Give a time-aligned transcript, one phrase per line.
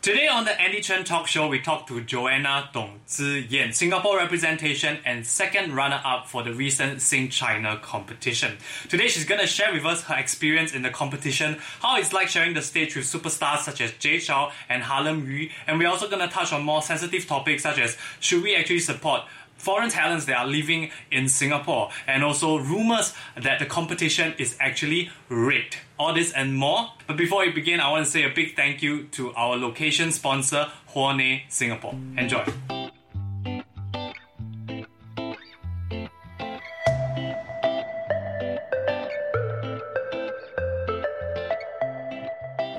[0.00, 4.98] Today on the Andy Chen Talk Show, we talk to Joanna Dong Ziyan, Singapore representation
[5.04, 8.58] and second runner-up for the recent Sing China competition.
[8.88, 12.54] Today, she's gonna share with us her experience in the competition, how it's like sharing
[12.54, 16.28] the stage with superstars such as Jay Chou and Harlem Yu, and we're also gonna
[16.28, 19.22] touch on more sensitive topics such as should we actually support
[19.58, 25.10] foreign talents that are living in Singapore, and also rumors that the competition is actually
[25.28, 25.76] rigged.
[25.98, 26.92] All this and more.
[27.06, 30.12] But before we begin, I want to say a big thank you to our location
[30.12, 31.94] sponsor, Huone Singapore.
[32.16, 32.44] Enjoy.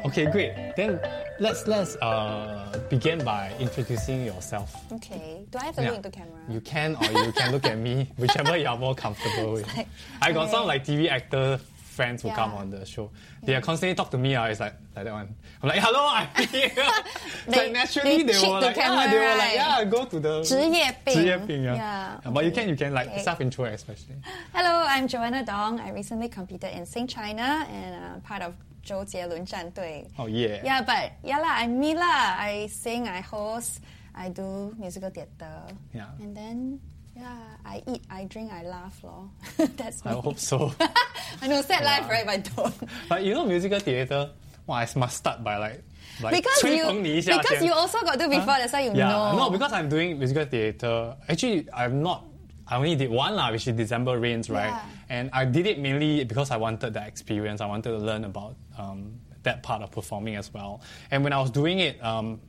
[0.08, 0.52] Okay, great.
[0.76, 1.00] Then
[1.40, 4.74] let's let's uh, begin by introducing yourself.
[4.92, 5.44] Okay.
[5.50, 5.88] Do I have to Yeah.
[5.90, 6.40] look into camera?
[6.48, 9.66] You can or you can look at me, whichever you are more comfortable with.
[9.76, 9.88] like,
[10.20, 10.68] I got some okay.
[10.68, 11.58] like TV actor
[11.96, 12.58] friends who come Yeah.
[12.58, 13.10] on the show.
[13.44, 14.34] They are constantly talk to me.
[14.34, 15.34] Uh, it's like like that one.
[15.62, 16.70] I'm like, hello, I'm here.
[16.74, 19.38] It's They- like naturally they they, cheat were the like, yeah, camera, they were like,
[19.38, 19.78] right?
[19.80, 21.14] yeah, go to the 职业病.
[21.14, 21.76] 职业病, yeah.
[21.76, 22.62] Yeah, But you okay.
[22.62, 23.22] can you can like Okay.
[23.22, 24.16] self intro especially.
[24.52, 25.80] Hello, I'm Joanna Dong.
[25.80, 28.52] I recently competed in Sing China and uh, part of
[28.88, 30.06] 周杰伦战队.
[30.16, 30.62] Oh yeah.
[30.62, 32.36] Yeah, but yeah lah, I'm me lah.
[32.38, 33.80] I sing, I host,
[34.14, 35.64] I do musical theatre.
[35.92, 36.10] Yeah.
[36.20, 36.80] And then
[37.16, 39.30] yeah, I eat, I drink, I laugh lor.
[39.76, 40.20] That's I me.
[40.20, 40.72] hope so.
[41.42, 42.26] I know sad life, right?
[42.26, 42.74] But I don't.
[43.08, 44.30] but you know musical theatre,
[44.66, 45.82] well, I must start by like
[46.22, 48.92] like Because 吹 you 捧你一下 because 先 you also got do before, that's why you
[48.94, 49.36] yeah, know.
[49.36, 51.16] no, because I'm doing musical theatre.
[51.28, 52.24] Actually, I'm not.
[52.66, 54.72] I only did one lah, which is December Rains, right?
[54.72, 54.80] Yeah.
[55.10, 57.60] And I did it mainly because I wanted that experience.
[57.60, 60.81] I wanted to learn about um, that part of performing as well.
[61.11, 62.39] And when I was doing it, um,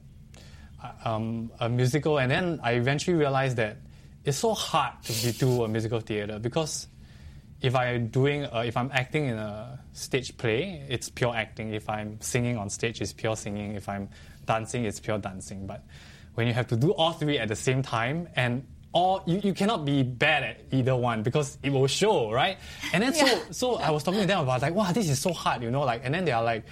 [1.04, 3.78] um, a musical, and then I eventually realized that
[4.24, 6.86] it's so hard to do a musical theatre because
[7.60, 11.74] if I'm doing, uh, if I'm acting in a stage play, it's pure acting.
[11.74, 13.74] If I'm singing on stage, it's pure singing.
[13.74, 14.08] If I'm
[14.46, 15.66] dancing, it's pure dancing.
[15.66, 15.84] But
[16.34, 19.54] when you have to do all three at the same time, and all you, you
[19.54, 22.58] cannot be bad at either one because it will show, right?
[22.92, 23.24] And then Yeah.
[23.26, 25.70] so so I was talking to them about like, wow, this is so hard, you
[25.70, 26.64] know, like, and then they are like,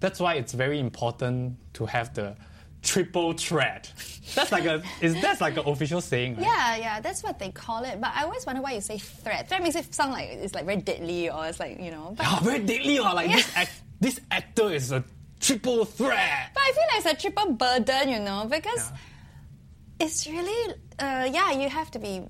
[0.00, 2.34] that's why it's very important to have the
[2.82, 3.92] triple threat.
[4.34, 6.46] That's like a is that's like an official saying, right?
[6.46, 8.00] Yeah, yeah, that's what they call it.
[8.00, 9.48] But I always wonder why you say threat.
[9.48, 12.14] Threat makes it sound like it's like very deadly or it's like, you know.
[12.16, 12.98] But, Yeah, very deadly.
[12.98, 15.04] Or like this act, this actor is a
[15.40, 16.50] triple threat.
[16.54, 20.06] but I feel like it's a triple burden, you know, because Yeah.
[20.06, 22.22] it's really, uh, yeah, you have to be,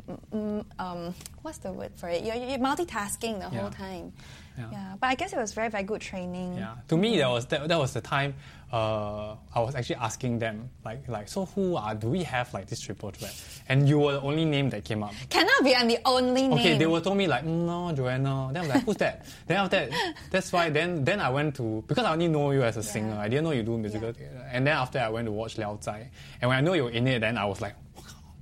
[0.78, 2.24] um, what's the word for it?
[2.24, 3.60] You're, you're multitasking the Yeah.
[3.60, 4.12] whole time.
[4.58, 4.94] Yeah.
[5.00, 6.56] but I guess it was very, very good training.
[6.58, 8.34] Yeah, to me that was that, that was the time
[8.70, 12.66] uh, I was actually asking them like like so who are do we have like
[12.66, 13.32] this triple threat?
[13.70, 15.14] And you were the only name that came up.
[15.30, 16.52] Cannot be I'm the only name.
[16.52, 18.50] Okay, they were told me like mm, no Joanna.
[18.52, 19.24] Then I'm like who's that?
[19.46, 22.62] then after that, that's why then then I went to because I only know you
[22.62, 23.16] as a singer.
[23.18, 24.12] I didn't know you do musical Yeah.
[24.14, 24.48] theatre.
[24.52, 26.06] And then after I went to watch Liao Zhai,
[26.42, 27.76] and when I know you were in it, then I was like.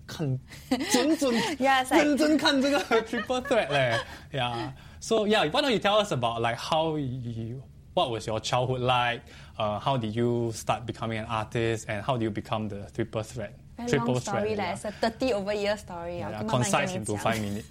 [0.08, 0.40] 看
[0.91, 4.00] 准准 Yeah, it's like- 认真看这个 triple threat 嘞
[4.31, 7.62] yeah so yeah why don't you tell us about like how you
[7.94, 9.22] what was your childhood like
[9.58, 13.24] uh, how did you start becoming an artist and how do you become the triple
[13.24, 14.64] threat very triple long story threat leh.
[14.64, 14.74] yeah.
[14.74, 16.19] It's a 30 over year story.
[16.19, 17.64] Yeah, 我慢慢跟 concise 你 into 讲 five minutes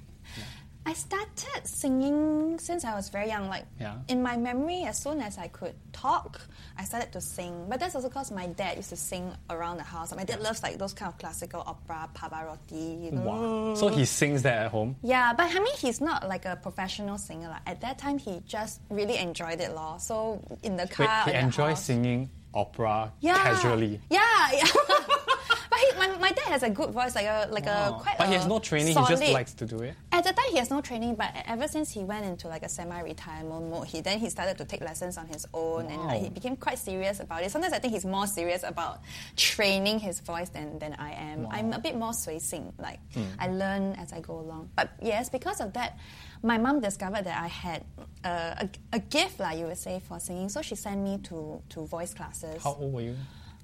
[0.87, 3.49] I started singing since I was very young.
[3.49, 3.95] Like Yeah.
[4.07, 6.39] in my memory, as soon as I could talk,
[6.77, 7.65] I started to sing.
[7.67, 10.15] But that's also because my dad used to sing around the house.
[10.15, 13.03] My dad loves like those kind of classical opera, Pavarotti.
[13.03, 13.21] You know?
[13.21, 16.55] wow so he sings that at home Yeah, but I mean, he's not like a
[16.55, 17.49] professional singer.
[17.49, 19.97] Like, at that time, he just really enjoyed it, law.
[19.97, 23.43] So in the Wait, car, he enjoys singing opera yeah.
[23.43, 24.21] casually Yeah,
[24.53, 24.63] yeah.
[25.77, 27.99] but he, my, my dad has a good voice, like a like a Wow.
[28.01, 28.17] quite.
[28.17, 30.57] but he has no training he just likes to do it At the time, he
[30.57, 34.17] has no training, but ever since he went into like a semi-retirement mode, he then
[34.19, 37.43] he started to take lessons on his own, and like, he became quite serious about
[37.43, 37.51] it.
[37.51, 39.01] Sometimes I think he's more serious about
[39.35, 41.47] training his voice than, than I am.
[41.51, 42.99] I'm a bit more 随性, like
[43.39, 44.69] I learn as I go along.
[44.75, 45.97] But yes, because of that,
[46.43, 47.83] my mom discovered that I had
[48.23, 50.49] uh, a, a gift, like you would say, for singing.
[50.49, 52.63] So she sent me to to voice classes.
[52.63, 53.15] how old were you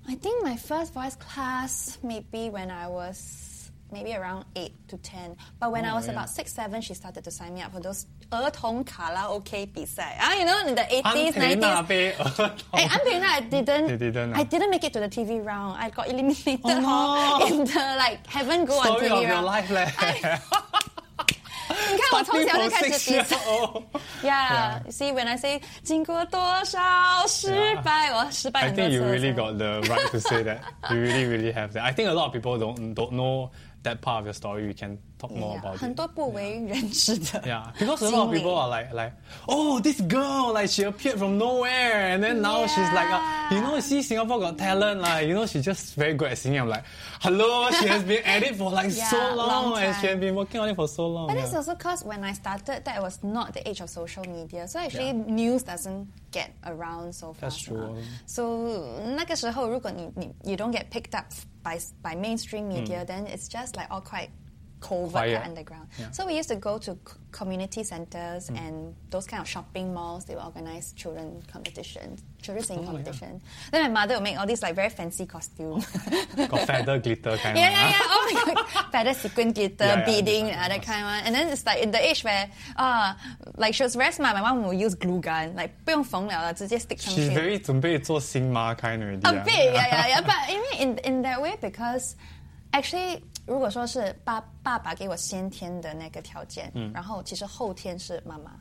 [0.08, 5.36] I think my first voice class maybe when I was maybe around eight to ten.
[5.60, 6.12] But when I Oh, was yeah.
[6.12, 10.16] about six, seven, she started to sign me up for those 儿童卡拉 OK 比赛.
[10.20, 11.86] Ah, you know, in the 80s, 安培那 90s.
[11.86, 13.88] 杯儿童 Hey, I'm being I didn't.
[13.88, 14.40] You didn't, ah?
[14.40, 15.76] I didn't make it to the TV round.
[15.80, 16.82] I got eliminated Oh, no.
[16.84, 19.46] hor, in the like heaven go on story TV of your round.
[19.46, 19.86] life 嘞
[21.69, 23.83] 你看我从小就开始比赛 years old.
[24.23, 26.79] Yeah, you see when I say 经过多少
[27.27, 30.59] 失败，我失败很多 I think you really got the right to say that.
[30.89, 31.83] You really, really have that.
[31.83, 33.49] I think a lot of people don't don't know
[33.83, 35.96] that part of your story, we can talk more Yeah, about 很 it.
[35.96, 39.12] 多不为人知的 Yeah, because a lot of 经历 people are like, like,
[39.48, 43.20] oh, this girl, like she appeared from nowhere, and then now she's like, uh,
[43.54, 46.60] you know, see Singapore got talent, like, you know, she's just very good at singing.
[46.60, 46.84] I'm like,
[47.20, 50.12] hello, she has been at it for like so Yeah, long, long and she has
[50.12, 50.20] time.
[50.20, 51.26] been working on it for so long.
[51.26, 51.44] But yeah.
[51.44, 54.68] it's also because when I started, that was not the age of social media.
[54.68, 57.40] So actually, news doesn't get around so fast.
[57.40, 57.76] That's true.
[57.76, 58.02] lah.
[58.26, 61.26] So 那个时候，如果你你 you don't get picked up
[61.64, 64.28] by by mainstream media, then it's just like all quite
[64.82, 65.10] covert Mm.
[65.10, 65.34] Quiet.
[65.42, 65.88] and underground.
[65.98, 66.06] Yeah.
[66.06, 66.14] Mm.
[66.14, 70.24] So we used to go to c- community centers and those kind of shopping malls.
[70.24, 73.02] They will organize children competitions, children singing Oh, yeah.
[73.02, 73.40] competition.
[73.72, 75.84] Then my mother would make all these like very fancy costumes.
[76.46, 77.74] got feather glitter kind Yeah, of.
[77.74, 78.14] yeah, yeah.
[78.14, 78.66] Oh my god.
[78.92, 81.20] Feather sequin glitter, Yeah, yeah, beading, understand, uh, that kind one.
[81.26, 83.14] And then it's like in the age where, uh,
[83.56, 84.36] like she was very smart.
[84.36, 87.34] My mom would use glue gun, like 不用缝了了，直接 stick 上 She's 去。
[87.34, 89.26] very 准备做新妈 kind already.
[89.26, 89.44] A yeah.
[89.44, 90.20] bit, yeah, yeah, yeah.
[90.22, 92.14] But I mean, in in that way, because
[92.72, 98.59] actually, 如果说是爸爸爸给我先天的那个条件，然后其实后天是妈妈。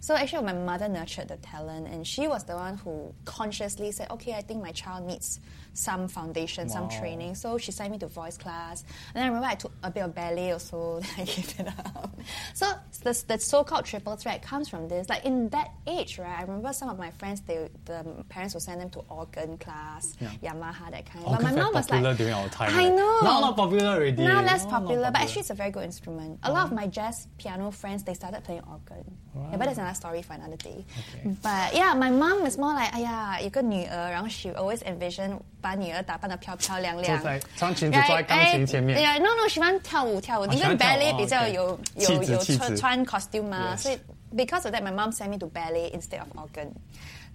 [0.00, 4.06] So actually, my mother nurtured the talent, and she was the one who consciously said,
[4.08, 5.38] "Okay, I think my child needs
[5.77, 6.99] some foundation, some Wow.
[6.99, 8.83] training." So she sent me to voice class,
[9.13, 10.99] and then I remember I took a bit of ballet also.
[11.01, 12.11] Then I gave it up.
[12.53, 12.65] So
[13.03, 15.09] the, the so-called triple threat comes from this.
[15.09, 16.37] Like in that age, right?
[16.39, 20.13] I remember some of my friends, they the parents would send them to organ class,
[20.19, 20.29] Yeah.
[20.53, 21.25] Yamaha, that kind.
[21.27, 22.69] Oh, but my very mom was popular like, during our time.
[22.73, 22.95] I right?
[22.95, 23.19] know.
[23.23, 24.23] Now not popular already.
[24.23, 26.39] now less Now not popular, but actually it's a very good instrument.
[26.43, 26.65] A lot Uh-huh.
[26.67, 29.03] of my jazz piano friends they started playing organ.
[29.35, 29.57] Yeah, Wow.
[29.57, 30.85] but that's another story for another day.
[31.01, 31.35] Okay.
[31.41, 37.22] But yeah, my mom is more like, 哎呀，有个女儿，然后 she always envision 把女儿打扮的漂漂亮亮。
[37.56, 43.98] 穿裙子坐在钢琴前面 Yeah, no no，喜欢跳舞跳舞，因为喜欢跳舞 ballet 哦比较有气有有穿穿 costume 嘛，所以
[44.34, 46.72] because of that my mom sent me to ballet instead of organ.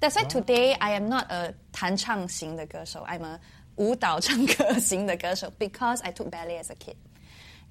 [0.01, 3.39] That's why today I am not a 弹唱型的歌手，I'm a
[3.75, 6.95] 舞蹈唱歌型的歌手 because I took ballet as a kid.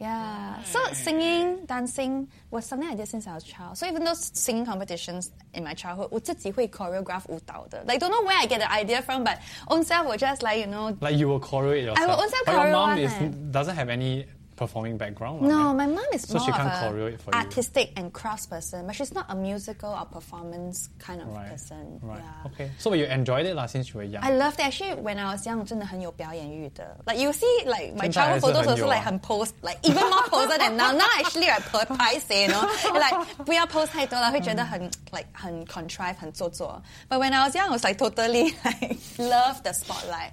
[0.01, 0.61] Yeah.
[0.63, 3.77] So singing, dancing was something I did since I was a child.
[3.77, 7.83] So even those singing competitions in my childhood, 我自己会 choreograph 舞蹈的.
[7.87, 9.39] Like don't know where I get the idea from, but
[9.69, 10.95] own self will just like you know.
[11.01, 11.97] Like you will choreo it yourself.
[11.97, 13.31] I will also but your choreo mom one, is, eh.
[13.51, 14.25] doesn't have any
[14.61, 15.39] performing background.
[15.43, 15.75] No, right?
[15.75, 17.37] my mom is So more she of can't a choreo it for you.
[17.37, 21.51] artistic and crafts person, but she's not a musical or performance kind of Right.
[21.51, 21.99] person.
[22.01, 22.17] Right.
[22.23, 22.47] Yeah.
[22.51, 22.71] Okay.
[22.79, 24.23] So but you enjoyed it lah since you were young.
[24.23, 24.65] I loved it.
[24.65, 26.97] Actually, when I was young, 真的很有表演欲的.
[27.05, 28.95] Like you see, like my 现在还 childhood 是 photos 很 also 有啊。
[28.95, 30.91] like 很 pose, like even more poser than now.
[30.91, 32.65] Now actually I per 拍 you know,
[32.97, 36.81] like 不要 pose 太多了，会觉得很 like 很 contrive, 很做作.
[37.07, 40.31] But when I was young, I was like totally like love the spotlight.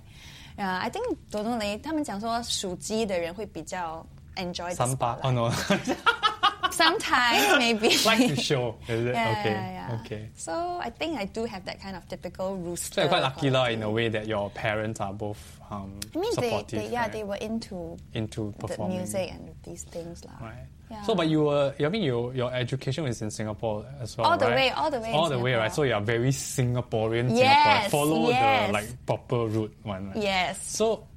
[0.56, 4.06] Yeah, I think don't know 嘞，他们讲说属鸡的人会比较
[4.39, 5.25] enjoy the spotlight.
[5.25, 5.51] Oh no.
[6.71, 7.97] Sometimes maybe.
[8.05, 9.13] like to show, is it?
[9.13, 9.51] Yeah, okay.
[9.51, 10.01] yeah, yeah.
[10.05, 10.29] Okay.
[10.35, 12.93] So I think I do have that kind of typical rooster.
[12.93, 16.17] So you're quite lucky lah in a way that your parents are both um, I
[16.17, 17.11] mean, they, they yeah, right?
[17.11, 18.97] they were into into the performing.
[18.97, 20.33] music and these things, lah.
[20.41, 20.65] Right.
[20.89, 21.03] Yeah.
[21.03, 24.37] So, but you were, I mean, you, your education was in Singapore as well, All
[24.37, 24.55] the right?
[24.55, 25.71] way, all the way All the way, right?
[25.71, 27.91] So you are very Singaporean Yes, Singaporean.
[27.91, 28.67] Follow yes.
[28.67, 30.17] the like proper route one, right?
[30.17, 30.75] Yes.
[30.75, 31.07] So,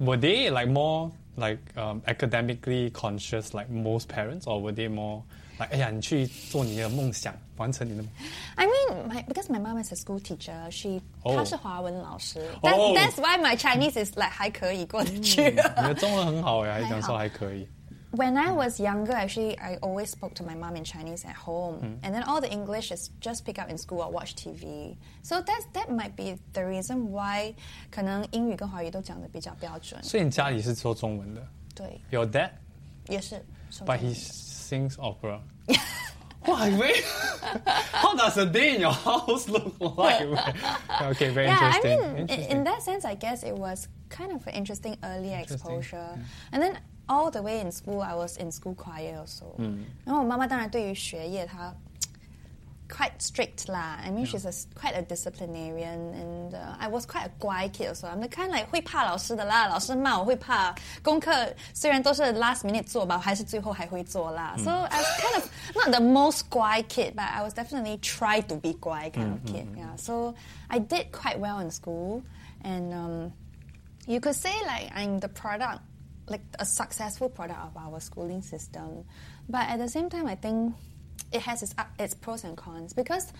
[0.00, 5.21] were they like more like um, academically conscious, like most parents, or were they more
[5.59, 8.11] like, 哎呀，你去做你的梦想，完成你的梦
[8.55, 11.35] I mean, my, because my mom is a school teacher, she Oh.
[11.35, 12.39] 她是华文老师.
[12.61, 12.95] That, Oh.
[12.95, 15.41] That's why my Chinese is like 还可以过得去。
[15.49, 17.67] 你的中文很好哎，还讲说还可以。
[18.11, 21.75] When I was younger, actually, I always spoke to my mom in Chinese at home,
[21.79, 21.99] Hmm.
[22.03, 24.95] and then all the English is just pick up in school or watch TV.
[25.23, 27.53] So that that might be the reason why
[27.91, 30.01] 可能英语跟华语都讲的比较标准。
[30.01, 32.51] 所以你家里是说中文的对， ？Your dad,
[33.09, 35.39] 也是说 but 中 he 文 sings opera.
[36.45, 36.69] Why?
[36.79, 37.03] Wait.
[37.91, 40.21] How does a day in your house look like?
[41.11, 41.99] okay, very yeah, I interesting.
[41.99, 42.57] mean, in, interesting.
[42.57, 45.97] in that sense, I guess it was kind of an interesting early Interesting, exposure.
[46.15, 46.23] yeah.
[46.53, 49.55] And then all the way in school, I was in school choir also.
[50.05, 51.73] 然后我妈妈当然对于学业她
[52.89, 53.97] quite strict lah.
[54.01, 57.89] I mean, she's a, quite a disciplinarian, and uh, I was quite a 乖 kid
[57.89, 58.07] also.
[58.07, 60.73] I'm the kind like 会怕老师的啦，老师骂我会怕。
[61.03, 61.31] 功课
[61.73, 64.55] 虽然都是 last minute 做吧，我还是最后还会做啦。
[64.57, 68.55] So I was kind of not the most 乖 kid, but I was definitely try to
[68.55, 69.67] be 乖 kind of kid.
[69.75, 69.97] Yeah.
[69.97, 70.35] So
[70.69, 72.23] I did quite well in school,
[72.63, 73.33] and um,
[74.05, 75.81] you could say like I'm the product,
[76.32, 79.04] like a successful product of our schooling system.
[79.48, 80.74] But at the same time, I think
[81.30, 83.32] it has its, its pros and cons because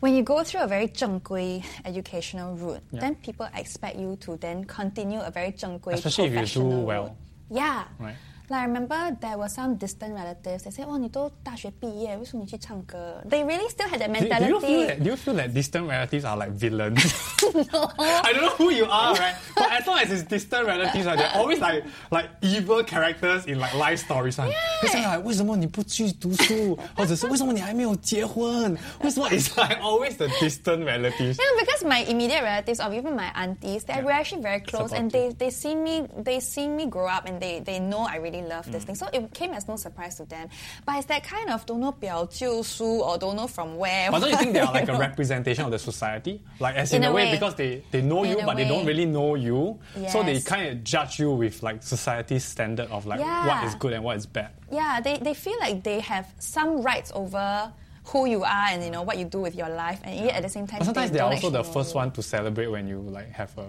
[0.00, 3.00] when you go through a very zhenggui educational route, yeah.
[3.00, 7.04] then people expect you to then continue a very zhenggui Especially if you do well.
[7.04, 7.16] Route.
[7.50, 7.84] Yeah.
[7.98, 8.14] Right.
[8.49, 10.65] Like I remember there were some distant relatives.
[10.65, 14.49] They said, "Oh, 你都大学毕业，为什么你去唱歌?" They really still had that Do, do mentality.
[14.49, 17.01] you feel that, do you feel that distant relatives are like villains?
[17.73, 17.89] no.
[17.97, 19.33] I don't know who you are, right?
[19.55, 23.57] But as long as it's distant relatives, right, they're always like like evil characters in
[23.57, 24.37] like life stories.
[24.37, 24.53] Right?
[24.83, 28.77] It's like 为什么你不去读书，或者是为什么你还没有结婚？
[29.01, 31.39] 为什么 it's like always the distant relatives?
[31.39, 35.09] Yeah, because my immediate relatives or even my aunties, they we're actually very close, and
[35.09, 38.35] they they seen me they seen me grow up, and they they know I really
[38.39, 38.71] love Mm.
[38.71, 38.95] this thing.
[38.95, 40.49] So it came as no surprise to them.
[40.85, 44.11] But it's that kind of don't know 表舅叔 or don't know from where.
[44.11, 46.41] But don't you think they are like a representation of the society?
[46.59, 47.31] Like as in, In a a way, way.
[47.31, 48.93] because they, they know In you, a but they don't way.
[48.93, 49.79] really know you.
[50.09, 50.43] So they Yes.
[50.43, 53.65] kind of judge you with like society's standard of like what Yeah.
[53.67, 54.51] is good and what is bad.
[54.71, 57.71] yeah, they, they feel like they have some rights over
[58.05, 60.43] who you are and you know what you do with your life, and yet at
[60.43, 61.97] the same time, But sometimes they they are don't also the actually know first you.
[61.97, 63.65] one to celebrate when you like have a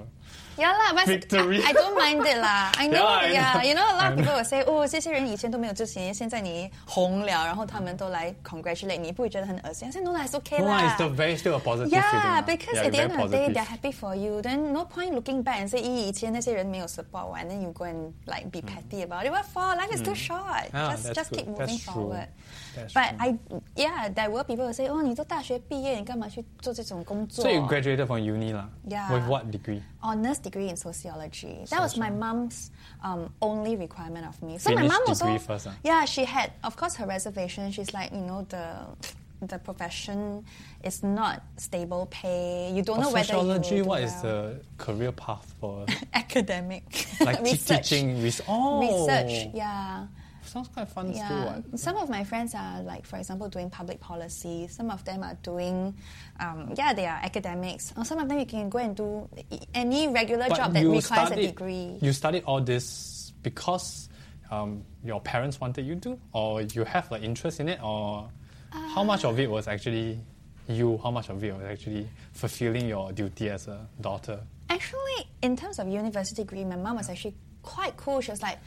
[0.61, 1.61] Yeah lah, but Victory.
[1.61, 2.73] I, I don't mind it lah.
[2.79, 3.69] I know, Yeah, I yeah, know.
[3.69, 4.39] you know, a lot I of people know.
[4.39, 9.87] will say, oh, 这些人以前都没有之前，现在你红了，然后他们都来 congratulate 你，不会觉得很恶心？
[9.87, 10.89] I said no lah, it's okay no, lah, lah.
[10.89, 12.01] it's the very still a positive feeling.
[12.01, 12.41] Yeah, lah.
[12.41, 13.55] because yeah, at the very end of the day, positive.
[13.55, 14.41] they're happy for you.
[14.41, 18.13] Then no point looking back and say, 咦，以前那些人没有 support 我 and then you go and
[18.25, 19.31] like be petty about it.
[19.31, 19.77] What for?
[19.77, 20.73] Life is too short.
[20.73, 20.89] Hmm.
[20.89, 21.45] Ah, just that's just good.
[21.45, 21.93] keep That's moving true.
[21.93, 22.29] forward.
[22.75, 23.19] That's But true.
[23.21, 28.67] I, yeah, there were people who say, 哦，你都大学毕业，你干嘛去做这种工作 So you graduated from uni lah.
[28.89, 29.11] Yeah.
[29.13, 29.83] With what degree?
[30.03, 31.65] honors degree in sociology.
[31.71, 32.71] That was my mom's
[33.03, 34.59] um, only requirement of me.
[34.59, 35.75] So my Finish mom also, degree first, ah?
[35.83, 37.71] yeah, she had, of course, her reservation.
[37.73, 38.87] She's like, you know, the
[39.43, 40.43] the profession
[40.83, 42.73] is not stable pay.
[42.73, 44.23] You don't know But whether sociology, you will do what is well.
[44.23, 46.85] the career path for academic
[47.21, 47.89] like te- research.
[47.89, 48.23] teaching?
[48.23, 50.07] Res- oh, Research, yeah.
[50.52, 51.14] Sounds quite fun.
[51.14, 51.80] Yeah, What?
[51.80, 54.68] some of my friends are like, for example, doing public policy.
[54.68, 55.96] Some of them are doing,
[56.42, 57.94] um, yeah, they are academics.
[57.96, 59.30] Or some of them you can go and do
[59.74, 61.98] any regular But job that requires studied, a degree.
[62.02, 64.10] You studied all this because
[64.52, 68.30] um, your parents wanted you to, or you have like interest in it, or
[68.72, 70.20] how much of it was actually
[70.68, 70.98] you?
[71.02, 74.42] How much of it was actually fulfilling your duty as a daughter?
[74.70, 78.20] Actually, in terms of university degree, my mom was actually quite cool.
[78.20, 78.58] She was like,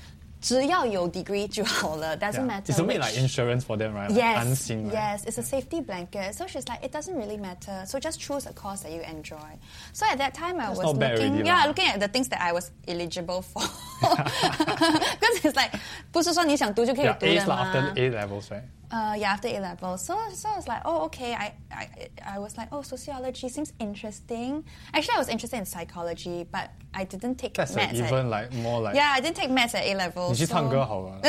[0.44, 2.62] 只要有 degree 就好了, doesn't Yeah.
[2.62, 2.72] matter.
[2.74, 4.10] It's a bit which- like insurance for them, right?
[4.10, 4.94] Like Yes, unseen, right?
[4.94, 6.34] yes, it's a safety blanket.
[6.34, 7.84] So she's like, it doesn't really matter.
[7.86, 9.60] So just choose a course that you enjoy.
[9.92, 11.68] So at that time, I That's was not bad looking, already yeah, lah.
[11.68, 13.62] looking at the things that I was eligible for.
[14.00, 15.72] Because it's like,
[16.12, 17.74] 不是说你想读就可以 Yeah, 读 A's 的 lah 嘛。
[17.74, 18.64] after A levels, right?
[18.92, 19.98] Uh, yeah, after A level.
[20.00, 21.36] So, so I was like, oh, okay.
[21.36, 21.88] I, I,
[22.26, 24.64] I was like, oh, sociology seems interesting.
[24.96, 28.00] Actually, I was interested in psychology, but I didn't take That's like maths.
[28.00, 28.96] at- even like more like.
[28.96, 30.30] yeah, I didn't take maths at A level.
[30.30, 31.22] 你去 so- 唱歌好了。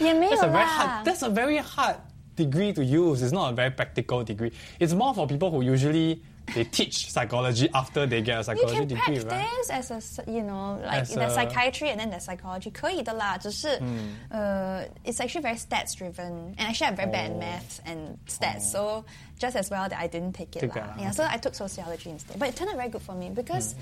[0.00, 1.04] 也没有 That's a very 啦 hard.
[1.04, 1.96] That's a very hard
[2.36, 3.22] degree to use.
[3.22, 4.52] It's not a very practical degree.
[4.80, 6.22] It's more for people who usually
[6.54, 9.24] they teach psychology after they get a You psychology can degree, practice
[9.70, 9.70] right?
[9.78, 12.70] as a s- you know like As in the a- psychiatry and then the psychology
[12.72, 13.78] 可以的啦，只是
[14.30, 17.38] 呃 it's actually very stats driven and actually I'm very bad at Oh.
[17.38, 19.04] maths and stats so
[19.38, 20.86] just as well that I didn't take it Take lah.
[20.96, 23.28] that, Yeah, so I took sociology instead, but it turned out very good for me
[23.30, 23.74] because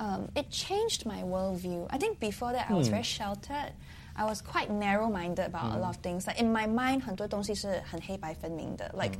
[0.00, 1.86] um, it changed my worldview.
[1.90, 3.72] I think before that I was very sheltered.
[4.16, 6.24] I was quite narrow-minded about a lot of things.
[6.26, 8.88] Like in my mind, 很多东西是很黑白分明的.
[8.96, 9.18] Like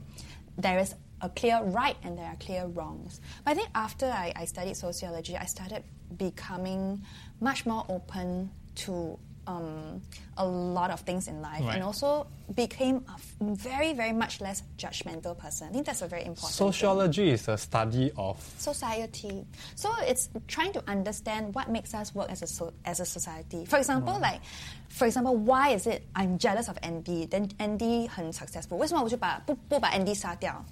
[0.60, 3.20] there is a clear right and there are clear wrongs.
[3.44, 5.84] But I think after I, I studied sociology, I started
[6.18, 7.04] becoming
[7.40, 9.18] much more open to
[9.49, 10.01] um,
[10.39, 11.75] a lot of things in life Right.
[11.75, 15.69] and also became a f- very, very much less judgmental person.
[15.69, 19.45] I think that's a very important thing Sociology is a study of society.
[19.75, 23.67] So it's trying to understand what makes us work as a so, as a society.
[23.67, 24.41] For example, like
[24.89, 27.27] for example, why is it I'm jealous of Andy?
[27.27, 28.79] Then Andy 很 successful.
[28.79, 30.65] 为什么我就把不不把 Andy 杀掉?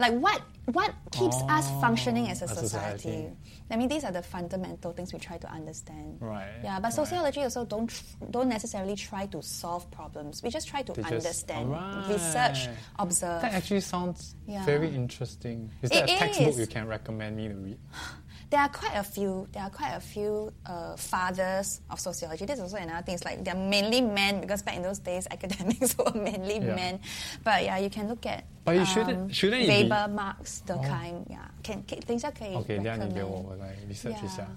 [0.00, 2.98] Like what what keeps us oh, functioning as a a society?
[3.02, 3.32] society.
[3.70, 6.18] I mean, these are the fundamental things we try to understand.
[6.20, 6.92] Right, Yeah, but right.
[6.92, 7.90] sociology also don't
[8.30, 10.42] don't necessarily try to solve problems.
[10.42, 11.70] We just try to They just- understand,
[12.08, 13.42] research, observe.
[13.42, 14.64] That actually sounds Yeah.
[14.64, 15.70] very interesting.
[15.82, 16.58] Is there It a textbook is.
[16.58, 17.78] you can recommend me to read?
[18.49, 19.47] There are quite a few.
[19.51, 22.45] There are quite a few uh, fathers of sociology.
[22.45, 23.15] This is also another thing.
[23.15, 26.75] It's like they're mainly men because back in those days, academics were mainly Yeah.
[26.75, 26.99] men.
[27.43, 28.45] But yeah, you can look at.
[28.63, 31.25] But you shouldn't- shouldn't it be- Weber, Marx, Durkheim.
[31.29, 33.27] Yeah, can, can 等一下可以 Okay, 这样你给 recommend.
[33.27, 34.25] 我我来 research Yeah.
[34.25, 34.47] 一下。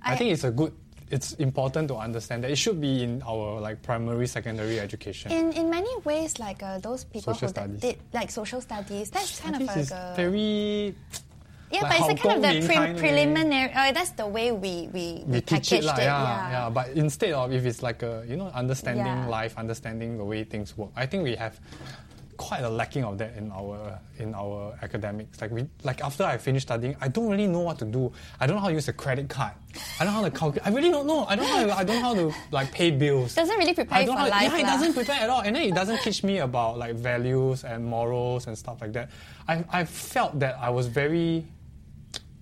[0.00, 0.72] I I- think it's a good.
[1.10, 5.30] It's important to understand that it should be in our like primary, secondary education.
[5.30, 7.80] In in many ways, like uh, those people Social who that studies.
[7.80, 10.94] did like social studies, that's kind of this like is a very
[11.71, 13.71] yeah, like but it's kind of the pre- preliminary.
[13.71, 15.97] Uh, that's the way we we, we, teach it, it.
[15.97, 19.27] Yeah, yeah, But instead of if it's like a you know understanding yeah.
[19.27, 21.59] life, understanding the way things work, I think we have
[22.39, 25.41] quite a lacking of that in our in our academics.
[25.41, 28.11] Like we like after I finish studying, I don't really know what to do.
[28.39, 29.53] I don't know how to use a credit card.
[29.99, 30.65] I don't know how to calculate.
[30.65, 31.25] I really don't know.
[31.25, 31.69] I don't know.
[31.69, 33.35] How, I don't know how to like pay bills.
[33.35, 34.53] Doesn't really prepare for how, life.
[34.53, 35.41] Yeah, it doesn't prepare at all.
[35.41, 39.09] And then it doesn't teach me about like values and morals and stuff like that.
[39.47, 41.45] I I felt that I was very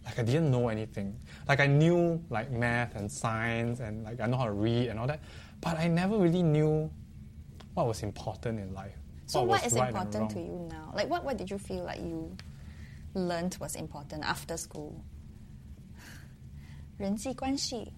[0.06, 1.16] like I didn't know anything.
[1.48, 4.98] Like I knew like math and science and like I know how to read and
[4.98, 5.20] all that,
[5.60, 6.90] but I never really knew
[7.74, 8.96] what was important in life.
[9.26, 10.46] So what what was is right and important to wrong.
[10.46, 10.92] you now?
[10.94, 12.36] Like what, what did you feel like you
[13.14, 15.04] learned was important after school?
[16.98, 17.92] 人际关系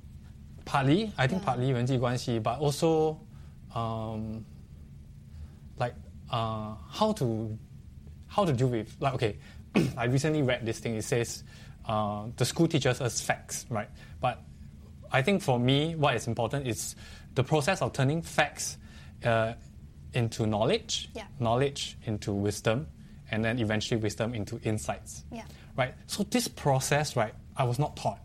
[0.64, 3.18] Partly, I think partly 人际关系, but also
[3.74, 4.44] um,
[5.76, 5.94] like
[6.30, 7.58] uh, how to
[8.26, 9.36] how to deal with like okay,
[9.96, 10.94] I recently read this thing.
[10.96, 11.42] It says
[11.89, 13.89] uh, the school teaches us facts, right?
[14.21, 14.41] But
[15.11, 16.95] I think for me, what is important is
[17.35, 18.77] the process of turning facts
[19.25, 19.53] uh,
[20.13, 21.23] into knowledge, Yeah.
[21.39, 22.87] knowledge into wisdom,
[23.31, 25.23] and then eventually wisdom into insights.
[25.31, 25.43] Yeah.
[25.75, 25.93] Right.
[26.07, 28.19] So this process, right, I was not taught.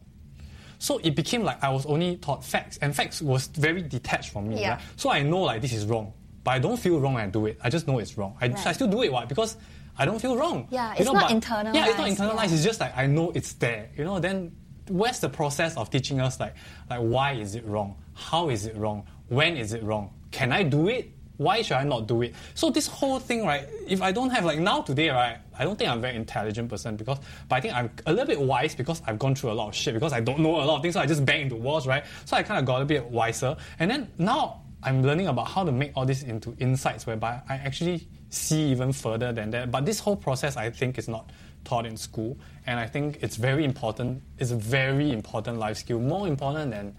[0.79, 4.49] So it became like I was only taught facts, and facts was very detached from
[4.49, 4.61] me.
[4.61, 4.71] Yeah.
[4.75, 4.81] right?
[4.97, 7.47] So I know like this is wrong, but I don't feel wrong when I do
[7.47, 7.59] it.
[7.63, 8.37] I just know it's wrong.
[8.43, 8.67] I, Right.
[8.67, 9.25] I still do it, why?
[9.25, 9.57] Because
[9.99, 10.67] I don't feel wrong.
[10.71, 12.49] Yeah, You it's know, not but- Yeah, it's not internalized, internalized.
[12.49, 12.55] yeah.
[12.55, 13.91] It's just like I know it's there.
[13.97, 14.53] You know, then
[14.89, 16.55] where's the process of teaching us like
[16.91, 17.97] like why is it wrong?
[18.15, 19.07] How is it wrong?
[19.29, 20.11] When is it wrong?
[20.31, 21.11] Can I do it?
[21.37, 22.33] Why should I not do it?
[22.55, 23.67] So this whole thing, right?
[23.89, 25.39] If I don't have like now today, right?
[25.59, 28.27] I don't think I'm a very intelligent person because, but I think I'm a little
[28.27, 30.65] bit wise because I've gone through a lot of shit because I don't know a
[30.65, 32.05] lot of things, so I just bang into walls, right?
[32.25, 35.65] So I kind of got a bit wiser, and then now I'm learning about how
[35.65, 39.71] to make all this into insights whereby I actually see even further than that.
[39.71, 41.31] But this whole process, I think, is not
[41.65, 42.37] taught in school,
[42.67, 44.23] and I think it's very important.
[44.39, 46.95] It's a very important life skill, more important than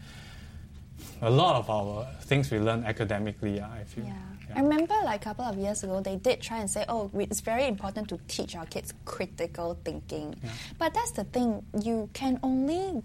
[1.21, 3.57] a lot of our things we learn academically.
[3.57, 4.05] yeah, I feel.
[4.05, 4.13] Yeah.
[4.49, 4.59] Yeah.
[4.59, 7.25] I remember like a couple of years ago, they did try and say, oh, we-
[7.25, 10.35] it's very important to teach our kids critical thinking.
[10.77, 13.01] But that's the thing, you can only,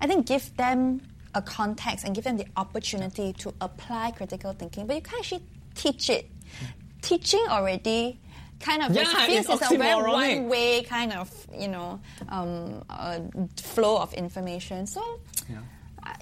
[0.00, 1.02] I think, give them
[1.34, 5.42] a context and give them the opportunity to apply critical thinking, but you can't actually
[5.74, 6.26] teach it.
[7.02, 8.18] Teaching already
[8.60, 12.82] kind of Yeah, feels it's it's a very one way kind of, you know, um,
[12.90, 13.20] uh,
[13.56, 14.86] flow of information.
[14.86, 15.02] So,
[15.48, 15.58] Yeah.
[16.02, 16.14] I,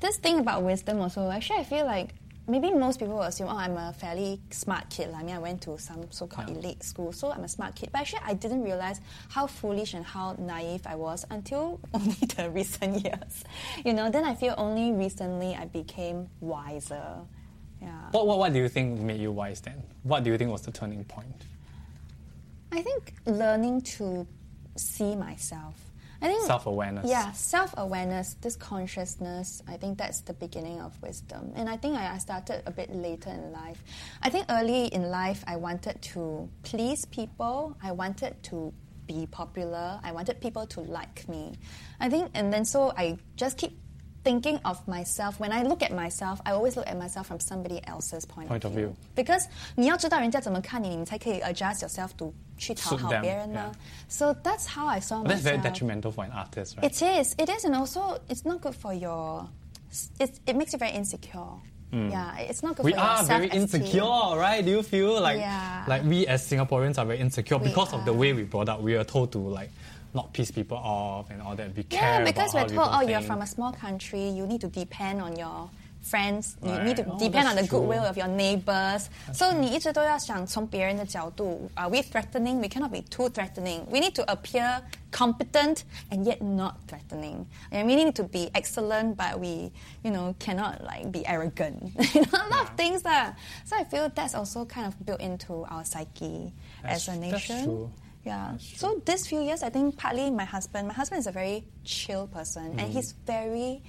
[0.00, 2.14] this thing about wisdom also, actually, I feel like
[2.46, 5.10] maybe most people will assume, oh, I'm a fairly smart kid.
[5.10, 6.54] Like, I mean, I went to some so called Yeah.
[6.56, 7.90] elite school, so I'm a smart kid.
[7.92, 12.48] But actually, I didn't realize how foolish and how naive I was until only the
[12.60, 13.44] recent years.
[13.84, 17.18] You know, then I feel only recently I became wiser.
[17.84, 18.10] Yeah.
[18.10, 19.82] What, what, what do you think made you wise then?
[20.02, 21.42] What do you think was the turning point?
[22.72, 24.26] I think learning to
[24.76, 25.74] see myself.
[26.22, 27.06] I think Self-awareness.
[27.06, 29.62] Yeah, self awareness, this consciousness.
[29.68, 31.52] I think that's the beginning of wisdom.
[31.54, 33.82] And I think I, I started a bit later in life.
[34.22, 37.76] I think early in life, I wanted to please people.
[37.82, 38.72] I wanted to
[39.06, 40.00] be popular.
[40.02, 41.52] I wanted people to like me.
[42.00, 43.76] I think, and then so I just keep
[44.23, 45.39] thinking of myself.
[45.39, 48.65] When I look at myself, I always look at myself from somebody else's point, Point
[48.65, 48.93] of view.
[49.15, 53.71] Because 你要知道人家怎么看你，你才可以 adjust yourself to 去讨 Suit 好 them, 别人呢。
[53.73, 53.77] yeah.
[54.09, 55.63] So that's how I saw But that's very myself.
[55.73, 56.83] detrimental for an artist, right?
[56.83, 57.33] It is.
[57.37, 59.47] It is, and also it's not good for your.
[60.19, 61.57] It, it makes you very insecure.
[61.91, 62.85] Yeah, it's not good Hmm.
[62.85, 63.81] we for your are very self-esteem.
[63.81, 64.63] insecure, right?
[64.63, 65.85] Do you feel like Yeah.
[65.87, 68.17] like we as Singaporeans are very insecure We because of the are.
[68.17, 68.81] way we brought up?
[68.81, 69.71] We are told to like
[70.13, 71.73] not piss people off and all that.
[71.75, 73.31] Be Yeah, care because about we're how told, oh, people you're think.
[73.31, 75.69] from a small country, you need to depend on your
[76.01, 76.85] friends, you Right.
[76.85, 77.81] need to Oh, depend on the that's true.
[77.81, 79.09] goodwill of your neighbors.
[79.33, 82.59] so 你一直都要想从别人的角度，Are we threatening?
[82.61, 83.83] We cannot be too threatening.
[83.91, 87.45] We need to appear competent and yet not threatening.
[87.71, 89.71] And we need to be excellent, but we,
[90.03, 91.91] you know, cannot like be arrogant.
[92.15, 93.35] you know, a lot of things that.
[93.65, 97.49] So I feel that's also kind of built into our psyche That's- as a that's
[97.49, 97.91] nation.
[98.23, 98.31] true.
[98.31, 98.57] Yeah.
[98.57, 100.87] So this few years, I think partly my husband.
[100.87, 103.81] My husband is a very chill person, and he's very.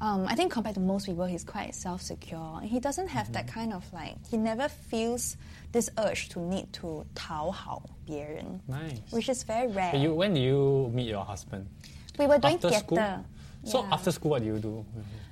[0.00, 2.62] Um, I think compared to most people, he's quite self-secure.
[2.64, 4.16] He doesn't have that kind of like.
[4.28, 5.36] He never feels
[5.70, 8.98] this urge to need to 讨好别人, Nice.
[9.12, 9.92] which is very rare.
[9.92, 11.66] Hey, you, when do you meet your husband?
[12.18, 12.84] we were doing after theatre.
[12.84, 13.24] school.
[13.64, 13.94] So Yeah.
[13.94, 14.84] after school, what do you do?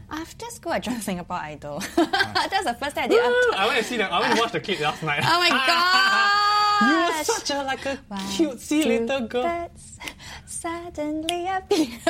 [0.08, 1.80] After school, I joined Singapore Idol.
[1.96, 3.18] That's the first thing I did.
[3.18, 4.12] after- I went to see them.
[4.12, 5.20] I went to watch the kid last night.
[5.26, 6.53] oh my god!
[6.82, 9.42] You were such a like a One, cutesy two, little girl.
[9.42, 9.98] birds
[10.46, 11.88] Suddenly appear.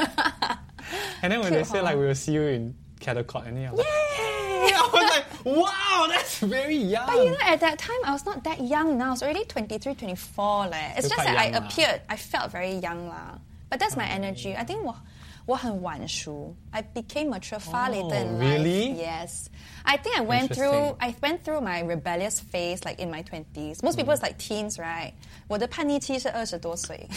[1.23, 1.85] And then when Cute, they say huh?
[1.85, 4.73] like we will see you in Catacot, and then I was like, Yay!
[4.75, 7.07] I was like, wow, that's very young.
[7.07, 9.09] But you know, at that time, I was not that young now.
[9.09, 10.67] I was already 23, 24.
[10.67, 10.93] Leh.
[10.97, 11.69] It's You're just quite that I young lah.
[11.69, 13.09] appeared, I felt very young.
[13.09, 13.39] lah.
[13.71, 14.55] But that's my energy.
[14.57, 14.95] I think 我
[15.47, 16.55] 我很晚熟.
[16.73, 18.89] I became mature far Oh, later in really?
[18.91, 18.99] life.
[18.99, 19.49] Yes.
[19.85, 20.97] I think I went through Interesting.
[21.01, 23.83] I went through my rebellious phase like in my twenties.
[23.83, 25.13] Most people it's like teens, right?
[25.49, 27.09] 我的叛逆期是二十多岁.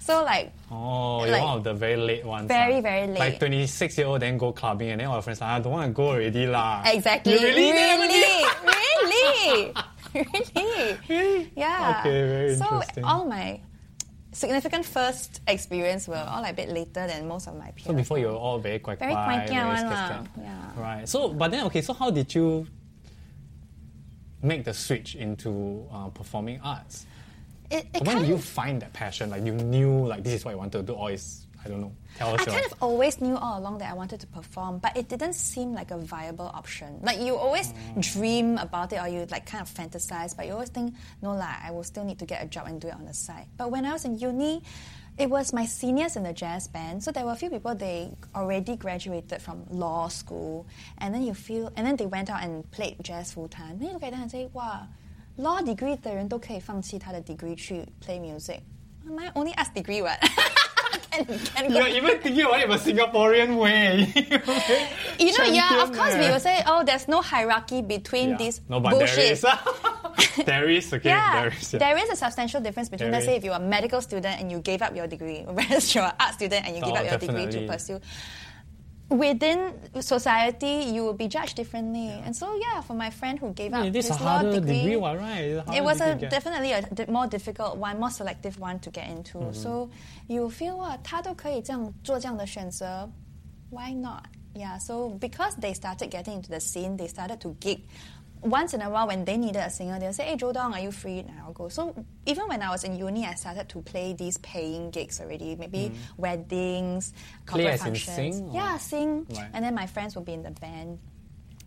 [0.00, 2.46] so like Oh, you're Like, one of the very late ones.
[2.46, 2.82] very, ah.
[2.82, 3.18] very late.
[3.18, 5.62] Like 26 year old, then go clubbing, and then all your friends are like, I
[5.62, 6.82] don't want to go already lah.
[6.84, 7.32] Exactly.
[7.32, 7.72] You really?
[7.72, 8.08] Really?
[8.08, 8.44] really?
[9.04, 9.74] really?
[11.08, 11.52] Really?
[11.56, 12.00] Yeah.
[12.00, 13.04] Okay, very so interesting.
[13.04, 13.60] all my
[14.33, 17.87] significant first experience were all a bit later than most of my peers.
[17.87, 20.29] So before you were all very quite Very quiet, one scared.
[20.41, 20.81] yeah.
[20.81, 21.07] Right.
[21.07, 21.81] So, but then okay.
[21.81, 22.67] So how did you
[24.41, 27.05] make the switch into uh, performing arts?
[27.73, 29.29] it, it when did you find that passion?
[29.29, 31.80] Like you knew like this is what you wanted to do, or is I don't
[31.80, 31.92] know.
[32.16, 32.54] Tell us I your.
[32.60, 35.72] kind of always knew all along that I wanted to perform, but it didn't seem
[35.74, 37.00] like a viable option.
[37.02, 38.02] Like you always Mm.
[38.12, 41.56] dream about it or you like kind of fantasize, but you always think, no lah,
[41.62, 43.46] I will still need to get a job and do it on the side.
[43.56, 44.62] But when I was in uni,
[45.18, 48.12] it was my seniors in the jazz band, so there were a few people they
[48.36, 50.64] already graduated from law school,
[50.98, 53.78] and then you feel, and then they went out and played jazz full time.
[53.80, 54.86] Then you look at them and say, wow,
[55.36, 58.60] law degree 的人都可以放弃他的 degree 去 play music.
[59.04, 60.20] My only arts degree what?
[61.69, 64.11] You're even thinking about it a Singaporean way.
[65.19, 68.37] You know, yeah, of Champion course we will say, oh, there's no hierarchy between Yeah.
[68.37, 69.15] these no, but bullshit.
[69.15, 69.45] there is.
[70.45, 71.09] there is, okay.
[71.09, 71.73] yeah, there is.
[71.73, 71.79] Yeah.
[71.79, 74.51] there is a substantial difference between, There let's say, if you're a medical student and
[74.51, 77.05] you gave up your degree, whereas you're an art student and you give Oh, up
[77.05, 77.99] your degree to oh, pursue
[79.12, 79.72] Within
[80.02, 82.10] society, you will be judged differently.
[82.26, 84.30] And so, yeah, for my friend who gave up Hey, this his is a law
[84.38, 85.44] harder degree, degree, what, right?
[85.48, 86.30] It's a harder it was a degree to get.
[86.30, 89.38] definitely a di- more difficult one, more selective one to get into.
[89.38, 89.52] Mm-hmm.
[89.54, 89.88] So
[90.28, 93.08] you feel 哇，他都可以这样做这样的选择，
[93.70, 94.24] why not?
[94.54, 94.78] Yeah.
[94.78, 97.80] So because they started getting into the scene, they started to gig.
[98.43, 100.79] once in a while, when they needed a singer, they'll say, "Hey, Joe Dong, are
[100.79, 101.69] you free?" And I'll go.
[101.69, 105.55] So even when I was in uni, I started to play these paying gigs already.
[105.55, 107.45] Maybe weddings, Mm.
[107.45, 108.35] Play corporate in functions.
[108.37, 109.25] sing, Yeah, sing.
[109.29, 109.49] Right.
[109.53, 110.99] And then my friends would be in the band.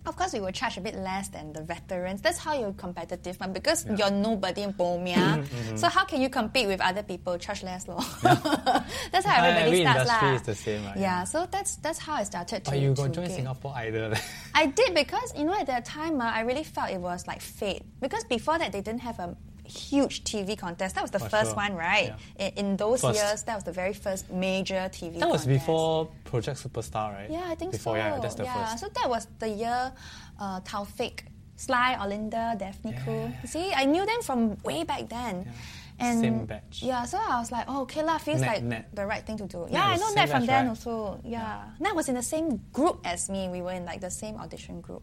[0.06, 2.22] Of course, we will charge a bit less than the veterans.
[2.22, 5.14] That's how you're competitive, man, because you're nobody in Bomia.
[5.42, 7.36] Mm-hmm, So how can you compete with other people?
[7.38, 8.00] Charge less, lor.
[8.22, 10.96] that's how everybody every starts, industry is the same, right?
[10.96, 12.70] Yeah, so that's that's how I started to.
[12.70, 13.36] But you going to got join.
[13.36, 14.14] Singapore Idol.
[14.54, 17.40] I did because you know at that time uh, I really felt it was like
[17.40, 19.36] fate because before that they didn't have a
[19.66, 20.94] huge TV contest.
[20.94, 21.57] That was the For first sure.
[21.57, 22.14] one, right?
[22.38, 22.46] Yeah.
[22.57, 23.18] In, in those First.
[23.18, 25.18] years, that was the very first major TV.
[25.18, 25.20] Contest.
[25.20, 25.61] That was contest.
[25.66, 27.31] before Project Superstar, right?
[27.31, 27.98] Yeah, I think before, so.
[27.98, 28.81] yeah, that's the yeah, first.
[28.81, 29.92] so that was the year
[30.40, 31.20] uh, Taufik,
[31.57, 33.05] Sly, Olinda, Daphne Yeah.
[33.05, 33.48] Khoo.
[33.48, 35.50] See, I knew them from way back then.
[35.98, 36.83] And Same batch.
[36.83, 38.94] Yeah, so I was like, oh, okay, lah, feels Nat- like Nat.
[38.94, 39.61] the right thing to do.
[39.61, 40.68] Nat Yeah, I know that from batch, then right?
[40.68, 41.18] also.
[41.24, 41.62] Yeah.
[41.81, 43.48] Nat was in the same group as me.
[43.48, 45.02] We were in like the same audition group.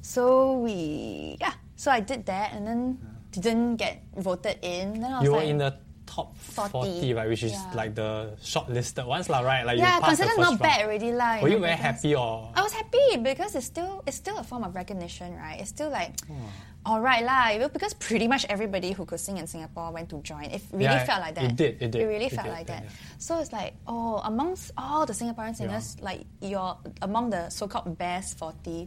[0.00, 2.98] So we, yeah, so I did that and then
[3.40, 5.00] didn't get voted in.
[5.00, 5.72] Then I was You were like, in the
[6.06, 7.28] top 40, 40, right?
[7.28, 7.72] Which is yeah.
[7.74, 9.66] like the shortlisted ones, lah, right?
[9.66, 10.82] Like yeah, you passed the considered first not bad round.
[10.86, 11.42] already, lah.
[11.42, 12.50] Were you very happy or?
[12.54, 15.58] I was happy because it's still it's still a form of recognition, right?
[15.60, 16.46] It's still like, Hmm.
[16.86, 20.44] all right lah, because pretty much everybody who could sing in Singapore went to join.
[20.54, 21.44] It really Yeah, felt like that.
[21.50, 22.84] it did, it did, It really it felt did, like that.
[22.86, 23.18] yeah.
[23.18, 28.38] So it's like, oh, amongst all the Singaporean singers, like you're among the so-called best
[28.38, 28.86] forty.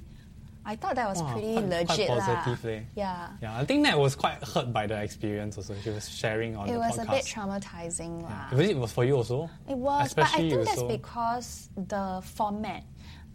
[0.70, 2.16] I thought that was Wow, pretty quite- quite legit lah.
[2.44, 2.82] positive, eh?
[2.94, 3.28] Yeah.
[3.42, 5.74] Yeah, I think that was quite hurt by the experience also.
[5.84, 6.86] She was sharing on It the podcast.
[6.86, 8.22] It was a bit traumatizing.
[8.22, 8.56] Yeah.
[8.56, 9.50] Was it was for you also?
[9.68, 12.84] It was, but I Especially think that's also- because the format.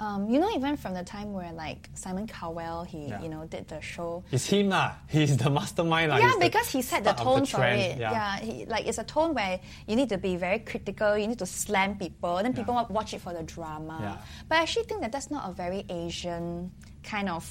[0.00, 3.22] Um, you know, even from the time where like Simon Cowell, he Yeah.
[3.22, 4.24] you know did the show.
[4.32, 4.92] It's him lah.
[5.08, 6.16] He's the mastermind lah.
[6.18, 7.98] yeah, He's because he set the tone for it.
[7.98, 11.16] Yeah, he, like it's a tone where you need to be very critical.
[11.16, 12.86] You need to slam people, then people Yeah.
[12.90, 13.98] watch it for the drama.
[14.00, 14.16] Yeah.
[14.48, 16.72] But I actually think that that's not a very Asian
[17.04, 17.46] kind of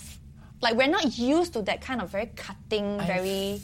[0.62, 3.62] like we're not used to that kind of very cutting, I- very,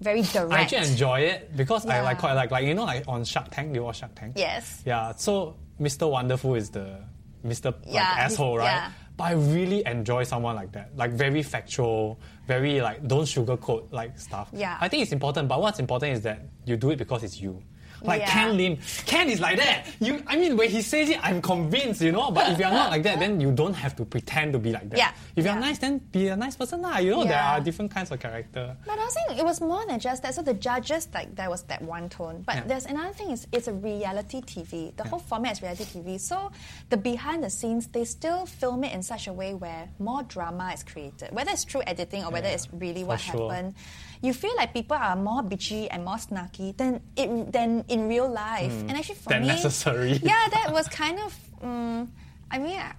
[0.00, 0.52] very direct.
[0.52, 3.48] I actually enjoy it because I like quite like like you know like on Shark
[3.50, 3.72] Tank.
[3.72, 4.34] Do you watch Shark Tank?
[4.36, 4.82] Yes.
[4.84, 5.12] Yeah.
[5.16, 6.10] So Mr.
[6.10, 7.00] Wonderful is the
[7.44, 7.74] Mr.
[7.86, 8.64] Yeah, he's- asshole, right?
[8.64, 8.90] yeah.
[9.16, 10.96] But I really enjoy someone like that.
[10.96, 14.48] Like very factual, very like don't sugarcoat like stuff.
[14.52, 14.76] Yeah.
[14.80, 17.60] I think it's important, but what's important is that you do it because it's you.
[18.02, 18.30] Like Yeah.
[18.30, 19.86] Ken Lim, Ken is like that.
[20.00, 22.30] You, I mean, when he says it, I'm convinced, you know.
[22.30, 24.88] But if you're not like that, then you don't have to pretend to be like
[24.90, 24.98] that.
[24.98, 25.12] Yeah.
[25.36, 25.60] If you're Yeah.
[25.60, 26.98] nice, then be a nice person, lah.
[26.98, 28.76] You know, there are different kinds of character.
[28.86, 30.34] But I was saying it was more than just that.
[30.34, 32.42] So the judges, like there was that one tone.
[32.46, 32.64] But Yeah.
[32.66, 34.92] there's another thing is it's a reality TV.
[34.96, 36.18] The whole format is reality TV.
[36.18, 36.50] So
[36.90, 40.72] the behind the scenes, they still film it in such a way where more drama
[40.72, 41.30] is created.
[41.32, 43.50] Whether it's through editing or whether Yeah, it's really what sure.
[43.50, 43.74] happened.
[44.20, 48.28] You feel like people are more bitchy and more snarky than it than in real
[48.28, 48.72] life.
[48.88, 50.12] And actually for Than me, necessary.
[50.22, 51.34] yeah, that was kind of.
[51.62, 52.12] Um,
[52.50, 52.78] I mean.
[52.78, 52.92] I,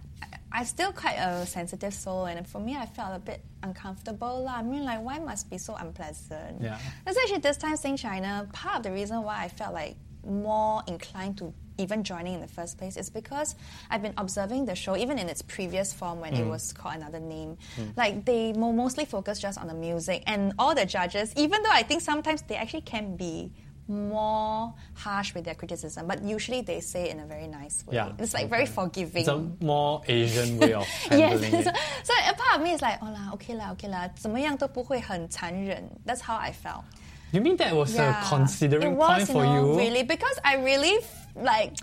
[0.51, 4.45] I'm still quite a sensitive soul, and for me, I felt a bit uncomfortable.
[4.45, 4.57] lah.
[4.57, 6.59] I mean, like, why must be so unpleasant?
[6.59, 6.79] Yeah.
[7.05, 10.81] That's actually this time Sing China, part of the reason why I felt like more
[10.87, 13.56] inclined to even joining in the first place is because
[13.90, 16.50] I've been observing the show, even in its previous form when it Mm.
[16.50, 17.58] was called another name.
[17.96, 21.72] Like they mo- mostly focus just on the music, and all the judges, even though
[21.74, 23.50] I think sometimes they actually can be
[23.88, 27.96] more harsh with their criticism, but usually they say it in a very nice way.
[27.96, 29.20] Yeah, It's like very forgiving.
[29.22, 31.76] It's a more Asian way of Yes, handling so, it.
[32.04, 35.82] so a part of me is like, oh lah, okay lah, okay lah, 怎么样都不会很残忍.
[36.06, 36.84] That's how I felt.
[37.32, 39.76] You mean that was a considering it was, point for you, know, you?
[39.76, 41.77] Really, because I really f- like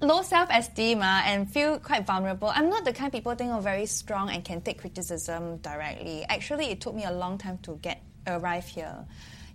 [0.00, 2.50] low self esteem uh, and feel quite vulnerable.
[2.54, 6.24] I'm not the kind of people think are very strong and can take criticism directly.
[6.28, 9.04] Actually, it took me a long time to get arrive here.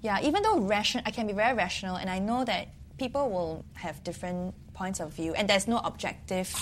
[0.01, 3.65] Yeah, even though ration, I can be very rational, and I know that people will
[3.75, 6.53] have different points of view, and there's no objective,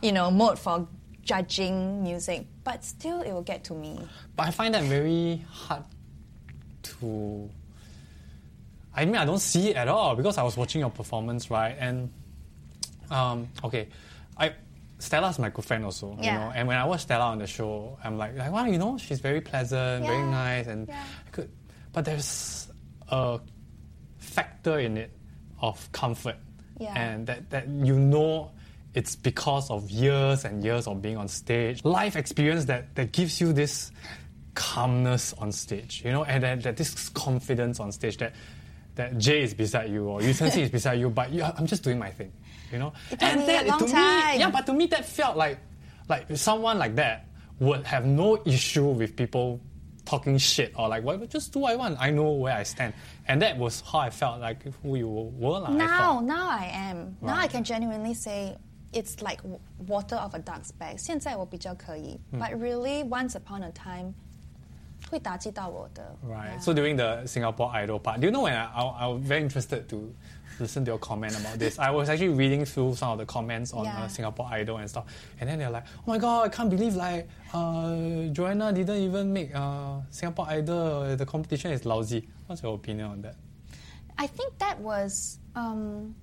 [0.00, 0.86] you know, mode for
[1.22, 2.46] judging music.
[2.62, 3.98] But still, it will get to me.
[4.36, 5.84] But I find that very hard
[6.82, 7.50] to.
[8.96, 11.76] I mean, I don't see it at all because I was watching your performance, right?
[11.78, 12.10] And
[13.10, 13.88] um, okay,
[14.38, 14.54] I
[14.98, 16.52] Stella's my good friend also, you know.
[16.54, 19.20] And when I watch Stella on the show, I'm like, like, wow, you know, she's
[19.20, 21.02] very pleasant, very nice, and Yeah.
[21.26, 21.50] I could.
[21.92, 22.68] But there's
[23.08, 23.40] a
[24.18, 25.10] factor in it
[25.60, 26.36] of comfort,
[26.78, 26.92] Yeah.
[26.96, 28.50] and that that you know.
[28.94, 33.40] It's because of years and years of being on stage, life experience that, that gives
[33.40, 33.90] you this
[34.54, 38.34] calmness on stage, you know, and that, that this confidence on stage that
[38.95, 41.83] that Jay is beside you or Yu Sensi is beside you, but you, I'm just
[41.83, 42.31] doing my thing,
[42.71, 42.91] you know.
[43.11, 44.33] It took and me a that long to time.
[44.35, 45.59] me, yeah, but to me that felt like
[46.09, 47.27] like someone like that
[47.59, 49.59] would have no issue with people
[50.05, 51.97] talking shit or like, well, just do what I want.
[51.99, 52.93] I know where I stand,
[53.27, 55.59] and that was how I felt like who you were.
[55.59, 56.23] lah, I Now, thought.
[56.25, 57.15] now I am.
[57.21, 57.49] Now I Right.
[57.51, 58.57] can genuinely say
[58.91, 60.97] it's like w- water off a duck's back.
[60.97, 62.39] 现在我比较可以 Hmm.
[62.41, 64.13] but really once upon a time
[65.13, 66.15] 会打击到我的。
[66.25, 66.51] Right.
[66.55, 66.59] Yeah.
[66.59, 69.41] So during the Singapore Idol part, do you know when I, I, I was very
[69.41, 70.13] interested to
[70.59, 71.79] listen to your comment about this?
[71.79, 74.03] I was actually reading through some of the comments on Yeah.
[74.03, 75.05] uh, Singapore Idol and stuff,
[75.39, 79.31] and then they're like, "Oh my god, I can't believe like uh, Joanna didn't even
[79.33, 81.15] make uh, Singapore Idol.
[81.15, 83.35] The competition is lousy." What's your opinion on that?
[84.17, 85.39] I think that was.
[85.55, 86.15] Um,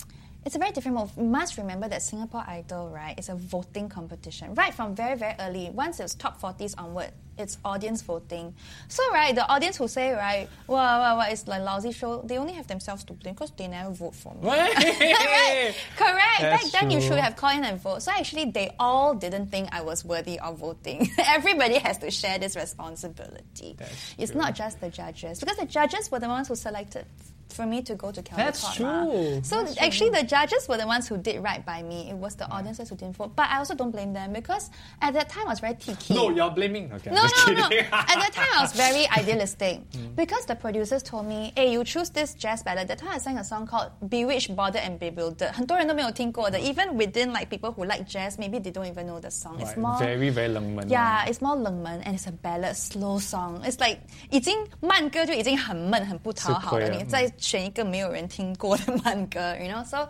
[0.43, 1.11] it's a very different move.
[1.17, 4.55] You must remember that Singapore Idol, right, is a voting competition.
[4.55, 8.53] Right from very, very early, once it's top 40s onward, it's audience voting.
[8.87, 12.39] So, right, the audience who say, right, wow, wow, wow, it's like lousy show, they
[12.39, 14.47] only have themselves to blame because they never vote for me.
[14.47, 14.73] right?
[15.95, 16.41] Correct.
[16.41, 18.01] That's Back then, you should have called in and vote.
[18.01, 21.09] So actually, they all didn't think I was worthy of voting.
[21.27, 23.75] Everybody has to share this responsibility.
[23.77, 24.41] That's it's true.
[24.41, 27.05] not just the judges because the judges were the ones who selected
[27.50, 28.36] for me to go to Caldecott.
[28.36, 29.04] That's mah.
[29.06, 29.40] true.
[29.42, 32.10] So That's actually, the judges were the ones who did right by me.
[32.10, 33.34] It was the audiences who didn't vote.
[33.34, 34.68] But I also don't blame them because
[35.00, 36.12] at that time I was very tiki.
[36.12, 36.92] no, you're blaming.
[36.92, 37.68] Okay, I'm No, just no, no.
[37.70, 37.86] kidding.
[37.86, 39.80] At that time, I was very idealistic
[40.14, 43.38] because the producers told me, "Hey, you choose this jazz ballad." That time, I sang
[43.38, 46.58] a song called "Bewitched, Bothered, and Bewildered." 很多人都没有听过的.
[46.58, 49.56] Even within like people who like jazz, maybe they don't even know the song.
[49.60, 50.88] It's Right, more very very 冷门.
[50.90, 53.62] yeah, it's more 冷门 and it's a ballad, slow song.
[53.64, 57.02] It's like 已经慢歌就已经很闷很不讨好了，吃亏了。
[57.02, 59.84] 你再 选一个没有人听过的慢歌, you know.
[59.84, 60.08] So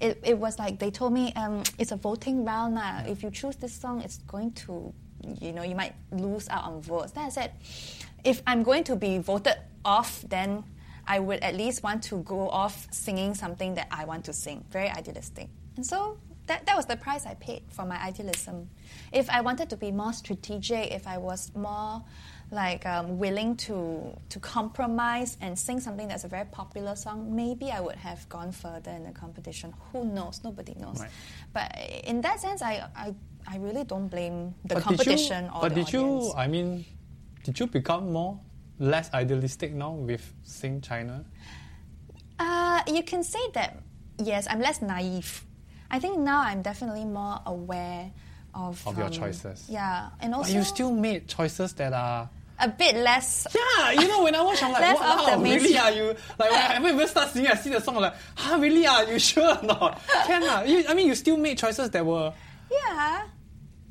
[0.00, 3.04] it, it was like they told me um, it's a voting round now.
[3.06, 4.92] If you choose this song, it's going to,
[5.40, 7.12] you know, you might lose out on votes.
[7.12, 7.52] Then I said,
[8.24, 10.64] if I'm going to be voted off, then
[11.06, 14.64] I would at least want to go off singing something that I want to sing.
[14.70, 15.48] Very idealistic.
[15.76, 18.68] And so that, that was the price I paid for my idealism.
[19.12, 22.02] If I wanted to be more strategic, if I was more
[22.51, 27.71] like um, willing to to compromise and sing something that's a very popular song, maybe
[27.71, 29.73] I would have gone further in the competition.
[29.91, 30.41] Who knows?
[30.43, 30.99] Nobody knows.
[30.99, 31.09] Right.
[31.53, 33.15] But in that sense, I, I,
[33.47, 36.25] I really don't blame the But competition did you, or but the did audience.
[36.25, 36.33] you?
[36.35, 36.85] I mean,
[37.43, 38.37] did you become more
[38.79, 41.23] less idealistic now with Sing China?
[42.37, 43.77] Uh, you can say that,
[44.17, 45.45] yes, I'm less naive.
[45.89, 48.11] I think now I'm definitely more aware
[48.53, 49.67] of, Of your um, choices.
[49.69, 52.29] Yeah, and also But you still made choices that are.
[52.61, 53.47] A bit less.
[53.53, 56.15] Yeah, you know, when I watch, I'm like, wow, really are you?
[56.37, 58.85] Like, when I haven't even start singing, I see the song, I'm like, huh, really
[58.87, 60.01] are you sure or not?
[60.25, 60.63] Can ah?
[60.63, 62.33] You, I mean, you still made choices that were
[62.71, 63.23] Yeah.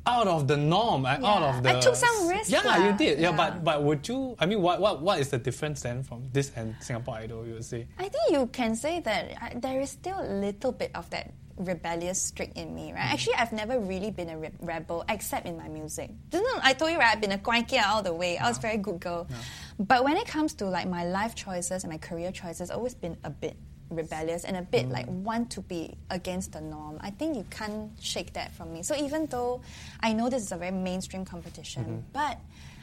[0.07, 1.77] out of the norm, and out of the.
[1.77, 2.77] I took some risks Yeah, lah.
[2.87, 3.19] you did.
[3.19, 3.37] Yeah, Yeah.
[3.37, 4.35] but but would you?
[4.39, 7.45] I mean, what what what is the difference then from this and Singapore Idol?
[7.45, 7.85] You would say.
[7.99, 11.29] I think you can say that I, there is still a little bit of that
[11.57, 13.01] rebellious streak in me, right?
[13.01, 13.13] Mm.
[13.13, 16.09] Actually, I've never really been a re- rebel except in my music.
[16.29, 17.13] Didn't I told you right?
[17.13, 18.37] I've been a guankia all the way.
[18.37, 19.27] I was a very good girl.
[19.79, 22.95] But when it comes to like my life choices and my career choices, I've always
[22.95, 23.55] been a bit
[23.89, 24.91] rebellious and a bit mm.
[24.91, 26.97] like want to be against the norm.
[27.01, 28.83] I think you can't shake that from me.
[28.83, 29.61] So even though
[29.99, 31.99] I know this is a very mainstream competition, mm-hmm.
[32.13, 32.39] but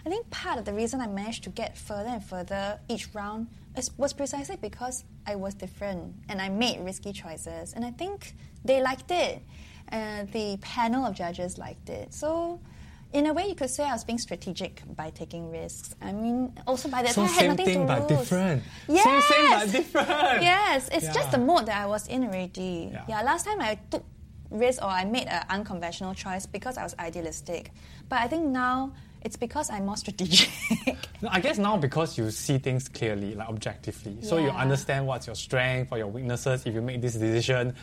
[0.07, 3.48] I think part of the reason I managed to get further and further each round
[3.79, 7.73] is, was precisely because I was different and I made risky choices.
[7.73, 9.43] And I think they liked it.
[9.91, 12.12] Uh, the panel of judges liked it.
[12.12, 12.61] So,
[13.14, 15.95] in a way, you could say I was being strategic by taking risks.
[16.03, 18.19] I mean, also by that So time I had same nothing thing to but lose.
[18.21, 18.62] different.
[18.87, 19.05] Yes.
[19.05, 20.43] Same same but different.
[20.43, 22.91] Yes, it's just the mode that I was in already.
[22.93, 23.05] Yeah.
[23.09, 23.23] Yeah.
[23.23, 24.05] last time I took
[24.51, 27.71] risk or I made an unconventional choice because I was idealistic.
[28.11, 30.50] But I think now it's because I'm more strategic.
[31.28, 34.18] I guess now because you see things clearly, like objectively.
[34.20, 34.28] Yeah.
[34.28, 36.64] So you understand what's your strength or your weaknesses.
[36.66, 37.74] If you make this decision,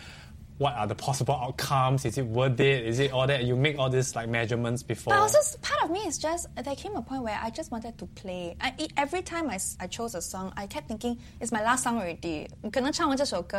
[0.57, 2.05] what are the possible outcomes?
[2.05, 2.85] Is it worth it?
[2.85, 3.43] Is it all that?
[3.43, 5.13] You make all these like measurements before.
[5.13, 7.97] But also part of me is just there came a point where I just wanted
[7.97, 8.55] to play.
[8.61, 11.97] I, every time I, I chose a song, I kept thinking it's my last song
[11.97, 12.47] already.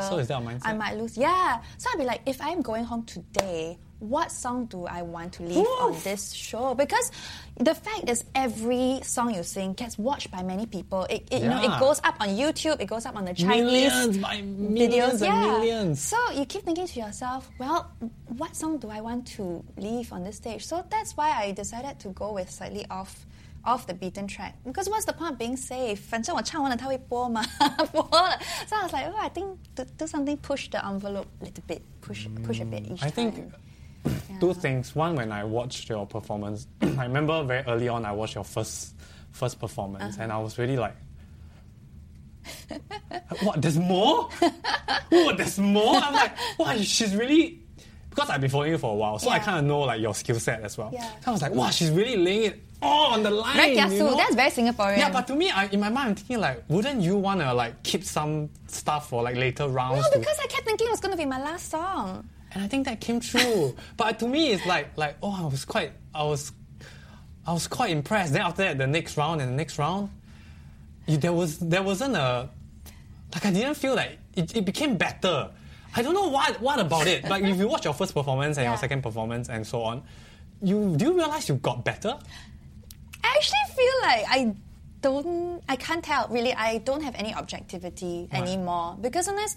[0.09, 0.63] So is that mindset?
[0.65, 1.17] I might lose.
[1.19, 1.61] Yeah.
[1.77, 5.44] So I'd be like, if I'm going home today, what song do I want to
[5.44, 6.74] leave on this show?
[6.74, 7.12] Because
[7.58, 11.04] the fact is, every song you sing gets watched by many people.
[11.10, 11.76] It, it, you know, Yeah.
[11.76, 12.82] it goes up on YouTube.
[12.82, 15.22] It goes up on the Chinese Millions by millions videos.
[15.22, 15.48] and yeah.
[15.60, 16.02] millions.
[16.02, 17.92] So you keep thinking to yourself, well,
[18.38, 20.66] what song do I want to leave on this stage?
[20.66, 23.26] So that's why I decided to go with slightly off
[23.64, 24.56] off the beaten track.
[24.66, 26.00] Because what's the point of being safe?
[26.10, 27.44] 反正我唱完了它会播嘛，
[27.94, 28.40] 播了。
[28.68, 31.82] So I was like, oh, I think do, do something push the envelope a little bit,
[32.02, 33.36] push push a bit each I think
[34.11, 34.41] time.
[34.41, 34.95] two things.
[34.95, 38.95] One, when I watched your performance, I remember very early on I watched your first
[39.33, 40.23] first performance, Uh-huh.
[40.23, 40.95] and I was really like,
[43.43, 43.61] "What?
[43.63, 44.29] There's more?
[45.13, 47.61] oh, there's more?" I'm like, "Wow, she's really."
[48.11, 50.15] Because I've been following you for a while, so I kind of know like your
[50.15, 50.89] skill set as well.
[50.91, 51.07] Yeah.
[51.23, 53.87] So I was like, "Wow, she's really laying it all on the line." Very you
[53.99, 54.17] know?
[54.17, 54.97] That's very Singaporean.
[54.97, 57.53] Yeah, but to me, I, in my mind, I'm thinking like, wouldn't you want to
[57.53, 60.03] like keep some stuff for like later rounds?
[60.07, 62.27] no, to- because I kept thinking it was going to be my last song.
[62.53, 63.77] And I think that came true.
[63.97, 66.53] but to me, it's like like oh, I was quite I was
[67.47, 68.33] I was quite impressed.
[68.33, 70.11] Then after that, the next round and the next round,
[71.07, 72.49] you, there was there wasn't a
[73.35, 75.51] like I didn't feel like it, it became better.
[75.95, 77.25] I don't know what what about it.
[77.25, 80.03] Like if you watch your first performance and your second performance and so on,
[80.63, 82.19] you do you realize you got better?
[83.25, 84.55] I actually feel like I
[85.03, 86.53] don't, I can't tell really.
[86.55, 88.43] I don't have any objectivity Right.
[88.43, 89.57] anymore because sometimes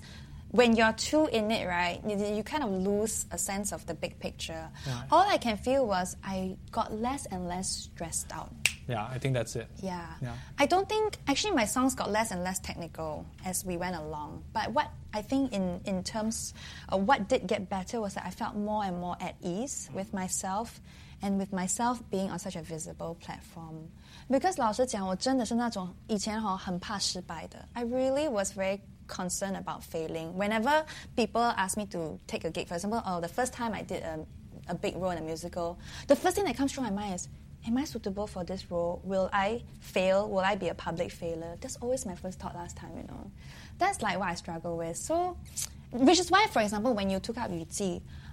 [0.51, 3.95] when you're too in it, right, you, you kind of lose a sense of the
[3.95, 4.69] big picture.
[4.87, 5.05] Right.
[5.11, 8.53] All I can feel was I got less and less stressed out.
[8.87, 9.67] Yeah, I think that's it.
[9.83, 10.07] Yeah.
[10.21, 10.35] Yeah.
[10.59, 14.45] I don't think actually my songs got less and less technical as we went along.
[14.53, 16.55] But what I think in in terms
[16.91, 20.13] of what did get better was that I felt more and more at ease with
[20.13, 20.81] myself
[21.23, 23.89] and with myself being on such a visible platform.
[24.29, 27.67] Because 老实讲，我真的是那种以前哈很怕失败的。
[27.73, 30.38] I really was very concerned about failing.
[30.38, 30.86] Whenever
[31.18, 34.04] people ask me to take a gig, for example, oh, the first time I did
[34.04, 34.26] a,
[34.70, 37.28] a big role in a musical, the first thing that comes through my mind is,
[37.68, 39.02] am I suitable for this role?
[39.04, 40.30] Will I fail?
[40.30, 41.58] Will I be a public failure?
[41.60, 43.32] That's always my first thought last time, you know.
[43.78, 44.96] That's like what I struggle with.
[44.96, 45.38] So,
[45.92, 47.66] which is why, for example, when you took up Yu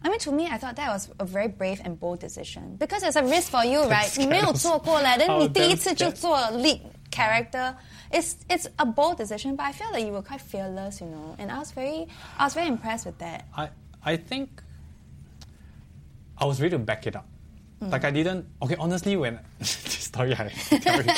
[0.06, 3.04] I mean, to me, I thought that was a very brave and bold decision because
[3.04, 4.10] it's a risk for you, right?
[4.18, 6.14] 你没有做过嘞，但 Oh, 你第一 damn 次就 scared.
[6.14, 6.80] 做 lead
[7.12, 7.76] character.
[8.12, 11.36] It's it's a bold decision, but I feel like you were quite fearless, you know.
[11.38, 12.08] And I was very
[12.40, 13.44] I was very impressed with that.
[13.56, 13.70] I
[14.04, 14.50] I think
[16.38, 17.26] I was ready to back it up.
[17.80, 18.46] Like I didn't.
[18.62, 21.14] Okay, honestly, when this story I tell you,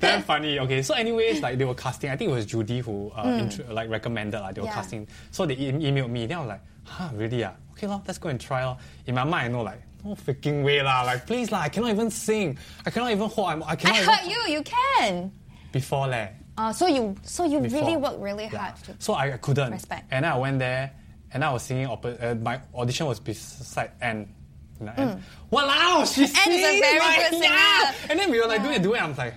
[0.00, 0.58] very funny.
[0.58, 2.10] Okay, so anyways, like they were casting.
[2.10, 4.40] I think it was Judy who uh, intro, like recommended.
[4.40, 4.74] Like they were Yeah.
[4.74, 5.06] casting.
[5.30, 6.26] So they e- emailed me.
[6.26, 7.43] Then I was like, huh, really?
[7.43, 8.63] Ah, okay, lor, let's go and try.
[8.65, 8.77] Lor.
[9.05, 9.81] In my mind, I know like.
[10.05, 11.01] No freaking way lah!
[11.03, 12.57] Like please lah, I cannot even sing.
[12.85, 13.49] I cannot even hold.
[13.49, 15.31] I'm, I I cannot even heard you, you can.
[15.71, 16.29] before leh.
[16.57, 17.81] Uh, so you so you before.
[17.81, 18.57] really worked really Yeah.
[18.71, 18.75] hard.
[18.85, 19.71] To, So I couldn't.
[19.71, 20.05] Respect.
[20.11, 20.91] And I went there,
[21.33, 21.87] and I was singing.
[21.87, 24.29] Oppo- uh, my audition was beside Anne.
[24.79, 25.23] You know, Anne.
[25.49, 26.27] Wow, she Mm.
[26.29, 27.93] sings very like, yeah.
[28.09, 28.63] And then we were like Yeah.
[28.65, 29.03] doing it, doing it.
[29.03, 29.33] I'm like,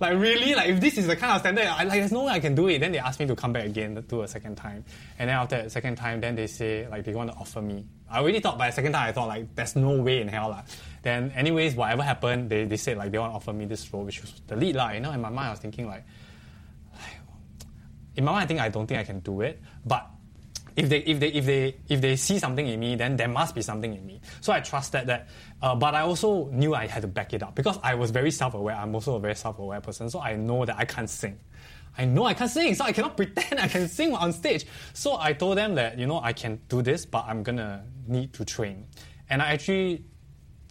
[0.00, 2.32] like really, like if this is the kind of standard, I, like there's no way
[2.32, 2.78] I can do it.
[2.78, 4.84] Then they asked me to come back again, to do a second time.
[5.18, 7.84] And then after the second time, then they say like they want to offer me.
[8.08, 10.50] I already thought by the second time I thought like there's no way in hell
[10.50, 10.62] lah.
[11.02, 14.04] Then anyways, whatever happened, they, they said like they want to offer me this role,
[14.04, 14.90] which was the lead lah.
[14.90, 16.04] You know, in my mind I was thinking like
[18.16, 19.60] in my mind, I think I don't think I can do it.
[19.84, 20.08] But
[20.78, 23.52] if they if they if they if they see something in me, then there must
[23.52, 24.20] be something in me.
[24.40, 25.28] So I trusted that.
[25.60, 28.30] Uh, but I also knew I had to back it up because I was very
[28.30, 28.76] self-aware.
[28.76, 31.40] I'm also a very self-aware person, so I know that I can't sing.
[31.96, 34.66] I know I can't sing, so I cannot pretend I can sing on stage.
[34.92, 38.32] So I told them that you know I can do this, but I'm gonna need
[38.34, 38.86] to train.
[39.30, 40.04] And I actually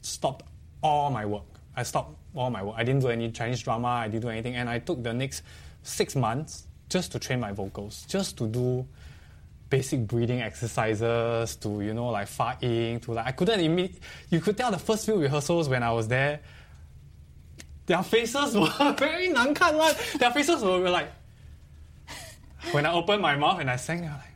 [0.02, 0.48] stopped
[0.82, 1.44] all my work.
[1.76, 2.76] I stopped all my work.
[2.78, 3.90] I didn't do any Chinese drama.
[3.90, 5.44] I didn't do anything, and I took the next
[5.84, 8.88] six months just to train my vocals, just to do
[9.69, 13.95] basic breathing exercises, to you know like far in, to like I couldn't imme-
[14.31, 16.41] You could tell the first few rehearsals when I was there.
[17.87, 19.95] their faces were very 难看 one.
[20.19, 21.09] Their faces were like
[22.73, 24.29] when I opened my mouth and I sang, they were like.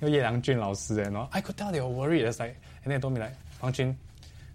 [0.00, 2.26] 有叶良俊老师 and all, I could tell they were worried.
[2.26, 3.96] It's like, and they told me like, 王军，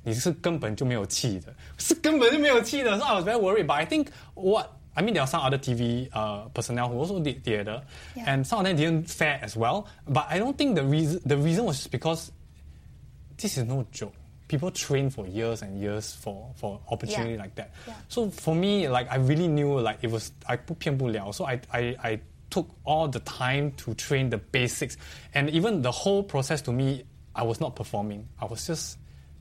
[0.03, 2.97] 你是根本就没有气的，是根本就没有气的。
[2.99, 3.65] So I was very worried.
[3.65, 7.19] But I think what I mean, there are some other TV uh, personnel who also
[7.21, 7.83] did theater,
[8.15, 8.25] Yeah.
[8.33, 9.87] and some of them didn't fare as well.
[10.07, 12.31] But I don't think the reason the reason was just because
[13.37, 14.13] this is no joke.
[14.47, 17.39] People train for years and years for for opportunity Yeah.
[17.39, 17.71] like that.
[17.87, 17.93] Yeah.
[18.09, 21.31] So for me, like I really knew like it was I 不骗不了.
[21.31, 22.19] So I I I
[22.49, 24.97] took all the time to train the basics,
[25.35, 27.03] and even the whole process to me,
[27.35, 28.27] I was not performing.
[28.41, 28.97] I was just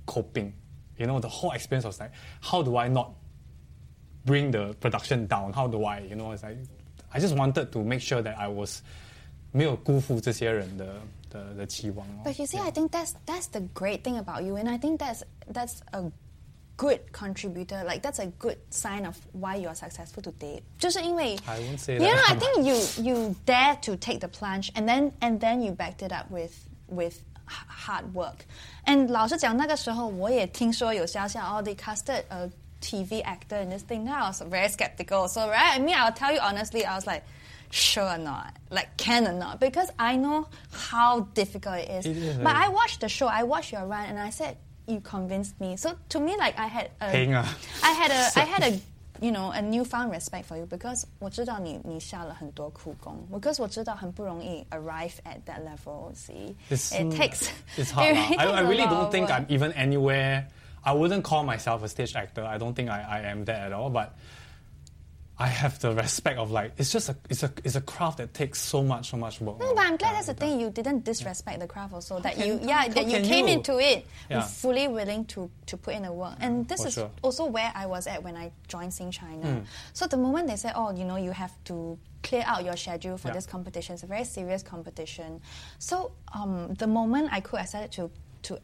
[0.06, 0.52] coping.
[0.98, 3.14] You know, the whole experience was like, how do I not
[4.24, 5.52] bring the production down?
[5.52, 6.58] How do I, you know, it's like,
[7.12, 8.82] I just wanted to make sure that I was
[9.52, 10.86] 没有辜负这些人的
[11.30, 12.22] 的的期望哦。
[12.24, 14.98] But you see, I think that's that's the great thing about you, and I think
[14.98, 16.10] that's that's a
[16.76, 17.82] good contributor.
[17.82, 20.62] Like that's a good sign of why you are successful today.
[20.78, 22.34] 就是因为 I won't say You know, that.
[22.34, 26.02] I think you you dare to take the plunge, and then and then you backed
[26.06, 26.52] it up with
[26.88, 28.40] with h- hard work.
[28.84, 32.50] And 老实讲，那个时候我也听说有消息哦，they casted a
[32.82, 34.04] TV actor in this thing.
[34.04, 35.28] Now I was very skeptical.
[35.28, 37.24] So right, I mean, I'll tell you honestly, I was like.
[37.70, 42.06] Sure or not, like can or not, because I know how difficult it is.
[42.06, 44.56] It is but very- I watched the show, I watched your run, and I said
[44.86, 45.76] you convinced me.
[45.76, 47.44] So to me, like I had a, Heng ah.
[47.84, 48.80] I had a, I had a,
[49.20, 56.10] you know, a newfound respect for you because 我知道你你下了很多苦功，because 我知道很不容易 arrive at that level.
[56.14, 57.50] See, It's, it mm, takes.
[57.76, 58.06] It's hard.
[58.08, 58.28] it lah.
[58.30, 59.40] really I, takes I a really lot don't of think work.
[59.40, 60.46] I'm even anywhere.
[60.85, 62.43] I wouldn't call myself a stage actor.
[62.43, 63.89] I don't think I, I am that at all.
[63.89, 64.15] But
[65.39, 68.33] I have the respect of like it's just a it's a it's a craft that
[68.35, 69.59] takes so much so much work.
[69.59, 70.59] No, but I'm glad Yeah, that's the thing.
[70.59, 72.19] You didn't disrespect the craft also.
[72.19, 73.53] that can- you, yeah, that you came you?
[73.53, 74.41] into it Yeah.
[74.43, 76.35] fully willing to to put in the work.
[76.39, 77.09] And this For is sure.
[77.23, 79.45] also where I was at when I joined Sing China.
[79.47, 79.65] Mm.
[79.93, 83.17] So the moment they said, oh, you know, you have to clear out your schedule
[83.17, 83.33] for Yeah.
[83.33, 83.95] this competition.
[83.95, 85.41] It's a very serious competition.
[85.79, 88.11] So um, the moment I could, I started to
[88.43, 88.59] to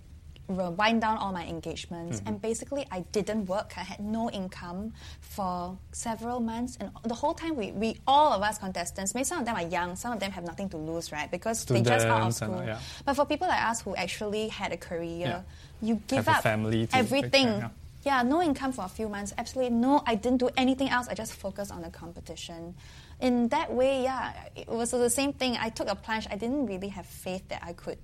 [0.49, 2.27] wind down all my engagements Mm-hmm.
[2.27, 3.73] and basically I didn't work.
[3.77, 8.41] I had no income for several months and the whole time we, we all of
[8.41, 11.11] us contestants, maybe some of them are young, some of them have nothing to lose,
[11.11, 11.29] right?
[11.29, 12.63] Because they just out of Students and, school.
[12.65, 12.79] yeah.
[13.05, 15.43] But for people like us who actually had a career,
[15.81, 17.45] you give Have up everything.
[17.45, 17.69] care, yeah.
[18.01, 19.33] Yeah, no income for a few months.
[19.37, 20.01] Absolutely no.
[20.05, 21.09] I didn't do anything else.
[21.09, 22.75] I just focused on the competition.
[23.19, 25.57] In that way, yeah, it was the same thing.
[25.59, 26.25] I took a plunge.
[26.31, 27.97] I didn't really have faith that I could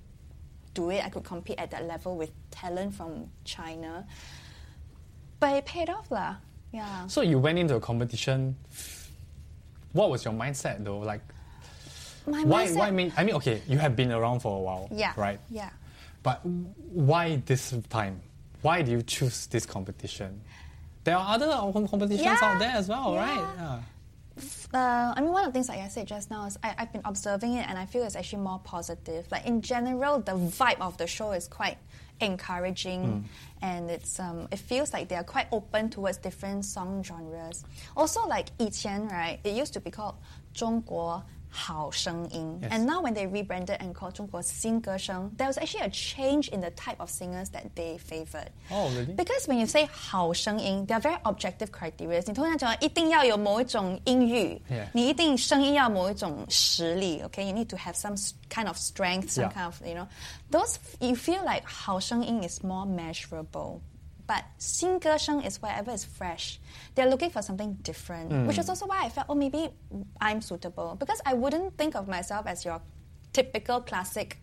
[0.76, 1.04] do it.
[1.04, 4.06] I could compete at that level with talent from China.
[5.40, 6.36] But it paid off, lah.
[6.72, 7.06] Yeah.
[7.08, 8.54] So you went into a competition.
[9.92, 10.98] What was your mindset though?
[11.00, 11.22] Like
[12.26, 14.88] My why mindset- why mean I mean okay, you have been around for a while.
[14.92, 15.12] Yeah.
[15.16, 15.40] Right?
[15.48, 15.70] Yeah.
[16.22, 18.20] But why this time?
[18.62, 20.40] Why do you choose this competition?
[21.04, 21.48] There are other
[21.88, 22.38] competitions Yeah.
[22.42, 23.20] out there as well, Yeah.
[23.24, 23.44] right?
[23.58, 23.78] Yeah
[24.73, 26.93] Uh, I mean, one of the things like I said just now is I, I've
[26.93, 29.29] been observing it and I feel it's actually more positive.
[29.29, 31.77] Like in general, the vibe of the show is quite
[32.21, 33.27] encouraging
[33.61, 37.63] and it's um, it feels like they are quite open towards different song genres.
[37.97, 40.15] Also, like 以前, right, it used to be called
[40.53, 41.21] 中国
[41.55, 42.69] 好声音 Yes.
[42.71, 46.69] and now when they rebranded and called 中国新歌声, there was actually a change in the
[46.71, 48.47] type of singers that they favored.
[48.69, 49.13] Oh, really?
[49.13, 52.23] Because when you say 好声音, they are very objective criteria.
[52.25, 54.87] 你通常讲一定要有某一种音域 Yeah.
[54.93, 57.43] 你一定声音要某一种实力, okay?
[57.43, 59.53] You need to have some s- kind of strength, some Yeah.
[59.53, 60.07] kind of, you know.
[60.51, 63.81] Those, you feel like 好声音 is more measurable.
[64.27, 66.57] But 新歌声 is wherever is fresh.
[66.95, 69.71] They're looking for something different, which is also why I felt, oh, maybe
[70.21, 70.95] I'm suitable.
[70.97, 72.79] Because I wouldn't think of myself as your
[73.33, 74.37] typical classic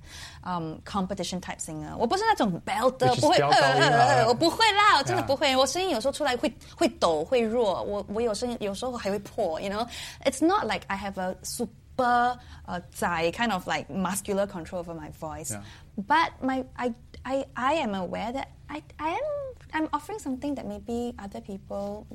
[0.45, 1.97] um, competition type singer.
[1.97, 5.27] 我不是那种 belter， Which is 不会飙高音啊我不会啦，我真的 Yeah.
[5.27, 5.57] 不会。
[5.57, 9.61] 我声音有时候出来会会抖会弱，我我有声音有时候还会破。
[9.61, 9.89] You know,
[10.25, 14.95] it's not like I have a super uh, 仔 kind of like muscular control over
[14.95, 15.53] my voice.
[15.53, 15.63] Yeah.
[15.97, 16.95] But my I,
[17.25, 19.27] I I am aware that I I am
[19.73, 22.07] I'm offering something that maybe other people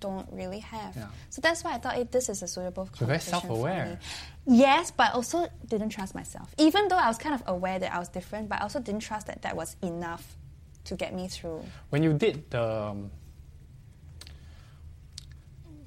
[0.00, 0.94] don't really have.
[0.94, 1.06] Yeah.
[1.30, 3.98] So that's why I thought eh, this is a suitable You're very competition for self-aware.
[4.46, 4.56] me.
[4.58, 6.54] Yes, but also didn't trust myself.
[6.58, 9.00] Even though I was kind of aware that I was different, but I also didn't
[9.02, 10.36] trust that that was enough
[10.84, 11.64] to get me through.
[11.90, 13.10] When you did the um,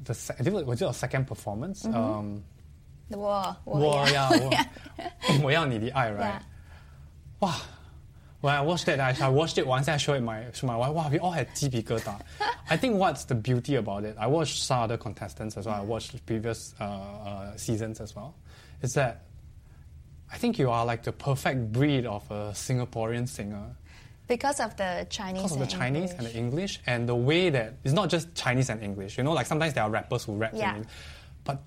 [0.04, 1.84] the se- I think it was your second performance.
[1.84, 1.96] Mm-hmm.
[1.96, 2.44] Um,
[3.10, 4.66] 我我我要 yeah.
[5.28, 6.20] 我我要你的爱 right?
[6.20, 6.42] Yeah.
[7.40, 7.56] Wow.
[8.47, 10.67] when I watched that, I, I watched it once and I showed it my, to
[10.67, 10.93] my wife.
[10.93, 12.19] Wow, we all had TP Gerda.
[12.71, 15.81] I think what's the beauty about it, I watched some other contestants as well, I
[15.81, 18.37] watched previous uh, uh, seasons as well,
[18.83, 19.25] is that
[20.33, 23.77] I think you are like the perfect breed of a Singaporean singer.
[24.29, 25.43] Because of the Chinese.
[25.43, 26.19] Because of the Chinese English.
[26.19, 29.19] and the English, and the way that it's not just Chinese and English.
[29.19, 30.71] You know, like sometimes there are rappers who rap yeah.
[30.71, 30.93] in English,
[31.45, 31.63] but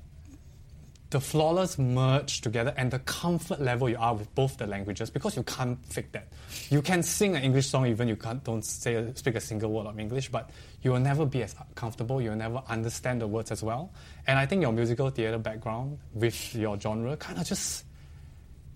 [1.12, 5.36] the flawless merge together and the comfort level you are with both the languages because
[5.36, 6.28] you can't fake that.
[6.70, 9.88] You can sing an English song even you can't don't say speak a single word
[9.88, 10.52] of English, but
[10.84, 12.22] you will never be as comfortable.
[12.22, 13.92] You will never understand the words as well.
[14.28, 17.86] And I think your musical theater background with your genre kind of just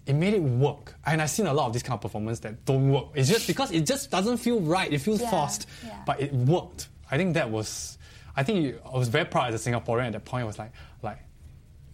[0.06, 0.96] it made it work.
[1.06, 3.06] And I've seen a lot of these kind of performance that don't work.
[3.14, 4.92] It's just because it just doesn't feel right.
[4.92, 5.68] It feels Yeah, forced.
[5.86, 6.02] yeah.
[6.06, 6.90] But it worked.
[7.12, 7.98] I think that was
[8.36, 10.44] I think I was very proud as a Singaporean at that point.
[10.44, 10.72] I was like
[11.04, 11.20] like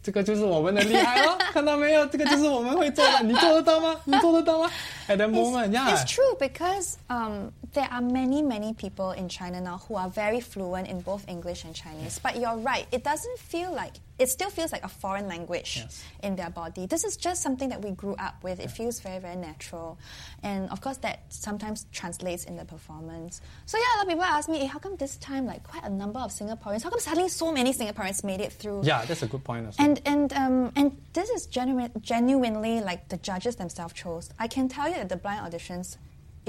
[0.09, 2.03] 这个就是我们的厉害哦， 看到没有？
[2.07, 3.95] 这个就是我们会做的，你做得到吗？
[4.05, 4.67] 你做得到吗
[5.07, 5.87] ？At that moment, yeah.
[5.95, 10.39] It's true because um, there are many, many people in China now who are very
[10.41, 12.19] fluent in both English and Chinese.
[12.21, 16.03] But you're right, it doesn't feel like, it still feels like a foreign language Yes.
[16.23, 16.87] in their body.
[16.87, 18.59] This is just something that we grew up with.
[18.59, 19.97] It feels very, very natural.
[20.43, 23.39] And of course, that sometimes translates in the performance.
[23.65, 25.83] So, yeah, a lot of people ask me, hey, how come this time, like, quite
[25.83, 28.81] a number of Singaporeans, how come suddenly so many Singaporeans made it through?
[28.83, 29.87] Yeah, that's a good point as well.
[29.87, 34.29] And and um, and this is genuine, genuinely like the judges themselves chose.
[34.39, 35.97] I can tell you that the blind auditions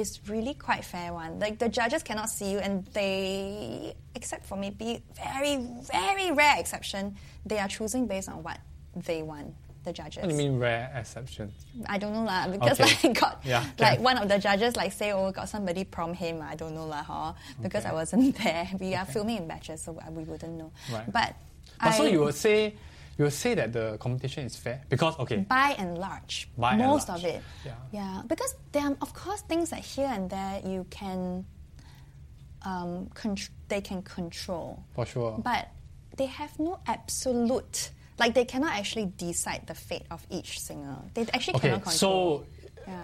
[0.00, 1.38] is really quite fair one.
[1.38, 5.56] Like the judges cannot see you, and they, except for maybe very
[5.92, 7.14] very rare exception,
[7.46, 8.58] they are choosing based on what
[8.96, 9.54] they want.
[9.82, 10.20] The judges.
[10.20, 11.52] what do you mean rare exception?
[11.88, 13.08] I don't know lah because Okay.
[13.08, 16.42] like got Yeah, like one of the judges like say oh got somebody prom him
[16.42, 17.32] I don't know lah huh
[17.62, 17.92] because Okay.
[17.92, 18.68] I wasn't there.
[18.78, 20.70] We are filming in batches so we wouldn't know.
[20.92, 21.08] Right.
[21.10, 21.32] But.
[21.80, 22.74] But so you would say
[23.20, 26.80] you would say that the competition is fair because okay, by and large, By and
[26.80, 27.42] most large, of it.
[27.92, 28.22] yeah.
[28.26, 31.44] because there are, of course, things that here and there you can,
[32.62, 35.38] um, contr- they can control, for sure.
[35.44, 35.68] but
[36.16, 37.90] they have no absolute.
[38.18, 40.96] Like they cannot actually decide the fate of each singer.
[41.12, 42.46] They actually okay, cannot control.
[42.46, 42.46] so
[42.88, 43.02] yeah,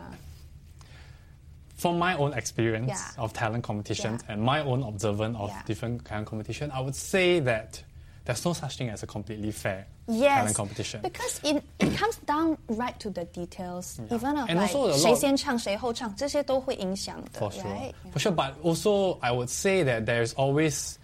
[1.75, 3.23] from my own experience Yeah.
[3.23, 4.33] of talent competitions Yeah.
[4.33, 5.63] and my own observance of Yeah.
[5.67, 7.83] different talent competition, I would say that
[8.26, 11.02] there's no such thing as a completely fair yes, talent competition.
[11.02, 14.92] because it, it comes down right to the details, even of And like also a
[14.92, 17.94] lot- 谁先唱谁后唱，这些都会影响的 for sure, right?
[18.14, 18.32] for sure.
[18.32, 20.98] But also, I would say that there's always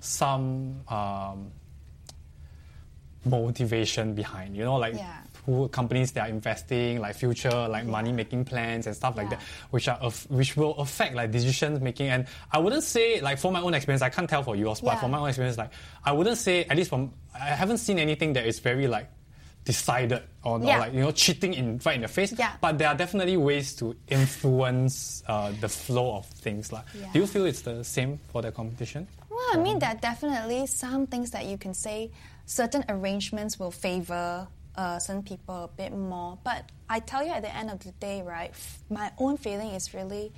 [0.00, 1.50] some um,
[3.24, 4.56] motivation behind.
[4.56, 5.20] You know, like Yeah.
[5.47, 9.37] who companies they are investing, like future, like money making plans and stuff like Yeah.
[9.37, 9.41] that,
[9.71, 12.09] which are which will affect like decision making.
[12.09, 14.95] And I wouldn't say like for my own experience, I can't tell for yours, but
[14.95, 14.99] Yeah.
[14.99, 15.71] for my own experience, like
[16.05, 19.09] I wouldn't say at least from I haven't seen anything that is very like
[19.63, 22.33] decided or, or like you know cheating in right in the face.
[22.37, 22.51] Yeah.
[22.61, 26.71] But there are definitely ways to influence uh, the flow of things.
[26.71, 27.07] Like, Yeah.
[27.13, 29.07] do you feel it's the same for the competition?
[29.29, 32.11] Well, I mean, there are definitely some things that you can say
[32.45, 36.38] certain arrangements will favor uh, certain people a bit more.
[36.44, 39.70] But I tell you, at the end of the day, right, f- my own feeling
[39.70, 40.32] is really.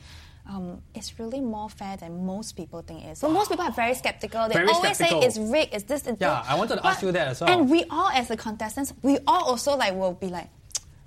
[0.47, 3.19] Um, it's really more fair than most people think it is.
[3.21, 4.47] So most people are very skeptical.
[4.47, 5.23] They Very always skeptical.
[5.23, 6.45] say it's rigged, it's this, it's Yeah, that.
[6.51, 7.49] I wanted to ask But- you that as well.
[7.51, 10.51] And we all, as the contestants, we all also like will be like,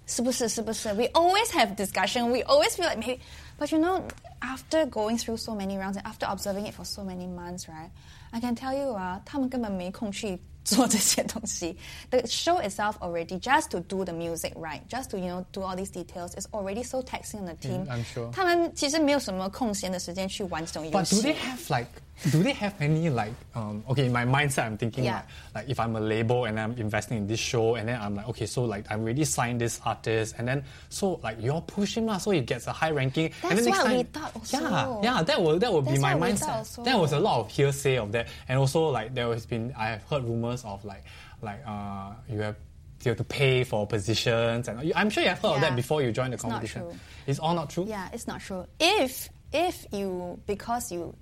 [0.07, 0.91] 是不是,是不是?
[0.95, 2.31] We always have discussion.
[2.31, 3.19] We always feel like maybe,
[3.59, 4.01] but you know,
[4.41, 7.91] after going through so many rounds and after observing it for so many months, right?
[8.33, 11.77] I can tell you, 啊，他们根本没空去 做这些东西.
[12.09, 15.61] The show itself already just to do the music right, just to you know do
[15.61, 17.85] all these details is already so taxing on the team.
[17.85, 18.31] Mm, I'm sure.
[18.31, 21.21] 他们其实没有什么空闲的时间去玩这种游 But do 戏。
[21.21, 21.89] they have like,
[22.30, 25.22] do they have any like, um, okay, in my mindset, I'm thinking Yeah.
[25.54, 28.14] like, like if I'm a label and I'm investing in this show, and then I'm
[28.14, 32.04] like, okay, so like I already signed this artist, and then so like you're pushing
[32.04, 34.02] him lah, so he gets a high ranking, and then That's next what time, we
[34.04, 34.56] thought also.
[34.60, 36.84] yeah, yeah, that will that will be my what we thought mindset.
[36.84, 39.88] There was a lot of hearsay of that, and also like there has been I
[39.88, 41.04] have heard rumors of like
[41.42, 42.56] like uh you have.
[43.04, 46.02] You have to pay for positions, and I'm sure you have heard of that before
[46.02, 46.84] you join the It's competition.
[47.26, 47.84] It's all not true.
[47.88, 48.64] Yeah, it's not true.
[48.78, 51.14] If if you because you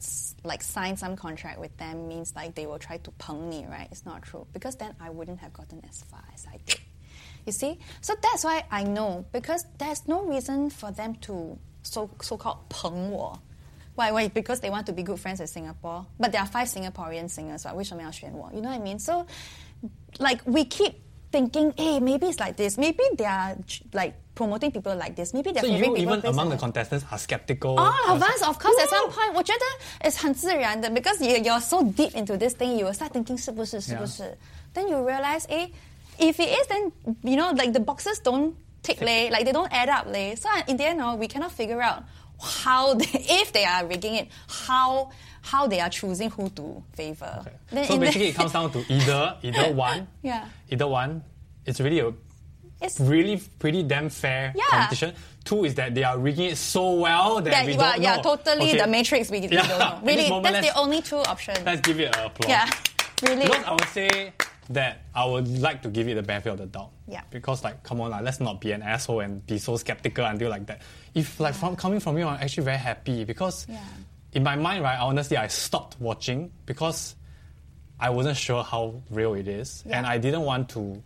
[0.44, 3.88] like sign some contract with them means like they will try to peng me, right?
[3.90, 6.80] It's not true because then I wouldn't have gotten as far as I did.
[7.46, 12.10] You see, so that's why I know because there's no reason for them to so
[12.20, 13.38] so called peng war
[13.94, 14.12] Why?
[14.12, 14.28] Why?
[14.28, 17.64] Because they want to be good friends with Singapore, but there are five Singaporean singers.
[17.64, 17.72] Why?
[17.72, 17.76] Right?
[17.76, 18.98] Which one You know what I mean?
[18.98, 19.26] So,
[20.18, 20.94] like we keep
[21.32, 22.78] thinking, hey, maybe it's like this.
[22.78, 23.56] Maybe they are
[23.92, 25.33] like promoting people like this.
[25.33, 26.61] Maybe they're So favoring you people even based among on the that.
[26.61, 27.79] contestants are skeptical.
[27.79, 29.13] All of Are- us, of course, at some Wow.
[29.15, 33.11] point, 我觉得 it's 很自然的 because you, you're so deep into this thing, you will start
[33.11, 34.37] thinking 是不是,是不是?
[34.73, 35.69] Then you realize, eh,
[36.19, 36.91] if it is, then,
[37.23, 40.35] you know, like the boxes don't tick lay, like they don't add up lay.
[40.35, 42.03] So in the end, no, we cannot figure out
[42.41, 44.27] how, they, if they are rigging it,
[44.67, 45.09] how
[45.41, 47.37] how they are choosing who to favor.
[47.41, 47.51] Okay.
[47.71, 50.45] Then So in the- basically, it comes down to either either one, Yeah.
[50.69, 51.21] either one.
[51.65, 52.11] It's really a
[52.80, 54.62] it's- really pretty damn fair Yeah.
[54.70, 55.14] competition.
[55.44, 58.16] Two is that they are rigging it so well that Yeah, we are, don't yeah,
[58.16, 58.22] know.
[58.22, 59.30] totally Okay, the Matrix.
[59.30, 59.66] We, we Yeah.
[59.66, 59.98] don't know.
[60.04, 61.58] Really, moment, that's the only two options.
[61.64, 62.48] Let's give it a applause.
[62.50, 62.70] Yeah,
[63.22, 63.42] really.
[63.46, 64.32] Because I would say
[64.70, 66.90] that I would like to give it the benefit of the doubt.
[67.08, 67.22] Yeah.
[67.30, 70.48] Because like, come on, like, let's not be an asshole and be so skeptical until
[70.50, 70.82] like that.
[71.14, 73.78] If like from coming from you, I'm actually very happy because Yeah.
[74.32, 77.16] in my mind, right, honestly, I stopped watching because
[77.98, 79.98] I wasn't sure how real it is, Yeah.
[79.98, 81.02] and I didn't want to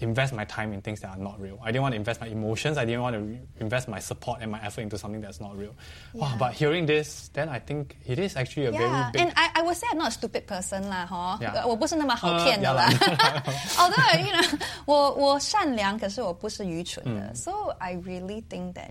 [0.00, 1.58] invest my time in things that are not real.
[1.62, 2.76] I didn't want to invest my emotions.
[2.76, 5.56] I didn't want to re- invest my support and my effort into something that's not
[5.56, 5.74] real.
[6.12, 6.36] Wow, Yeah.
[6.38, 9.20] but hearing this, then I think it is actually a Yeah, very big.
[9.22, 11.66] and I, I would say I'm not a stupid person 啦，哈 Yeah.
[11.66, 12.90] 我不是那么好呃骗的啦。
[12.90, 13.42] yeah
[13.78, 17.34] Although you know，我我善良，可是我不是愚蠢的。
[17.34, 18.90] So 嗯 I really think that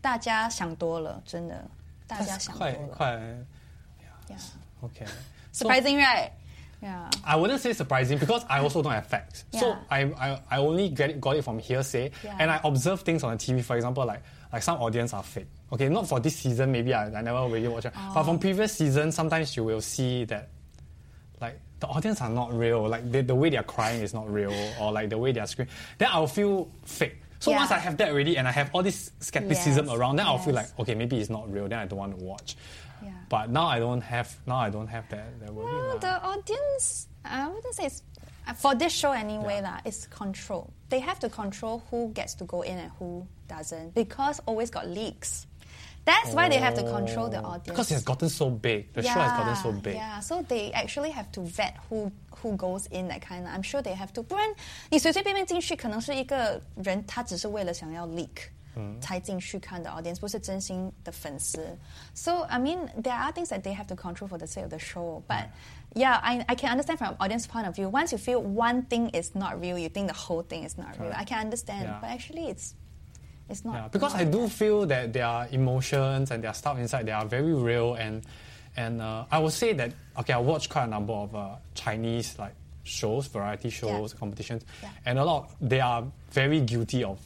[0.00, 1.64] 大家想多了，真的，
[2.08, 2.96] 大家 That's 想多 quite 了。
[2.96, 3.46] quite
[4.28, 4.40] Yeah.
[4.82, 5.06] okay.
[5.52, 6.30] So- Surprising, right?
[6.81, 7.09] Yeah.
[7.23, 9.45] I wouldn't say surprising because I also don't have facts.
[9.51, 12.35] So I, I, I only get it, got it from hearsay, Yeah.
[12.39, 13.63] and I observe things on the TV.
[13.63, 14.21] For example, like
[14.53, 15.47] like some audience are fake.
[15.73, 16.71] Okay, not for this season.
[16.71, 18.11] Maybe I, I never really watch it, oh.
[18.13, 20.49] but from previous seasons, sometimes you will see that
[21.41, 22.87] like the audience are not real.
[22.87, 25.39] Like the, the way they are crying is not real, or like the way they
[25.39, 25.73] are screaming.
[25.97, 27.17] Then I'll feel fake.
[27.39, 27.57] So Yeah.
[27.57, 30.37] once I have that already, and I have all this skepticism Yes, around, then I'll
[30.37, 31.67] feel like okay, maybe it's not real.
[31.67, 32.55] Then I don't want to watch.
[33.04, 33.10] Yeah.
[33.28, 34.28] But now I don't have.
[34.46, 35.40] Now I don't have that.
[35.40, 35.98] that worry Well, lah.
[35.98, 38.02] the audience, I wouldn't say it's
[38.46, 39.70] uh, for this show anyway, Yeah.
[39.70, 39.80] lah.
[39.84, 40.70] It's control.
[40.88, 44.86] They have to control who gets to go in and who doesn't because always got
[44.88, 45.46] leaks.
[46.04, 47.68] That's why they have to control the Oh, audience.
[47.68, 48.92] Because it's gotten so big.
[48.94, 49.94] The show has gotten so big.
[49.94, 52.10] Yeah, so they actually have to vet who
[52.42, 53.46] who goes in that kind.
[53.46, 54.22] I'm sure they have to.
[54.22, 54.48] 不然
[54.90, 58.48] 你随随便便进去，可能是一个人，他只是为了想要 leak。
[59.00, 61.76] 才进去看的 audience 不是真心的粉丝，
[62.14, 64.78] so I mean there are things that they have to control for the sake of the
[64.78, 65.22] show.
[65.28, 65.48] But
[65.94, 67.88] yeah, I I can understand from audience point of view.
[67.90, 70.96] Once you feel one thing is not real, you think the whole thing is not
[70.98, 71.10] real.
[71.10, 71.20] Correct.
[71.20, 71.98] I can understand, Yeah.
[72.00, 72.74] but actually it's
[73.48, 73.74] it's not.
[73.74, 74.50] Yeah, because not I do that.
[74.52, 77.06] feel that there are emotions and there are stuff inside.
[77.06, 78.22] They are very real, and
[78.76, 82.38] and uh, I would say that okay, I watched quite a number of uh, Chinese
[82.38, 82.54] like
[82.84, 84.90] shows, variety shows, competitions, Yeah.
[85.04, 87.18] and a lot they are very guilty of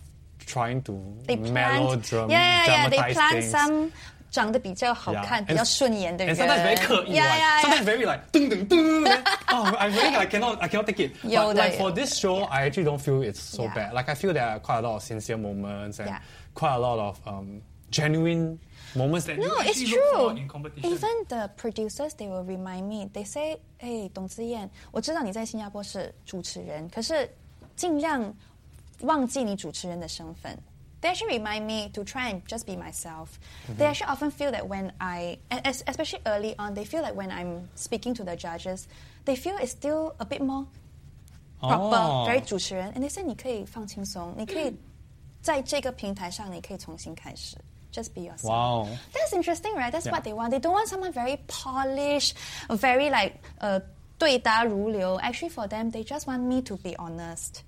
[0.48, 0.92] trying to
[1.26, 3.50] they plant, melodram yeah, yeah, yeah, they dramatize plant things.
[3.50, 3.90] some
[4.30, 5.24] 长得比较好 Yeah.
[5.24, 6.36] 看、 And- 比较顺眼的 And 人。
[6.36, 7.38] sometimes very 刻意 yeah, one.
[7.38, 7.84] yeah, Sometimes yeah.
[7.84, 9.04] very like ding ding ding.
[9.04, 11.12] then, oh, I really I cannot I cannot take it.
[11.24, 13.74] Yo, but like the- for this show, I actually don't feel it's so Yeah.
[13.74, 13.92] bad.
[13.94, 16.18] Like I feel there are quite a lot of sincere moments and Yeah.
[16.52, 18.58] quite a lot of um, genuine
[18.96, 20.36] moments that No, you it's actually look for true.
[20.36, 20.90] in competition.
[20.90, 23.08] Even the producers, they will remind me.
[23.12, 27.28] They say, "Hey, 董子燕，我知道你在新加坡是主持人，可是
[27.76, 28.34] 尽量
[29.00, 30.56] 忘记你主持人的身份。
[31.00, 33.28] They actually remind me to try and just be myself.
[33.76, 37.14] They actually often feel that when I, and es- especially early on, they feel like
[37.14, 38.86] when I'm speaking to the judges,
[39.26, 40.64] they feel it's still a bit more
[41.60, 42.26] proper, Oh.
[42.26, 42.90] very 主持人。
[42.94, 44.74] And they say 你可以放轻松，你可以
[45.42, 47.58] 在这个平台上，你可以重新开始，
[47.92, 48.48] just be yourself。
[48.48, 48.88] Wow.
[49.12, 49.92] That's interesting, right?
[49.92, 50.12] That's Yeah.
[50.12, 50.52] what they want.
[50.52, 52.32] They don't want someone very polished,
[52.68, 53.82] very like uh,
[54.18, 55.18] 对答如流.
[55.20, 57.62] Actually, for them, they just want me to be honest.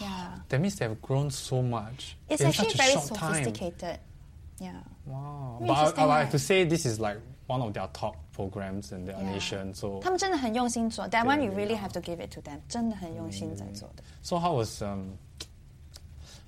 [0.00, 0.38] Yeah.
[0.48, 3.34] That means they have grown so much It's in actually such a very short time.
[3.44, 3.98] sophisticated.
[4.60, 4.80] Yeah.
[5.06, 5.58] Wow.
[5.60, 6.30] Very But I, interesting, I have right?
[6.32, 9.30] to say this is like one of their top programs in their Yeah.
[9.32, 9.74] nation.
[9.74, 11.06] So 他们真的很用心做.
[11.08, 11.56] That one you Yeah.
[11.56, 12.60] really have to give it to them.
[12.68, 14.02] 真的很用心在做的.
[14.22, 15.16] so how was um,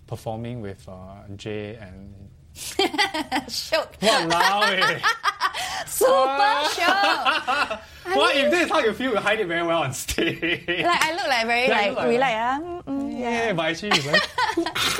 [0.09, 2.13] performing with uh, Jay and
[3.49, 3.93] Shook.
[4.01, 4.99] Walao eh.
[5.87, 7.81] Super shook.
[8.17, 9.11] What if this is how you feel?
[9.13, 10.65] You hide it very well on stage.
[10.67, 12.65] Like I look like very Yeah, you like, look like- relaxed.
[12.87, 12.91] ah.
[12.91, 14.22] Mm, mm, yeah, but actually it's like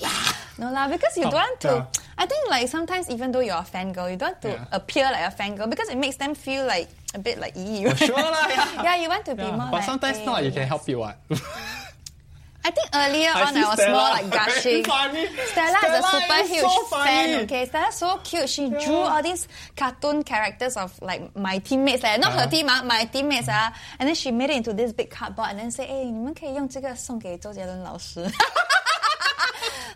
[0.00, 0.10] yeah.
[0.58, 1.68] No lah, because you Oh, don't want to.
[1.68, 1.86] yeah.
[2.18, 4.64] I think like sometimes even though you're a fangirl, you don't want to Yeah.
[4.70, 7.82] appear like a fangirl because it makes them feel like a bit like ee.
[7.96, 8.82] sure lah, yeah.
[8.86, 9.72] yeah, you want to be Yeah, more.
[9.72, 10.44] but like, sometimes eh, not.
[10.44, 11.16] You can help you what.
[12.65, 13.91] I think earlier I on see I was Stella.
[13.95, 14.83] more like gushing.
[14.83, 15.25] Very funny.
[15.47, 17.07] Stella, is a Stella super is huge so fan.
[17.07, 17.43] funny.
[17.43, 18.49] Okay, Stella's so cute.
[18.49, 18.79] She Yeah.
[18.85, 19.47] drew all these
[19.77, 22.49] cartoon characters of like my teammates, like not her Uh-huh.
[22.49, 23.71] team, ah, my teammates, ah.
[23.99, 28.25] And then she made it into this big cardboard and then say, "Hey, 你们可以用这个送给周杰伦老师."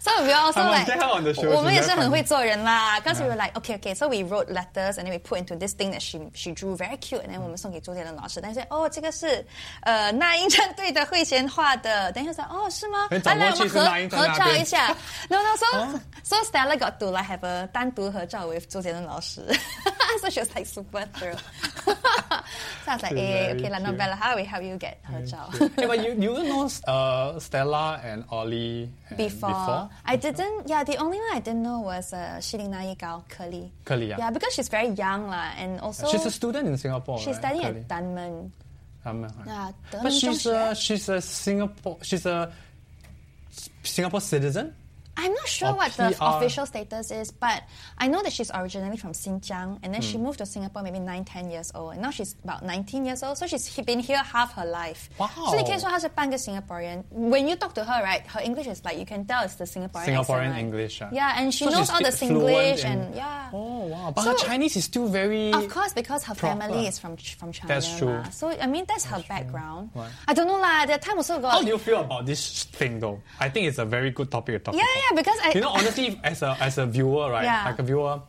[0.05, 1.49] So we are also I must like, get her on the show.
[1.49, 2.11] 我们 She's 也是 very 很 funny.
[2.11, 2.99] 会做人啦。
[2.99, 5.73] Because we were like, okay, okay, so we wrote letters and then we put into this
[5.73, 8.39] thing that she she drew very cute, and then 我们送给周杰伦老师。
[8.41, 9.45] 但是哦，这个是
[9.81, 12.11] 呃那英战队的慧贤画的。
[12.13, 13.07] 等一下说哦是吗？
[13.11, 14.87] 哎走来来，我们合过去是那英战合那边照一下。
[15.29, 19.41] No no, so so Stella got to like have a 单独合照 with 周杰伦老师。
[20.19, 21.39] so she was like super thrilled.
[21.85, 23.97] so I was like, She's eh, very okay, lah, not cute.
[23.97, 24.17] bad lah.
[24.17, 25.49] How we help you get 合照？
[25.77, 29.89] hey, but you you know uh, Stella and Ollie and before.
[30.04, 30.68] I didn't.
[30.68, 33.72] Yeah, the only one I didn't know was uh, Shilin Gao Curly.
[33.84, 34.16] Curly, yeah.
[34.18, 37.18] Yeah, because she's very young lah, and also She's a student in Singapore.
[37.18, 37.80] she's studying Curly.
[37.80, 38.52] at Dunman.
[39.04, 39.32] Right.
[39.46, 39.70] Yeah,
[40.02, 42.52] but she's a, she's a Singapore she's a
[43.84, 44.74] Singapore citizen.
[45.17, 46.23] I'm not sure Or what the PR.
[46.23, 47.63] official status is, but
[47.97, 50.07] I know that she's originally from Xinjiang, and then Hmm.
[50.07, 53.21] she moved to Singapore maybe 9, 10 years old, and now she's about 19 years
[53.21, 55.09] old, so she's he- been here half her life.
[55.19, 55.27] Wow.
[55.49, 57.03] 所以你可以说她是半个 Singaporean.
[57.13, 59.65] When you talk to her, right, her English is like you can tell it's the
[59.65, 60.59] Singaporean Singaporean accent, right?
[60.63, 61.01] English.
[61.01, 61.09] ah.
[61.11, 63.49] Yeah, and she So knows all the speaks fluent Singlish in- and yeah.
[63.53, 64.11] Oh wow!
[64.15, 65.51] But So- her Chinese is still very.
[65.51, 66.57] Of course, because her proper.
[66.61, 67.67] family is from from China.
[67.67, 68.15] That's true.
[68.15, 68.29] lah.
[68.31, 69.91] So I mean, that's, her background.
[69.93, 70.09] Right.
[70.25, 70.85] I don't know lah.
[70.87, 71.51] There time also got.
[71.51, 73.19] How do you feel about this thing though?
[73.41, 74.95] I think it's a very good topic to talk yeah, about.
[75.03, 75.52] yeah, because I.
[75.54, 77.44] You know, honestly, as a as a viewer, right?
[77.44, 77.64] Yeah.
[77.64, 78.20] Like a viewer,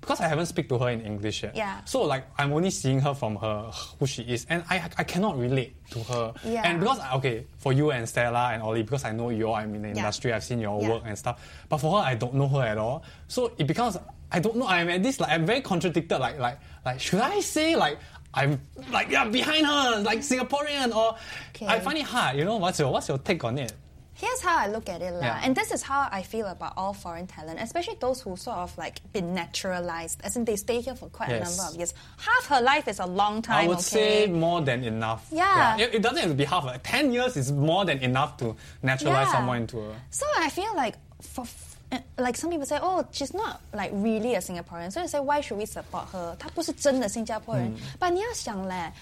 [0.00, 1.54] because I haven't speak to her in English yet.
[1.56, 1.80] Yeah.
[1.84, 5.38] So like I'm only seeing her from her who she is, and I I cannot
[5.38, 6.34] relate to her.
[6.44, 6.62] Yeah.
[6.64, 9.74] And because okay, for you and Stella and Ollie, because I know you all, I'm
[9.74, 9.96] in the Yeah.
[9.96, 10.90] industry, I've seen your Yeah.
[10.90, 11.40] work and stuff.
[11.68, 13.02] But for her, I don't know her at all.
[13.28, 13.96] So it becomes
[14.30, 14.66] I don't know.
[14.66, 16.18] I'm at this like I'm very contradicted.
[16.20, 17.98] Like like like should I say like.
[18.34, 18.60] I'm
[18.92, 21.16] like yeah behind her like Singaporean or
[21.56, 21.66] Okay.
[21.66, 22.36] I find it hard.
[22.36, 23.72] You know what's your what's your take on it?
[24.17, 25.21] Here's how I look at it, lah.
[25.25, 25.41] Yeah.
[25.43, 28.77] and this is how I feel about all foreign talent, especially those who sort of
[28.77, 31.41] like been naturalized, as in they stay here for quite Yes.
[31.41, 31.93] a number of years.
[32.21, 33.65] Half her life is a long time.
[33.65, 34.25] I would okay?
[34.25, 35.27] say more than enough.
[35.31, 35.77] Yeah.
[35.77, 36.63] It, it doesn't have to be half.
[36.63, 39.33] Like, Ten years is more than enough to naturalize Yeah.
[39.33, 39.95] someone into a.
[40.11, 41.45] So I feel like for
[41.91, 44.93] uh, like some people say, oh, she's not like really a Singaporean.
[44.93, 46.35] So they say, why should we support her?
[46.37, 47.75] 她不是真的新加坡人。
[47.99, 48.93] But 你要想嘞，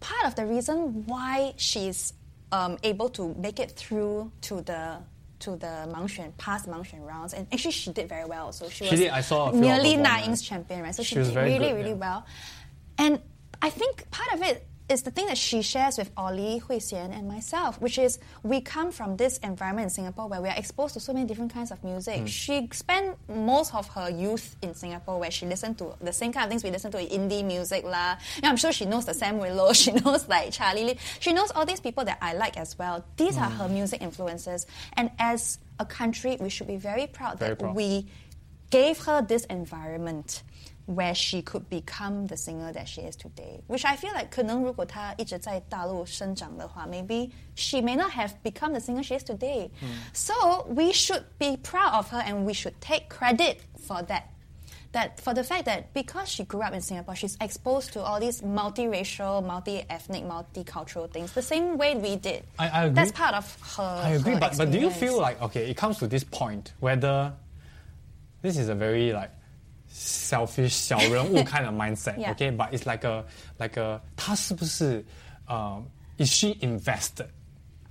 [0.00, 2.10] part of the reason why she's
[2.51, 4.97] um, able to make it through to the
[5.39, 8.51] to the Mangxuan, past Mangxuan rounds, and actually she did very well.
[8.51, 10.93] So she, she was did, I saw nearly Na Ying's champion, right?
[10.93, 11.95] So she, she did really, good, really yeah.
[11.95, 12.25] well.
[12.97, 13.21] And
[13.61, 17.15] I think part of it is the thing that she shares with Ollie, Hui Xian,
[17.15, 20.95] and myself, which is we come from this environment in Singapore where we are exposed
[20.95, 22.21] to so many different kinds of music.
[22.21, 22.25] Hmm.
[22.25, 26.45] She spent most of her youth in Singapore where she listened to the same kind
[26.45, 28.17] of things we listen to in indie music lah.
[28.37, 31.51] And I'm sure she knows the Sam Willow, she knows like Charlie Lim, she knows
[31.51, 33.05] all these people that I like as well.
[33.17, 33.57] These are Hmm.
[33.57, 34.65] her music influences.
[34.93, 37.75] And as a country, we should be very proud Very that proud.
[37.75, 38.07] we
[38.71, 40.43] gave her this environment
[40.88, 43.60] where she could become the singer that she is today.
[43.68, 49.22] Which I feel like 可能如果她一直在大陆生长的话, maybe she may not have become the singer she is
[49.24, 49.70] today.
[50.12, 54.24] So we should be proud of her and we should take credit for that.
[54.92, 58.20] That for the fact that because she grew up in Singapore, she's exposed to all
[58.20, 62.44] these multiracial, multi-ethnic, multicultural things the same way we did.
[62.60, 62.94] I- I agree.
[62.94, 63.82] That's part of her.
[64.04, 64.96] I agree, her but but do you experience.
[65.16, 65.68] feel like okay?
[65.68, 67.32] It comes to this point whether
[68.42, 69.30] this is a very like
[69.88, 72.32] selfish 小人物 kind of mindset, Yeah.
[72.32, 72.50] okay?
[72.50, 73.24] But it's like a
[73.58, 75.04] like a 她是不是
[75.48, 75.84] um,
[76.18, 77.28] is she invested?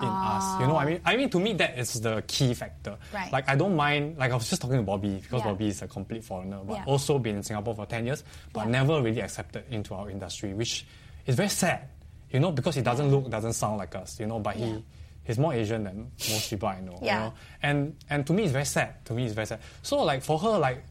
[0.01, 0.99] In us, you know what I mean?
[1.05, 2.97] I mean, to me, that is the key factor.
[3.13, 3.31] Right.
[3.31, 4.17] Like, I don't mind.
[4.17, 5.51] Like, I was just talking to Bobby because Yeah.
[5.51, 6.83] Bobby is a complete foreigner, but Yeah.
[6.87, 8.21] also been in Singapore for ten years,
[8.51, 8.71] but Yeah.
[8.83, 10.85] never really accepted into our industry, which
[11.25, 11.87] is very sad.
[12.31, 14.19] You know, because he doesn't look, doesn't sound like us.
[14.19, 14.65] You know, but Yeah.
[14.65, 14.83] he
[15.23, 16.99] he's more Asian than most people I know.
[17.01, 17.13] Yeah.
[17.13, 17.33] You know?
[17.61, 19.05] And and to me it's very sad.
[19.05, 19.59] To me it's very sad.
[19.83, 20.83] So like for her, like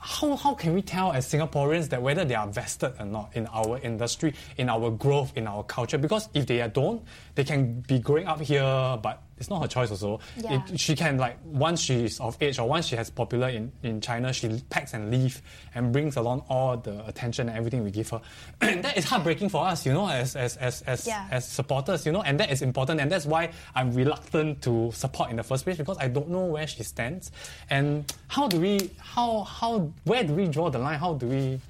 [0.00, 3.46] how, how can we tell as Singaporeans that whether they are vested or not in
[3.48, 5.98] our industry, in our growth, in our culture?
[5.98, 7.02] Because if they don't,
[7.34, 10.20] they can be growing up here, but it's not her choice also.
[10.36, 10.62] Yeah.
[10.68, 13.72] It- she can like once she is of age or once she has popular in,
[13.82, 15.40] in China, she packs and leave
[15.74, 18.20] and brings along all the attention and everything we give her.
[18.60, 21.26] and that is heartbreaking for us, you know, as as as as, Yeah.
[21.30, 25.30] as supporters, you know, and that is important and that's why I'm reluctant to support
[25.30, 27.32] in the first place because I don't know where she stands.
[27.70, 30.98] And how do we how how where do we draw the line?
[30.98, 31.60] How do we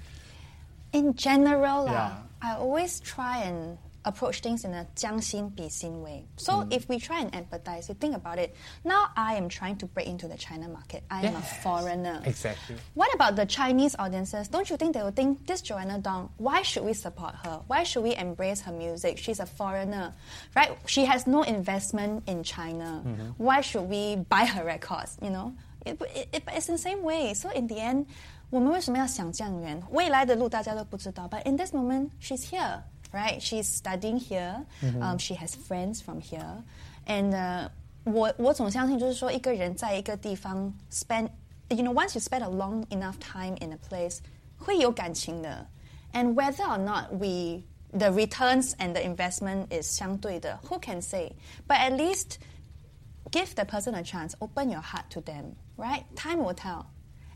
[0.93, 2.16] in general, Yeah.
[2.43, 6.24] I always try and approach things in a 将心比心 way.
[6.38, 6.70] So Mm.
[6.70, 8.53] if we try and empathize, you think about it.
[8.84, 11.01] Now I am trying to break into the China market.
[11.09, 12.22] I am a Yes, foreigner.
[12.24, 12.76] exactly.
[12.93, 14.47] What about the Chinese audiences?
[14.47, 16.30] Don't you think they will think this Joanna Dong?
[16.38, 17.61] Why should we support her?
[17.66, 19.18] Why should we embrace her music?
[19.18, 20.13] She's a foreigner,
[20.55, 20.78] right?
[20.86, 23.01] She has no investment in China.
[23.03, 23.43] Mm-hmm.
[23.43, 25.18] Why should we buy her records?
[25.20, 25.53] You know,
[25.84, 27.34] it, it, it, it's in the same way.
[27.34, 28.05] So in the end.
[28.51, 29.82] 我们为什么要想这样远？
[29.89, 32.80] 未来的路大家都不知道，but in this moment she's here,
[33.11, 33.41] right?
[33.41, 34.66] She's studying here.
[35.01, 36.63] Um, she has friends from here,
[37.07, 37.70] and uh,
[38.03, 41.30] 我我总相信就是说，一个人在一个地方 spend
[41.70, 44.20] you know, once you spend a long enough time in a place,
[44.57, 45.66] 会有感情的。
[46.13, 51.34] And whether or not we the returns and the investment is 相对的, who can say?
[51.68, 52.38] But at least
[53.32, 54.34] give the person a chance.
[54.39, 56.03] Open your heart to them, right?
[56.16, 56.86] Time will tell.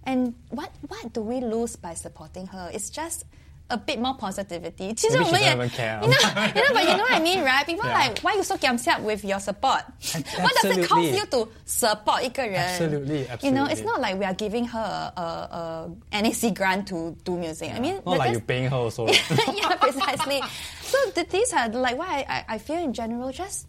[0.06, 2.70] And what what do we lose by supporting her?
[2.72, 3.26] It's just
[3.72, 4.96] a bit more positivity.
[4.96, 6.02] 其实 Maybe 我们 she 也 don't even care.
[6.02, 7.64] You know, you know, but you know what I mean, right?
[7.68, 8.00] People Yeah.
[8.08, 9.84] like, why you so gamsiap with your support?
[10.42, 11.18] what does it cost Absolutely.
[11.18, 12.60] you to support 一个人?
[12.66, 13.86] Absolutely, You know, it's absolutely.
[13.86, 17.72] not like we are giving her a, a, a NAC grant to do music.
[17.72, 19.06] I mean, not like that's- you're paying her also?
[19.08, 20.42] yeah, precisely.
[20.82, 23.32] So th- these are like what I, I, I feel in general.
[23.32, 23.68] Just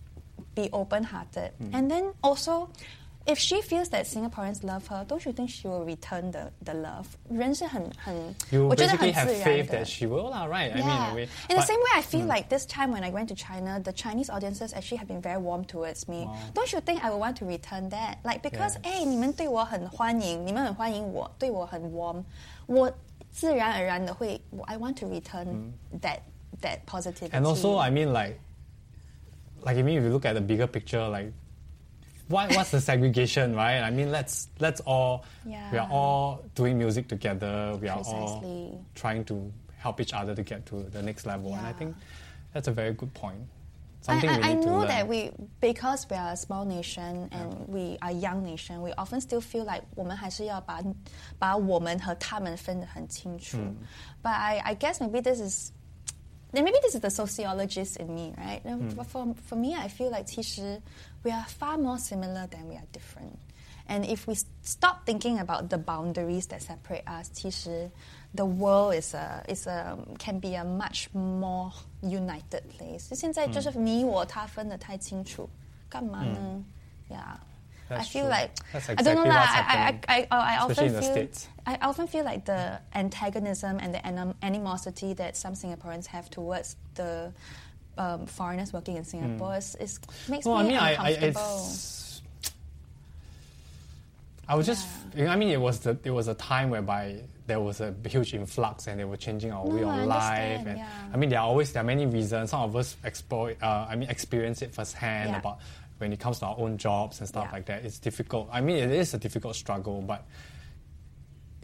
[0.54, 1.74] be open-hearted, Hmm.
[1.74, 2.70] and then also
[3.26, 6.72] if she feels that Singaporeans love her, don't you think she will return the, the
[6.74, 7.06] love?
[7.28, 8.14] 人是很很
[8.50, 10.72] You 我觉得 basically 很 have 自然 faith 的 that she will, lah, right?
[10.72, 10.84] I yeah.
[10.84, 11.22] mean, in a way.
[11.48, 13.78] in the But- same way, I feel like this time when I went to China,
[13.78, 16.26] the Chinese audiences actually have been very warm towards me.
[16.54, 18.18] Don't you think I would want to return that?
[18.24, 19.00] Like because, Yes.
[19.02, 22.24] 哎，你们对我很欢迎，你们很欢迎我，对我很 warm，
[22.66, 22.90] 我
[23.30, 26.20] 自然而然的会，I want to return that
[26.62, 27.30] that positivity.
[27.30, 28.40] And also, I mean, like,
[29.62, 31.32] like I mean, if you look at the bigger picture, like,
[32.28, 33.80] why, what's the segregation, right?
[33.80, 35.90] I mean, let's let's all we are Yeah.
[35.90, 37.76] all doing music together.
[37.80, 38.78] We are all Precisely.
[38.94, 41.78] trying to help each other to get to the next level, and I Yeah.
[41.78, 41.96] think
[42.52, 43.40] that's a very good point.
[44.08, 44.88] I, Something we I, I need to know learn.
[44.88, 45.30] that we
[45.60, 49.40] because we are a small nation and we are a young nation, we often still
[49.42, 50.80] feel like 我们还是要把
[51.38, 53.58] 把我们和他们分得很清楚。
[54.22, 55.72] But I, I guess maybe this is
[56.54, 58.60] then maybe this is the sociologist in me, right?
[58.64, 60.80] And But for, for me, I feel like 其实
[61.22, 63.36] we are far more similar than we are different.
[63.86, 67.90] And if we s- stop thinking about the boundaries that separate us, 其实
[68.34, 73.12] the world is a is a can be a much more united place.
[73.14, 75.48] 现在就是你我他分得太清楚，
[75.88, 76.64] 干嘛呢？
[77.10, 77.36] Yeah.
[77.89, 78.29] I feel true.
[78.31, 80.93] like That's I don't know exactly what's I, I, I, I, I often especially in
[80.93, 81.47] the feel States.
[81.67, 86.75] I often feel like the antagonism and the anim- animosity that some Singaporeans have towards
[86.95, 87.31] the
[87.97, 91.41] um, foreigners working in Singapore is, is makes Well, I me mean, I, I, uncomfortable.
[91.67, 92.21] it's,
[94.47, 97.81] I was just, I mean, it was the, it was a time whereby there was
[97.81, 100.67] a huge influx and they were changing our way No, I of life.
[100.67, 100.87] And yeah.
[101.13, 102.51] I mean, there are always there are many reasons.
[102.51, 105.39] Some of us explore, uh, I mean, experience it firsthand Yeah.
[105.39, 105.59] about
[105.97, 107.51] when it comes to our own jobs and stuff Yeah.
[107.53, 107.85] like that.
[107.85, 108.49] It's difficult.
[108.51, 110.25] I mean, it is a difficult struggle, but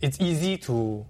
[0.01, 1.05] it's easy to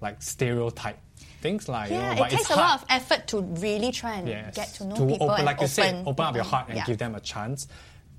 [0.00, 0.98] like stereotype
[1.40, 2.80] things like you yeah, know, but it takes a hard.
[2.80, 4.54] lot of effort to really try and Yes.
[4.54, 6.68] get to know to people open, and like you open, said, open up your heart
[6.68, 6.84] and yeah.
[6.84, 7.68] give them a chance.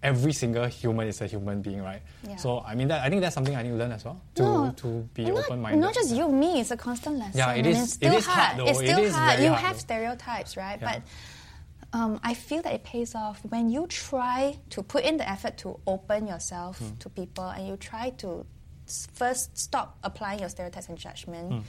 [0.03, 2.01] Every single human is a human being, right?
[2.28, 2.36] Yeah.
[2.36, 4.22] So I mean, that, I think that's something I need to learn as well.
[4.36, 5.80] To No, to be not, open-minded.
[5.82, 6.60] Not just you, me.
[6.62, 7.38] It's a constant lesson.
[7.38, 8.66] Yeah, it and is- It's still is hard, though.
[8.68, 9.39] It's still hard.
[9.39, 9.80] You hard, have though.
[9.80, 10.80] stereotypes, right?
[10.80, 10.93] Yeah.
[10.93, 11.01] But
[11.96, 15.58] um, I feel that it pays off when you try to put in the effort
[15.60, 17.00] to open yourself mm.
[17.00, 18.46] to people and you try to
[19.14, 21.52] first stop applying your stereotypes and judgment.
[21.54, 21.64] Mm.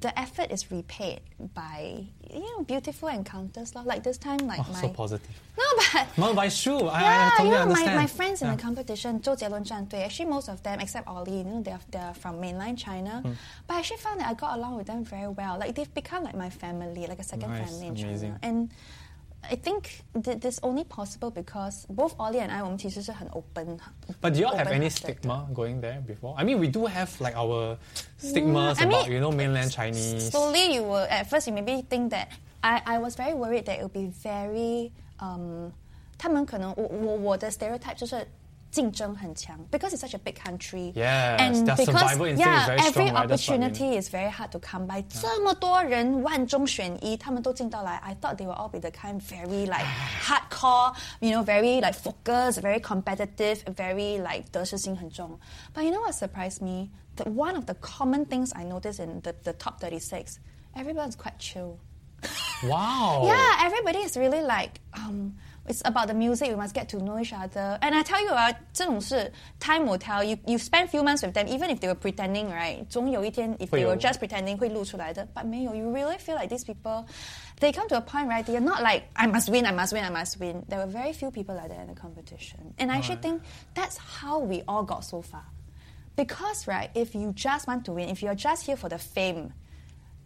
[0.00, 1.20] The effort is repaid
[1.54, 5.40] by you know beautiful encounters, like this time, like oh, my so positive.
[5.56, 6.88] No, but no, but it's true.
[6.88, 7.72] I, yeah, I totally you know.
[7.72, 8.56] My, my friends in yeah.
[8.56, 12.14] the competition, Zhou Jielun Zhandui, actually most of them except Ollie, you know, they're, they're
[12.14, 13.22] from mainland China.
[13.24, 13.36] Mm.
[13.66, 15.58] But I actually found that I got along with them very well.
[15.58, 18.30] Like they've become like my family, like a second nice, family in amazing.
[18.32, 18.38] China.
[18.42, 18.70] And
[19.51, 23.79] I think th- this only possible because both Ollie and I, 我们其实是很 open.
[24.21, 24.91] But do you all have any open-hearted.
[24.91, 26.35] stigma going there before?
[26.37, 27.77] I mean, we do have like our
[28.17, 30.29] stigmas Mm, I mean, about you know mainland Chinese.
[30.29, 32.29] Slowly, you will at first you maybe think that
[32.61, 35.71] I, I was very worried that it would be very um,
[36.17, 38.27] 他们可能我我我的 stereotype 就是
[38.73, 42.67] 竞争很强 because it's such a big country Yes, and their because survival instinct yeah is
[42.67, 43.27] very every strong, right?
[43.27, 43.71] That's what I mean.
[43.71, 48.91] opportunity is very hard to come by 这么多人万中选一他们都进到来 I thought they will all be the
[48.91, 49.85] kind very like
[50.21, 55.39] hardcore you know very like focused very competitive very like 得失心很重
[55.73, 59.19] but you know what surprised me that one of the common things I noticed in
[59.21, 60.37] the, the top 36
[60.75, 61.79] everyone's quite chill
[62.63, 63.23] Wow.
[63.25, 65.37] yeah, everybody is really like, um,
[65.67, 66.49] it's about the music.
[66.49, 67.77] We must get to know each other.
[67.81, 70.23] And I tell you, uh, 这种事 time will tell.
[70.23, 72.85] You you spend few months with them, even if they were pretending, right?
[72.89, 75.27] 总有一天 if 会 they 有 were just pretending 会露出来的.
[75.33, 77.05] But 没有 you really feel like these people,
[77.59, 78.43] they come to a point, right?
[78.43, 80.65] They are not like I must win, I must win, I must win.
[80.67, 83.43] There were very few people like that in the competition, and I actually think
[83.75, 85.45] that's how we all got so far.
[86.15, 89.53] Because right, if you just want to win, if you're just here for the fame,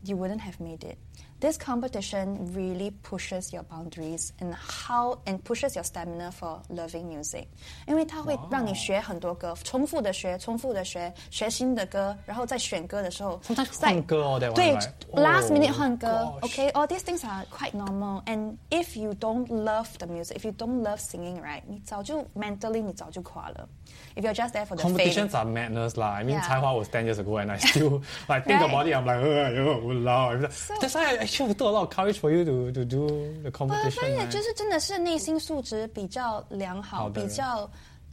[0.03, 0.97] you wouldn't have made it.
[1.39, 7.47] This competition really pushes your boundaries and how and pushes your stamina for loving music.
[7.85, 14.89] 因为它会让你学很多歌，重复的学，重复的学，学新的歌，然后在选歌的时候 Sometimes 在换歌 all that one, 对 right?
[15.11, 16.07] ，last minute Oh, 换歌
[16.41, 16.49] gosh.
[16.49, 18.21] Okay, all these things are quite normal.
[18.25, 22.81] And if you don't love the music, if you don't love singing, right, 你早就 mentally
[22.81, 23.67] 你早就垮了。
[24.15, 24.93] If you're just there for the fame.
[24.93, 26.13] Competitions are madness lah.
[26.13, 26.47] I mean, Yeah.
[26.47, 28.69] Caihua was 10 years ago and I still like think Right.
[28.69, 28.93] about it.
[28.95, 30.39] I'm like, uh, yo, walao.
[30.79, 33.07] That's why I actually took a lot of courage for you to, to do
[33.43, 33.91] the 我 competition.
[33.91, 34.29] 发现 right?
[34.29, 37.69] 就是真的是内心素质比较良好、好的人比较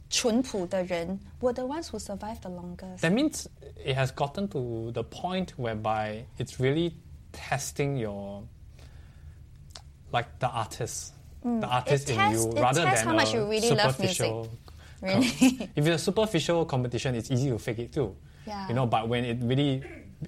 [0.09, 2.99] 淳朴的人，were the ones who survived the longest.
[2.99, 3.45] That means
[3.85, 6.93] it has gotten to the point whereby it's really
[7.31, 8.43] testing your,
[10.11, 12.29] like the artist, the artist in Mm.
[12.29, 14.17] tests- you, it rather tests than how much a you really love music.
[14.17, 14.49] superficial.
[15.01, 15.69] Really?
[15.75, 18.15] if it's a superficial competition, it's easy to fake it too.
[18.45, 18.67] Yeah.
[18.67, 19.81] You know, but when it really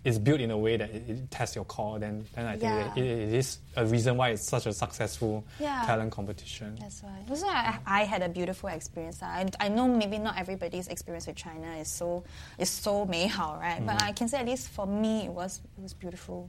[0.04, 2.62] is built in a way that it, it tests your core, then then I think
[2.62, 2.92] Yeah.
[2.94, 5.82] it, it is a reason why it's such a successful Yeah.
[5.86, 6.76] talent competition.
[6.80, 7.24] That's why.
[7.26, 9.22] Why I, I had a beautiful experience.
[9.22, 12.22] I, I know maybe not everybody's experience with China is so
[12.58, 13.80] is so 美好, right?
[13.84, 14.08] But Mm-hmm.
[14.08, 16.48] I can say at least for me it was it was beautiful.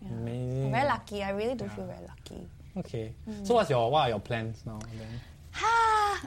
[0.00, 0.08] Yeah.
[0.12, 0.64] Amazing.
[0.66, 1.22] I'm very lucky.
[1.22, 2.46] I really do feel very lucky.
[2.78, 3.12] Okay.
[3.28, 3.46] Mm.
[3.46, 4.78] So what's your what are your plans now?
[4.98, 5.20] Then?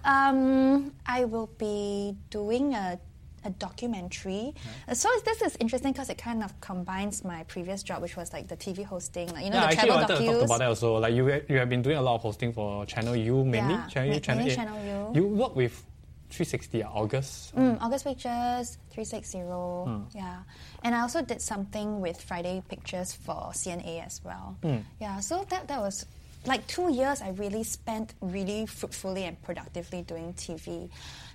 [0.03, 2.99] um, I will be doing a,
[3.45, 4.53] a documentary.
[4.87, 8.33] Uh, So this is interesting because it kind of combines my previous job, which was
[8.33, 10.35] like the TV hosting, like you know yeah, the actually, I travel wanted to talk
[10.35, 10.45] docus.
[10.45, 10.97] about that also.
[10.97, 13.73] Like you, you have been doing a lot of hosting for Channel U mainly.
[13.73, 15.21] Yeah, Channel U, Channel mainly Channel U.
[15.21, 15.83] You work with
[16.29, 17.55] 360 uh, August.
[17.55, 19.39] Mm, August Pictures, 360.
[19.39, 20.01] Hmm.
[20.15, 20.43] Yeah.
[20.83, 24.55] And I also did something with Friday Pictures for CNA as well.
[24.61, 24.77] Hmm.
[24.99, 26.05] Yeah, so that, that was
[26.45, 30.89] like two years I really spent really fruitfully and productively doing TV.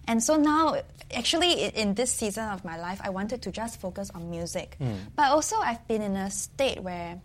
[0.07, 0.77] And so now,
[1.15, 4.77] actually, in this season of my life, I wanted to just focus on music.
[4.79, 4.95] Hmm.
[5.17, 7.21] But also, I've been in a state where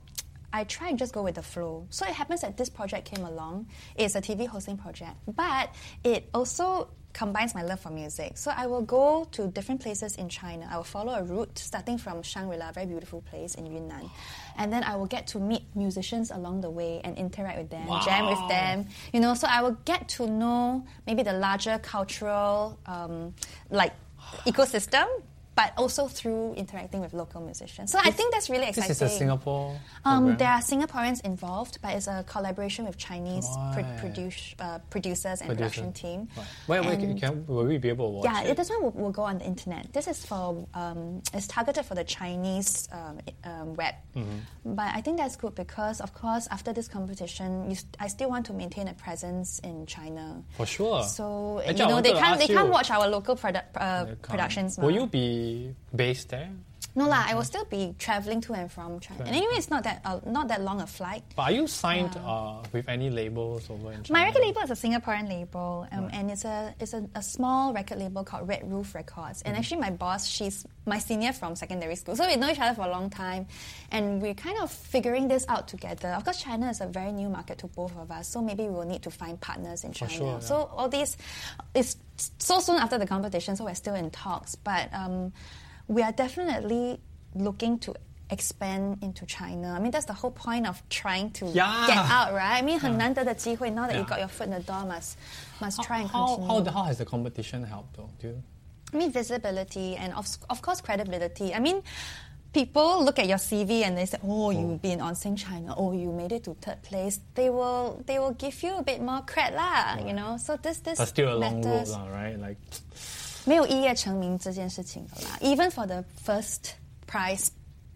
[0.52, 1.86] I try and just go with the flow.
[1.90, 3.68] So it happens that this project came along.
[3.96, 5.74] It's a TV hosting project, but
[6.04, 8.38] it also combines my love for music.
[8.38, 10.68] So I will go to different places in China.
[10.72, 14.10] I will follow a route starting from Shangri-La, a very beautiful place in Yunnan.
[14.58, 17.88] And then I will get to meet musicians along the way and interact with them,
[18.06, 18.88] jam with them.
[19.14, 23.34] You know, so I will get to know maybe the larger cultural um,
[23.70, 23.94] like
[24.46, 25.08] ecosystem,
[25.60, 27.92] but also through interacting with local musicians.
[27.92, 28.88] So I think that's really exciting.
[28.88, 29.78] This is a Singapore.
[30.06, 35.42] Um, there are Singaporeans involved, but it's a collaboration with Chinese pro- produce, uh, producers
[35.42, 35.82] and Producer.
[35.82, 36.20] production team.
[36.38, 36.48] Right.
[36.70, 38.56] Where, where can, And- can, will we be able to watch yeah, it?
[38.56, 39.84] this one will, will go on the internet.
[39.92, 44.74] This is for um, it's targeted for the Chinese um, um, web, Mm-hmm.
[44.80, 48.30] but I think that's good because, of course, after this competition, you st- I still
[48.34, 50.26] want to maintain a presence in China.
[50.58, 51.04] For sure.
[51.04, 54.78] So Actually, you know they can't they can't watch our local produ- uh, productions.
[54.78, 55.49] Will you be
[55.96, 56.52] based there?
[56.96, 59.24] No lah, I will still be traveling to and from China.
[59.26, 61.24] And anyway, it's not that uh, not that long a flight.
[61.36, 64.20] But are you signed uh, with any labels over in China?
[64.20, 67.74] My record label is a Singaporean label, um, and it's a it's a, a small
[67.74, 69.42] record label called Red Roof Records.
[69.44, 72.74] And actually, my boss, she's my senior from secondary school, so we know each other
[72.74, 73.46] for a long time,
[73.92, 76.10] and we're kind of figuring this out together.
[76.10, 78.88] Of course, China is a very new market to both of us, so maybe we'll
[78.88, 80.12] need to find partners in China.
[80.12, 80.40] sure, yeah.
[80.40, 81.18] So all these,
[81.76, 81.98] it's
[82.40, 85.32] so soon after the competition, so we're still in talks, but um,
[85.89, 87.01] we are definitely
[87.35, 87.95] looking to.
[88.31, 89.75] Expand into China.
[89.77, 91.87] I mean, that's the whole point of trying to Yeah.
[91.87, 92.57] get out, right?
[92.59, 93.71] I mean, 很难得的机会.
[93.71, 94.09] Now that you Yeah.
[94.09, 95.17] got your foot in the door, must
[95.61, 96.65] must try and how, continue.
[96.65, 98.09] how, how has the competition helped though?
[98.19, 98.43] Do you?
[98.95, 101.55] I mean, visibility and of, of course credibility.
[101.55, 101.83] I mean,
[102.55, 105.75] people look at your CV and they say, "Oh, you've been on Sing China.
[105.77, 109.03] Oh, you made it to third place." They will they will give you a bit
[109.03, 110.39] more cred lah, you know.
[110.39, 111.91] So this this But still a long road, matters.
[111.91, 112.41] lah, right?
[112.41, 112.59] Like
[113.45, 115.39] 没有一夜成名这件事情的啦。
[115.41, 116.73] Even for the first
[117.07, 117.51] prize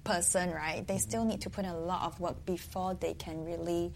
[0.04, 0.86] person, right?
[0.86, 3.92] They still need to put in a lot of work before they can really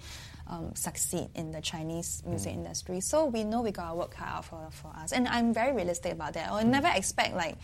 [0.47, 3.01] um, succeed in the Chinese music industry.
[3.01, 6.13] So we know we gotta work hard out for, for us, and I'm very realistic
[6.13, 6.51] about that.
[6.51, 7.57] I never expect like,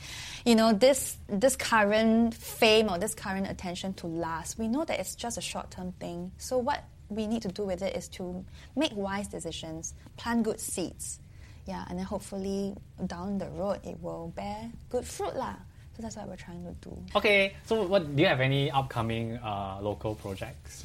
[0.44, 4.58] you know, this this current fame or this current attention to last.
[4.58, 6.32] We know that it's just a short term thing.
[6.38, 8.44] So what we need to do with it is to
[8.76, 11.20] make wise decisions, plant good seeds.
[11.65, 12.75] yeah, and then hopefully
[13.07, 15.55] down the road it will bear good fruit lah.
[15.95, 16.91] So that's what we're trying to do.
[17.15, 17.53] okay.
[17.65, 20.83] So what do you have any upcoming uh, local projects?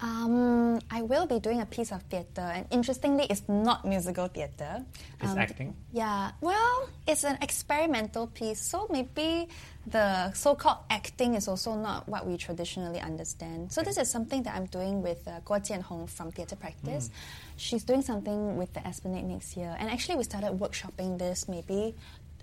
[0.00, 4.84] Um, I will be doing a piece of theatre, and interestingly, it's not musical theatre.
[5.20, 5.74] It's Um, acting?
[5.90, 9.48] Yeah, well, it's an experimental piece, so maybe
[9.90, 13.72] the so-called acting is also not what we traditionally understand.
[13.72, 17.10] So this is something that I'm doing with uh, Guo Jianhong from Theatre Practice.
[17.58, 21.94] She's doing something with the Esplanade next year, and actually we started workshopping this maybe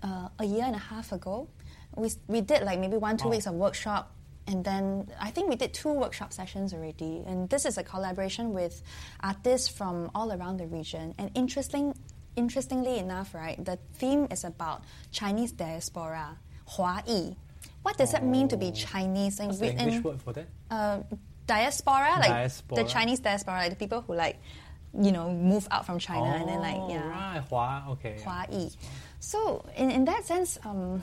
[0.02, 1.48] uh, a year and a half ago.
[1.96, 3.30] We, we did like maybe one, two Wow.
[3.32, 4.12] weeks of workshop
[4.48, 7.24] and then I think we did two workshop sessions already.
[7.26, 8.80] And this is a collaboration with
[9.20, 11.14] artists from all around the region.
[11.18, 11.94] And interesting,
[12.36, 16.38] interestingly enough, right, the theme is about Chinese diaspora,
[16.76, 17.36] Hua-Yi.
[17.82, 19.40] What does it mean to be Chinese?
[19.40, 20.46] And What's the English and, word for that?
[20.70, 21.00] uh,
[21.46, 22.82] diaspora, like Diaspora.
[22.82, 24.38] the Chinese diaspora, like the people who like,
[25.00, 27.08] you know, move out from China and then like, Oh, yeah.
[27.08, 28.16] Right, Hua, okay.
[28.24, 28.70] Hua-Yi.
[29.20, 31.02] So in, in that sense, um,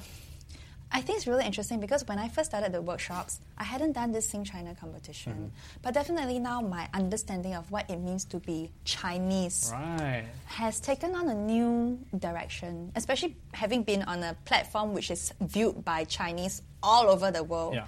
[0.96, 4.12] I think it's really interesting because when I first started the workshops, I hadn't done
[4.12, 5.34] this Sing China competition.
[5.34, 5.80] Mm-hmm.
[5.82, 10.26] But definitely now my understanding of what it means to be Chinese Right.
[10.46, 15.84] has taken on a new direction, especially having been on a platform which is viewed
[15.84, 17.74] by Chinese all over the world.
[17.74, 17.88] Yeah.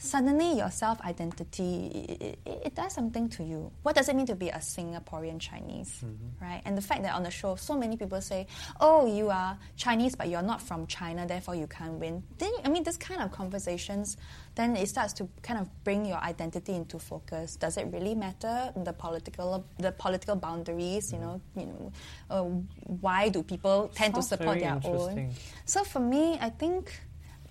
[0.00, 3.70] Suddenly your self identity it, it, it, does something to you.
[3.82, 6.42] What does it mean to be a Singaporean Chinese, mm-hmm.
[6.44, 6.62] right?
[6.64, 8.46] And the fact that on the show, so many people say,
[8.80, 12.70] "Oh, you are Chinese, but you're not from China, therefore you can't win." Then I
[12.70, 14.16] mean, this kind of conversations,
[14.54, 17.56] then it starts to kind of bring your identity into focus.
[17.56, 21.12] Does it really matter the political the political boundaries?
[21.12, 21.92] You know, you know,
[22.30, 25.34] uh, why do people tend Sounds to support their own?
[25.66, 26.90] So for me, I think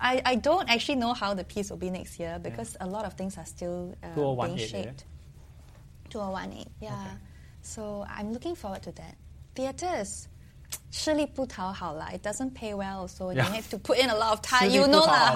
[0.00, 2.86] I, I don't actually know how the piece will be next year because yeah.
[2.86, 5.04] a lot of things are still uh, being shaped.
[6.10, 6.92] 2018, yeah.
[6.92, 7.00] Okay.
[7.62, 9.16] So I'm looking forward to that.
[9.54, 10.28] Theatre is
[10.90, 12.10] 吃力不讨好啦.
[12.12, 13.46] It doesn't pay well, so yeah.
[13.46, 14.70] you have to put in a lot of time.
[14.70, 15.34] You know that,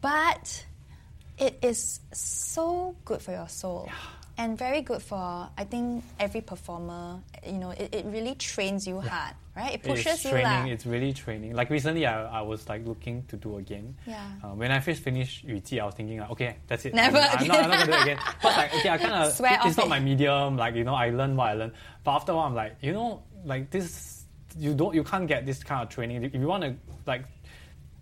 [0.00, 0.64] But
[1.38, 3.84] it is so good for your soul.
[3.86, 7.19] Yeah and very good for I think every performer.
[7.45, 9.09] You know, it, it really trains you yeah.
[9.09, 9.73] hard, right?
[9.73, 10.67] It pushes it's training, you.
[10.67, 10.73] La.
[10.73, 11.55] It's really training.
[11.55, 13.95] Like recently, I, I was like looking to do again.
[14.05, 14.25] Yeah.
[14.43, 16.93] Uh, when I first finished Yu Ji, I was thinking like, okay, that's it.
[16.93, 17.39] Never I'm, again.
[17.41, 18.19] I'm, not, I'm not gonna do it again.
[18.41, 20.57] But like, okay, I kind of it, it's not my medium.
[20.57, 21.71] Like you know, I learn what I learn.
[22.03, 24.25] But after a while, I'm like, you know, like this,
[24.57, 26.75] you don't, you can't get this kind of training if you want to
[27.05, 27.25] like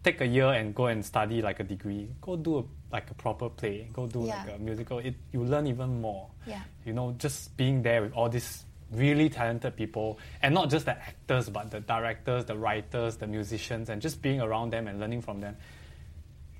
[0.03, 2.07] take a year and go and study like a degree.
[2.21, 2.63] Go do a,
[2.95, 3.87] like a proper play.
[3.91, 4.43] Go do yeah.
[4.45, 4.99] like a musical.
[4.99, 6.29] It you learn even more.
[6.47, 6.61] Yeah.
[6.85, 10.95] You know, just being there with all these really talented people, and not just the
[11.09, 15.21] actors, but the directors, the writers, the musicians, and just being around them and learning
[15.21, 15.57] from them.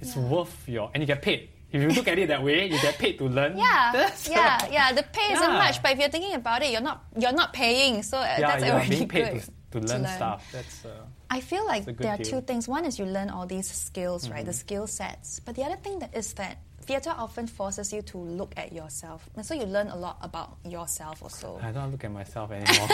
[0.02, 0.28] It's yeah.
[0.28, 1.50] worth your and you get paid.
[1.72, 3.58] If you look at it that way, you get paid to learn.
[3.58, 4.92] Yeah, yeah, yeah.
[4.92, 5.64] The pay isn't yeah.
[5.64, 8.40] much, but if you're thinking about it, you're not you're not paying, so uh, yeah,
[8.40, 10.16] that's already being paid good to, to learn to learn.
[10.16, 10.42] stuff.
[10.52, 10.86] That's.
[10.86, 11.06] Uh,
[11.36, 12.40] I feel like there are deal.
[12.40, 12.66] two things.
[12.66, 14.34] One is you learn all these skills, mm-hmm.
[14.34, 14.46] right?
[14.46, 14.68] The mm-hmm.
[14.68, 15.42] skill sets.
[15.42, 19.30] But the other thing that is that theatre often forces you to look at yourself.
[19.36, 21.60] And so you learn a lot about yourself also.
[21.62, 22.88] I don't look at myself anymore.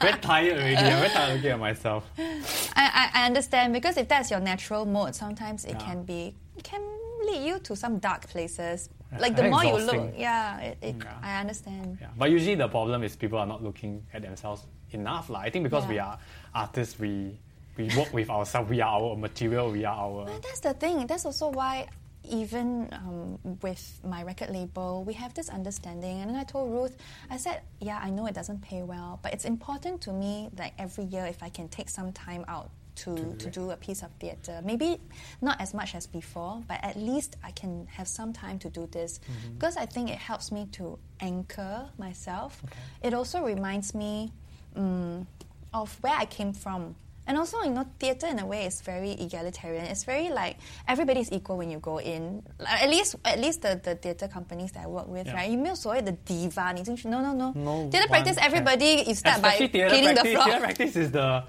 [0.00, 0.76] very tired already.
[0.76, 2.08] I'm very tired looking at myself.
[2.18, 5.86] I, I, understand because if that's your natural mode, sometimes it yeah.
[5.86, 6.82] can be can
[7.26, 8.90] lead you to some dark places.
[9.18, 10.00] Like the more exhausting.
[10.00, 11.98] you look, yeah, it, it, yeah, I understand.
[12.00, 12.08] Yeah.
[12.16, 15.30] But usually the problem is people are not looking at themselves enough.
[15.30, 15.46] Like.
[15.46, 16.18] I think because we are
[16.54, 17.38] artists, we
[17.76, 18.70] we work with ourselves.
[18.70, 19.70] We are our material.
[19.70, 20.26] We are our.
[20.26, 21.06] But that's the thing.
[21.06, 21.88] That's also why
[22.28, 26.20] even um, with my record label, we have this understanding.
[26.20, 26.96] And then I told Ruth,
[27.30, 30.72] I said, yeah, I know it doesn't pay well, but it's important to me that
[30.78, 34.02] every year if I can take some time out to, to, to do a piece
[34.02, 34.60] of theatre.
[34.64, 34.98] Maybe
[35.40, 38.88] not as much as before, but at least I can have some time to do
[38.90, 39.54] this mm-hmm.
[39.54, 42.62] because I think it helps me to anchor myself.
[42.64, 43.08] Okay.
[43.08, 44.32] It also reminds me
[44.74, 45.26] um,
[45.74, 46.96] of where I came from.
[47.26, 49.84] And also, you know, theatre in a way is very egalitarian.
[49.86, 52.42] It's very like everybody is equal when you go in.
[52.64, 55.34] At least, at least the, the theatre companies that I work with, yeah.
[55.34, 55.50] right?
[55.50, 56.74] You mean so the diva?
[57.04, 57.52] No, no, no.
[57.52, 59.08] no theatre practice, everybody can.
[59.08, 60.44] you start Especially by cleaning practice, the floor.
[60.44, 61.44] Theatre practice is the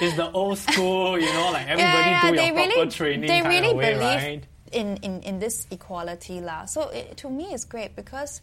[0.00, 3.28] is the old school, you know, like everybody yeah, yeah, do your really, proper training
[3.28, 4.46] they kind really of way, believe right?
[4.72, 6.66] In, in, in this equality, lah.
[6.66, 8.42] So it, to me, it's great because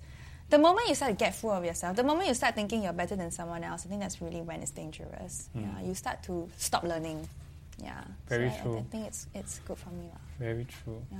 [0.50, 2.94] the moment you start to get full of yourself, the moment you start thinking you're
[2.94, 5.50] better than someone else, I think that's really when it's dangerous.
[5.58, 5.62] Mm.
[5.62, 7.28] Yeah, you start to stop learning.
[7.82, 8.76] Yeah, very so true.
[8.76, 10.06] I, I, think it's it's good for me.
[10.40, 11.02] Very true.
[11.12, 11.18] Yeah.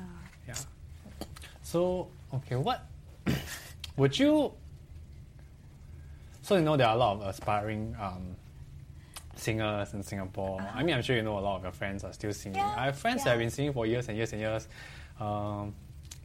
[0.48, 1.26] Yeah.
[1.64, 2.86] So okay, what
[3.98, 4.54] would you?
[6.42, 8.36] So you know there are a lot of aspiring um,
[9.36, 10.62] singers in Singapore.
[10.62, 10.80] Uh-huh.
[10.80, 12.60] I mean, I'm sure you know a lot of your friends are still singing.
[12.60, 12.74] Yeah.
[12.78, 13.24] I have friends yeah.
[13.24, 14.68] that have been singing for years and years and years.
[15.20, 15.74] Um,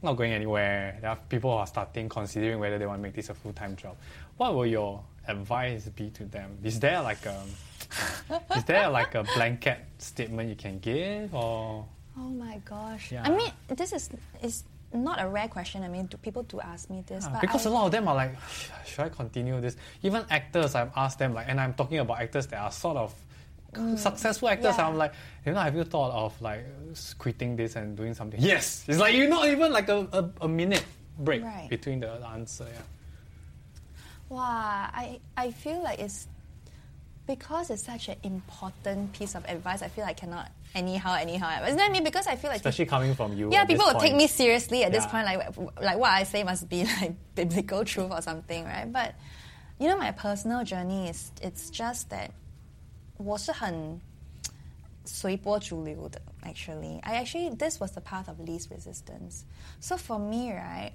[0.01, 0.97] not going anywhere.
[1.01, 3.53] There are people who are starting considering whether they want to make this a full
[3.53, 3.97] time job.
[4.37, 6.57] What will your advice be to them?
[6.63, 7.43] Is there like a
[8.55, 11.85] is there like a blanket statement you can give or?
[12.17, 13.11] Oh my gosh!
[13.11, 13.23] Yeah.
[13.23, 14.09] I mean, this is
[14.41, 15.83] is not a rare question.
[15.83, 18.07] I mean, do people do ask me this, yeah, because I, a lot of them
[18.07, 18.35] are like,
[18.85, 19.77] should I continue this?
[20.03, 23.13] Even actors, I've asked them like, and I'm talking about actors that are sort of.
[23.73, 23.97] Mm.
[23.97, 24.75] successful actors.
[24.77, 24.87] Yeah.
[24.87, 25.13] I'm like,
[25.45, 26.65] you know, have you thought of like
[27.17, 28.39] quitting this and doing something?
[28.41, 28.85] Yes.
[28.87, 30.83] It's like you're not even like a, a, a minute
[31.19, 31.69] break right.
[31.69, 32.65] between the answer.
[32.71, 32.81] Yeah.
[34.29, 36.27] Wow, I I feel like it's
[37.25, 39.81] because it's such an important piece of advice.
[39.81, 41.63] I feel like I cannot anyhow anyhow.
[41.63, 42.03] Isn't that I mean?
[42.03, 43.51] Because I feel like especially coming from you.
[43.51, 44.99] Yeah, people will take me seriously at yeah.
[44.99, 45.25] this point.
[45.25, 48.91] Like like what I say must be like biblical truth or something, right?
[48.91, 49.15] But
[49.79, 52.31] you know, my personal journey is it's just that
[53.18, 54.00] 我是很
[55.04, 57.00] 随波逐流的 actually.
[57.02, 59.44] I actually this was the path of least resistance.
[59.80, 60.92] So for me, right,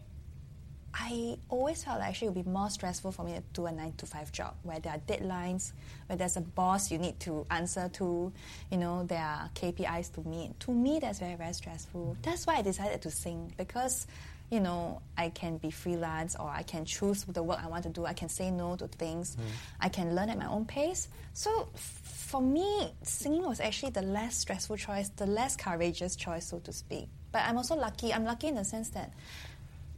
[0.94, 3.72] I always felt like actually it would be more stressful for me to do a
[3.72, 5.72] nine to five job where there are deadlines,
[6.08, 8.32] where there's a boss you need to answer to,
[8.72, 10.60] you know, there are KPIs to meet.
[10.62, 12.18] To me, that's very, very stressful.
[12.24, 14.08] That's why I decided to sing because
[14.52, 17.90] you know, I can be freelance or I can choose the work I want to
[17.92, 18.08] do.
[18.08, 19.38] I can say no to things.
[19.80, 21.08] I can learn at my own pace.
[21.34, 22.02] So f-
[22.34, 26.74] for me, singing was actually the less stressful choice, the less courageous choice, so to
[26.74, 27.08] speak.
[27.32, 28.14] But I'm also lucky.
[28.14, 29.12] I'm lucky in the sense that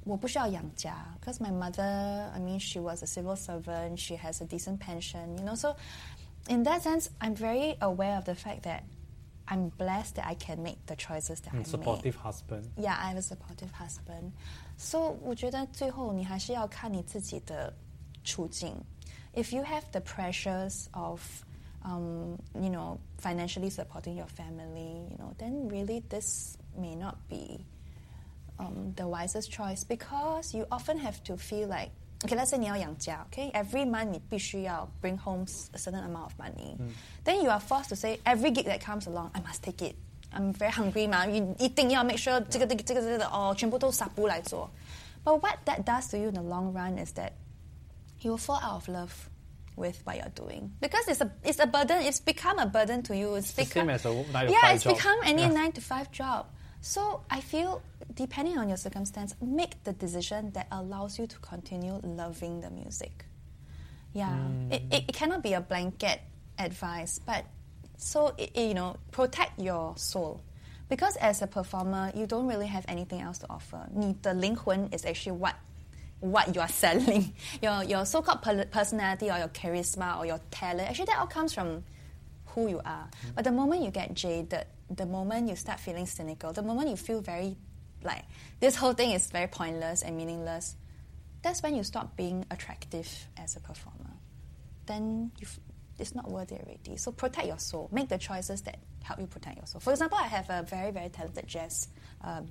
[0.03, 3.97] 我不需要养家 because my mother, I mean, she was a civil servant.
[3.97, 5.55] She has a decent pension, you know.
[5.55, 5.75] So
[6.47, 8.83] in that sense, I'm very aware of the fact that
[9.47, 11.67] I'm blessed that I can make the choices that I made.
[11.67, 12.69] supportive husband.
[12.77, 14.31] Yeah, I have a supportive husband.
[14.77, 17.73] So 我觉得最后你还是要看你自己的
[18.23, 18.75] 处境。
[19.33, 21.21] If you have the pressures of,
[21.85, 27.65] um, you know, financially supporting your family, you know, then really this may not be
[28.59, 31.91] um, the wisest choice because you often have to feel like
[32.23, 35.43] okay, let's say 你要养家, okay, every month 你必须要 bring home
[35.73, 36.77] a certain amount of money.
[37.25, 39.95] Then you are forced to say every gig that comes along, I must take it.
[40.31, 44.69] I'm very hungry 嘛，you 一定要 make sure 这个这个这个这个哦，全部都撒布来做。
[45.23, 47.31] But what that does to you in the long run is that
[48.21, 49.11] you will fall out of love
[49.77, 51.99] with what you're doing because it's a it's a burden.
[52.01, 53.35] It's become a burden to you.
[53.35, 54.95] It's, the become same as a nine to yeah, five it's job.
[54.95, 55.49] become any Yeah.
[55.49, 56.45] nine to five job.
[56.81, 57.81] So I feel,
[58.15, 63.25] depending on your circumstance, make the decision that allows you to continue loving the music.
[64.13, 64.73] Yeah, Mm.
[64.73, 66.19] it, it, it cannot be a blanket
[66.59, 67.45] advice, but
[67.97, 70.41] so it, it, you know, protect your soul.
[70.89, 73.87] Because as a performer, you don't really have anything else to offer.
[73.93, 75.55] 你的灵魂 is actually what
[76.20, 77.34] what you are selling.
[77.62, 80.88] Your your so-called per- personality or your charisma or your talent.
[80.88, 81.84] Actually, that all comes from
[82.46, 83.08] who you are.
[83.34, 86.96] But the moment you get jaded, the moment you start feeling cynical, the moment you
[86.96, 87.56] feel very
[88.02, 88.24] like
[88.60, 90.76] this whole thing is very pointless and meaningless,
[91.42, 94.10] that's when you stop being attractive as a performer.
[94.86, 95.60] Then you f-
[95.98, 96.96] it's not worth it already.
[96.96, 97.88] So protect your soul.
[97.92, 99.80] Make the choices that help you protect your soul.
[99.80, 101.88] For example, I have a very very talented jazz.
[102.22, 102.48] Um,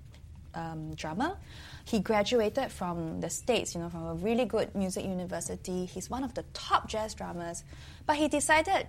[0.55, 1.37] um, drummer.
[1.85, 5.85] He graduated from the States, you know, from a really good music university.
[5.85, 7.63] He's one of the top jazz drummers.
[8.07, 8.87] But he decided,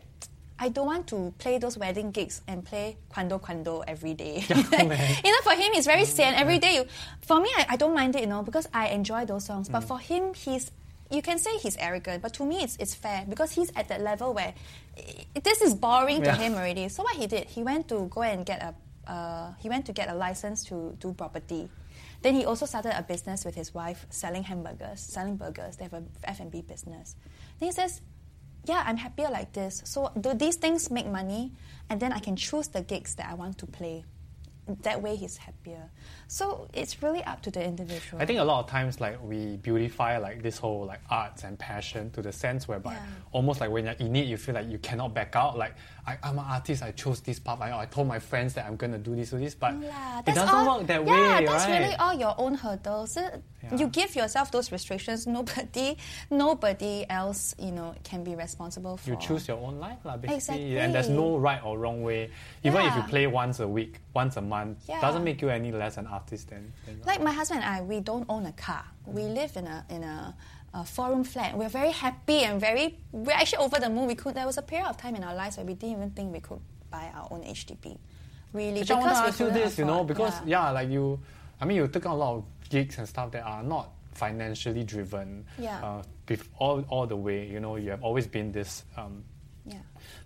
[0.58, 4.36] I don't want to play those wedding gigs and play quando quando every day.
[4.48, 4.56] you
[5.32, 6.34] know, for him, it's very sad.
[6.34, 6.86] Every day, you,
[7.20, 9.68] for me, I, I don't mind it, you know, because I enjoy those songs.
[9.68, 10.70] But for him, he's
[11.08, 14.00] you can say he's arrogant, but to me it's, it's fair because he's at that
[14.00, 14.52] level where
[15.40, 16.36] this is boring to Yeah.
[16.36, 16.88] him already.
[16.88, 18.74] So what he did, he went to go and get a
[19.06, 21.68] uh, he went to get a license to do property.
[22.22, 25.76] Then he also started a business with his wife selling hamburgers, selling burgers.
[25.76, 27.16] They have a F&B business.
[27.60, 28.00] Then he says,
[28.64, 29.82] yeah, I'm happier like this.
[29.84, 31.52] So do these things make money?
[31.88, 34.04] And then I can choose the gigs that I want to play.
[34.82, 35.90] That way he's happier.
[36.28, 38.20] So it's really up to the individual.
[38.20, 41.56] I think a lot of times like we beautify like this whole like arts and
[41.58, 43.06] passion to the sense whereby Yeah.
[43.32, 45.56] almost like when you're in it you feel like you cannot back out.
[45.56, 45.74] Like
[46.04, 47.60] I, I'm an artist, I chose this path.
[47.60, 50.34] I, I told my friends that I'm gonna do this or this, but lah, it
[50.34, 51.80] doesn't all- work that yeah, way, that's right?
[51.80, 53.16] really all your own hurdles.
[53.16, 53.76] Yeah.
[53.76, 55.26] You give yourself those restrictions.
[55.26, 55.96] Nobody,
[56.30, 59.10] nobody else, you know, can be responsible for.
[59.10, 60.78] you choose your own life, lah, basically.
[60.78, 62.30] And there's no right or wrong way.
[62.62, 65.00] Even if you play once a week, once a month, Yeah.
[65.00, 68.00] doesn't make you any less an artist than, than Like my husband and I, we
[68.00, 68.84] don't own a car.
[69.06, 70.34] We live in a in a,
[70.74, 71.56] a four-room flat.
[71.56, 72.98] We're very happy and very.
[73.12, 74.06] We're actually over the moon.
[74.06, 74.34] We could.
[74.34, 76.40] There was a period of time in our lives where we didn't even think we
[76.40, 76.60] could
[76.90, 77.98] buy our own HDB.
[78.52, 80.66] Really, Actually, I want because to ask you this, you know, because yeah.
[80.66, 80.70] yeah.
[80.70, 81.20] like you,
[81.60, 84.84] I mean, you took on a lot of gigs and stuff that are not financially
[84.84, 85.44] driven.
[85.58, 85.84] Yeah.
[85.84, 89.22] Uh, bef- all all the way, you know, you have always been this um,
[89.66, 89.78] yeah.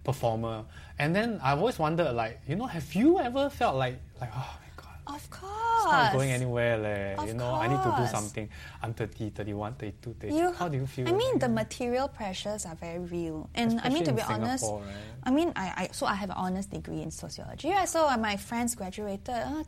[0.04, 0.64] performer,
[0.98, 4.58] and then I've always wondered, like, you know, have you ever felt like, like, oh
[4.60, 7.13] my god, Of course it's not going anywhere, leh.
[7.15, 8.11] Of You know, I need to do course.
[8.11, 8.49] something.
[8.81, 10.37] I'm 30, 31, 32, 33.
[10.39, 11.07] You, How do you feel?
[11.07, 14.43] I mean, the material pressures are very real, and I mean to Especially be in
[14.43, 15.23] honest, Singapore, right?
[15.23, 17.69] I mean, I, I so I have an honors degree in sociology.
[17.69, 17.87] Right?
[17.87, 19.29] So uh, my friends graduated.
[19.29, 19.63] Uh,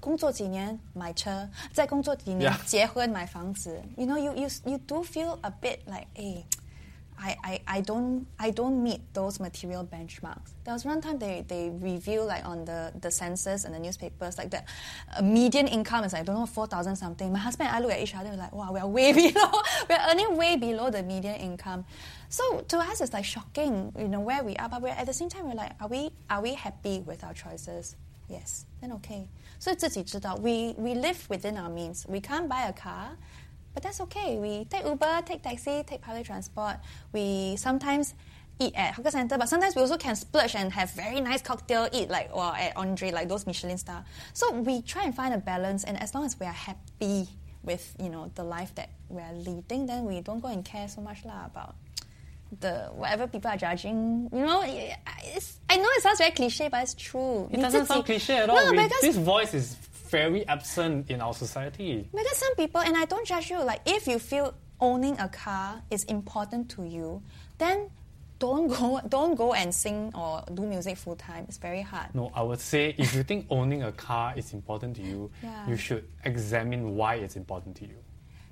[0.00, 2.58] 工作几年买车，再工作几年 Yeah.
[2.64, 3.82] 结婚买房子。
[3.98, 6.46] You know, you you you do feel a bit like, hey,
[7.22, 10.52] I, I, I don't I don't meet those material benchmarks.
[10.64, 14.38] There was one time they, they review like on the, the census and the newspapers
[14.38, 14.62] like the
[15.14, 17.30] uh, median income is like I don't know four thousand something.
[17.30, 19.50] My husband and I look at each other we're like wow we are way below
[19.88, 21.84] we're earning way below the median income.
[22.30, 25.12] So to us it's like shocking you know where we are, but we're at the
[25.12, 27.96] same time we're like are we are we happy with our choices?
[28.28, 29.28] Yes, then okay.
[29.58, 32.06] So 自己知道 we we live within our means.
[32.08, 33.18] We can't buy a car.
[33.75, 34.37] But that's okay.
[34.39, 36.77] We take Uber, take taxi, take public transport.
[37.11, 38.15] We sometimes
[38.57, 41.89] eat at hawker center, but sometimes we also can splurge and have very nice cocktail,
[41.91, 44.05] eat like or at Andre, like those Michelin star.
[44.33, 47.27] So we try and find a balance, and as long as we are happy
[47.63, 50.87] with you know the life that we are leading, then we don't go and care
[50.87, 51.75] so much lah about
[52.61, 54.29] the whatever people are judging.
[54.31, 57.49] You know, it's, I know it sounds very cliche, but it's true.
[57.51, 58.55] It doesn't sound cliche at all.
[58.55, 59.75] No, because this voice is
[60.15, 62.07] very absent in our society.
[62.13, 65.81] Because some people, and I don't judge you, like if you feel owning a car
[65.91, 67.21] is important to you,
[67.57, 67.89] then
[68.39, 71.45] don't go don't go and sing or do music full time.
[71.47, 72.13] It's very hard.
[72.13, 75.67] No, I would say if you think owning a car is important to you, Yeah.
[75.69, 77.99] you should examine why it's important to you.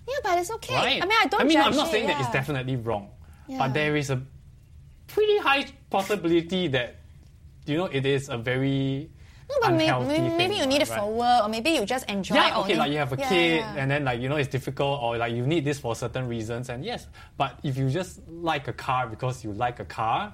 [0.08, 0.76] Yeah, but it's okay.
[0.76, 1.02] Right?
[1.04, 1.42] I mean, I don't.
[1.42, 3.08] I mean, I'm not it, saying that it's definitely wrong,
[3.48, 3.58] Yeah.
[3.60, 4.20] but there is a
[5.08, 6.96] pretty high possibility that
[7.66, 9.10] you know it is a very
[9.62, 11.00] No, but maybe, maybe you need it right?
[11.00, 12.36] for work, or maybe you just enjoy.
[12.36, 13.76] Yeah, okay, like you have a Yeah, kid, yeah.
[13.78, 16.70] and then like you know it's difficult, or like you need this for certain reasons,
[16.70, 17.08] and yes,
[17.38, 20.34] but if you just like a car because you like a car,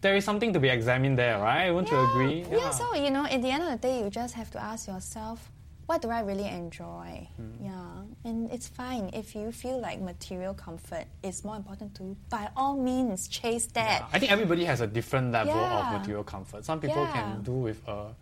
[0.00, 1.70] there is something to be examined there, right?
[1.70, 2.44] Won't you agree?
[2.50, 2.58] Yeah.
[2.58, 2.70] Yeah.
[2.70, 5.50] so you know, at the end of the day, you just have to ask yourself,
[5.88, 7.26] what do I really enjoy?
[7.36, 7.64] Hmm.
[7.64, 12.16] Yeah, and it's fine if you feel like material comfort is more important to you.
[12.28, 14.04] By all means, chase that.
[14.12, 15.78] I think everybody has a different level Yeah.
[15.88, 16.66] of material comfort.
[16.66, 17.12] Some people Yeah.
[17.12, 18.14] can do with a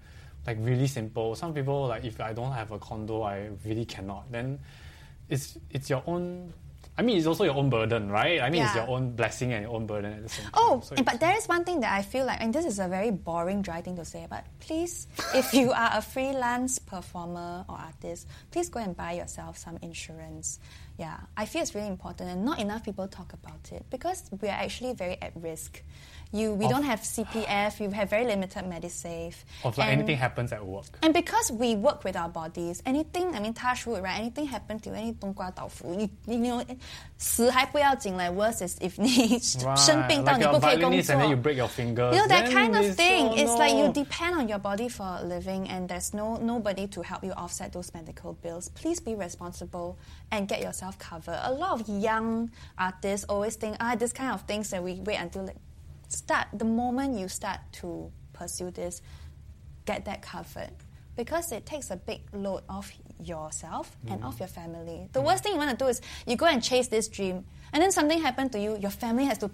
[0.47, 1.35] like really simple.
[1.35, 4.31] Some people like if I don't have a condo, I really cannot.
[4.31, 4.61] Then
[5.29, 6.53] it's it's your own.
[6.99, 8.41] I mean, it's also your own burden, right?
[8.41, 10.53] I mean, it's your own blessing and your own burden at the same time.
[10.55, 12.89] Oh, So but there is one thing that I feel like, and this is a
[12.89, 17.77] very boring, dry thing to say, but please, if you are a freelance performer or
[17.77, 20.59] artist, please go and buy yourself some insurance.
[20.99, 24.49] Yeah, I feel it's really important, and not enough people talk about it because we
[24.49, 25.83] are actually very at risk
[26.33, 29.35] you we of, don't have CPF, you have very limited MediSave.
[29.65, 30.87] Of like and, anything happens at work.
[31.03, 34.19] And because we work with our bodies, anything I mean touch wood, right?
[34.19, 36.79] Anything happen to any 冬瓜豆腐，你你你
[37.19, 38.31] 死还不要紧嘞。
[38.31, 39.39] Worse is if 你
[39.77, 41.15] 生病到你不可以工作。
[41.15, 42.13] Right, like you break your finger.
[42.13, 43.37] You know that kind of thing.
[43.37, 47.03] It's like you depend on your body for a living, and there's no nobody to
[47.03, 48.69] help you offset those medical bills.
[48.71, 49.97] Please be responsible
[50.31, 51.39] and get yourself covered.
[51.43, 55.17] A lot of young artists always think ah this kind of things that we wait
[55.17, 55.57] until like
[56.09, 59.03] start the moment you start to pursue this,
[59.85, 60.71] get that covered.
[61.17, 62.93] Because it takes a big load off
[63.23, 64.27] yourself and Mm.
[64.27, 65.09] off your family.
[65.13, 67.47] The worst thing you want to do is you go and chase this dream,
[67.77, 68.79] and then something happened to you.
[68.81, 69.51] Your family has to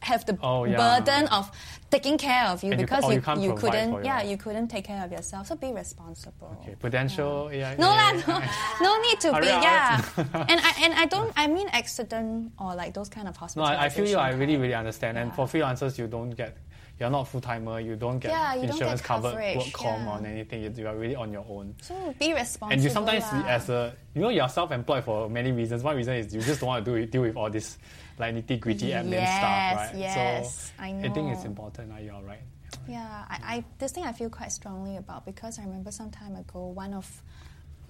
[0.00, 0.76] have the Oh, yeah.
[0.76, 1.48] burden of
[1.88, 4.86] taking care of you And because or you, you can't couldn't yeah you couldn't take
[4.86, 5.46] care of yourself.
[5.46, 6.56] So be responsible.
[6.62, 7.48] Okay, potential.
[7.52, 7.76] Yeah.
[7.78, 10.02] No yeah, lah, yeah, no, no need to be yeah.
[10.50, 13.62] and I and I don't I mean accident or like those kind of No.
[13.62, 14.16] I, I feel you.
[14.18, 15.16] I really, really understand.
[15.16, 16.56] And for freelancers, you don't get.
[17.00, 17.80] You're not full timer.
[17.80, 20.10] You don't get Yeah, you don't insurance get covered, work com yeah.
[20.10, 20.62] on anything.
[20.62, 21.74] You, you are really on your own.
[21.80, 22.72] So be responsible.
[22.74, 25.82] And you sometimes, as a you know, you're self-employed for many reasons.
[25.82, 27.78] One reason is you just don't want to do it, deal with all this
[28.18, 29.98] like nitty-gritty admin Yes, stuff, right?
[29.98, 31.50] yes, so I I think it's know.
[31.50, 31.90] important.
[31.90, 32.42] Are you all right?
[32.86, 36.36] Yeah, I, I this thing I feel quite strongly about because I remember some time
[36.36, 37.22] ago one of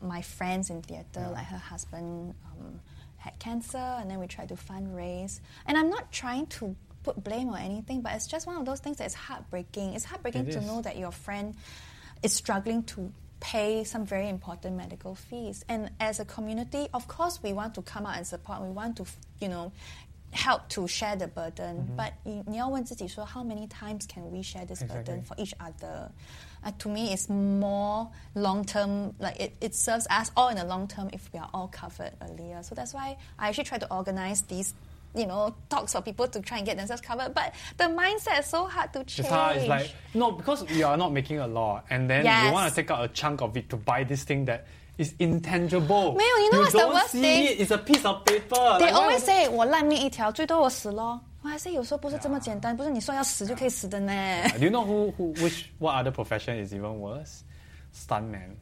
[0.01, 2.81] my friends in theatre, like her husband, um,
[3.17, 5.41] had cancer, and then we tried to fundraise.
[5.67, 8.80] And I'm not trying to put blame or anything, but it's just one of those
[8.80, 9.94] things that is heartbreaking.
[9.94, 10.66] It's heartbreaking It to is.
[10.66, 11.56] know that your friend
[12.24, 15.64] is struggling to pay some very important medical fees.
[15.70, 18.62] And as a community, of course, we want to come out and support.
[18.62, 19.06] We want to,
[19.40, 19.72] you know,
[20.32, 21.78] help to share the burden.
[21.78, 21.96] Mm-hmm.
[21.96, 25.24] But 你你要问自己说, how many times can we share this burden Exactly.
[25.26, 26.10] for each other?
[26.64, 29.14] Uh, to me, it's more long term.
[29.20, 32.14] Like it, it serves us all in the long term if we are all covered
[32.22, 32.64] earlier.
[32.64, 34.74] So that's why I actually try to organize these.
[35.18, 38.48] You know, talks for people to try and get themselves covered, but the mindset is
[38.48, 39.20] so hard to change.
[39.22, 39.56] It's hard.
[39.56, 42.46] It's like no, because you are not making a law, and then Yes.
[42.48, 44.66] you want to take out a chunk of it to buy this thing that
[44.98, 46.16] is intangible.
[46.18, 47.46] 没有，you know what's the don't worst see thing?
[47.48, 47.62] It.
[47.62, 48.78] It's a piece of paper.
[48.78, 51.22] They Like, why always would- say 我烂命一条，最多我死咯。
[51.44, 54.12] 我还是有时候不是这么简单，不是你说要死就可以死的呢。
[54.60, 57.44] Do you know who, who which what other profession is even worse?
[57.96, 58.58] Stuntmen.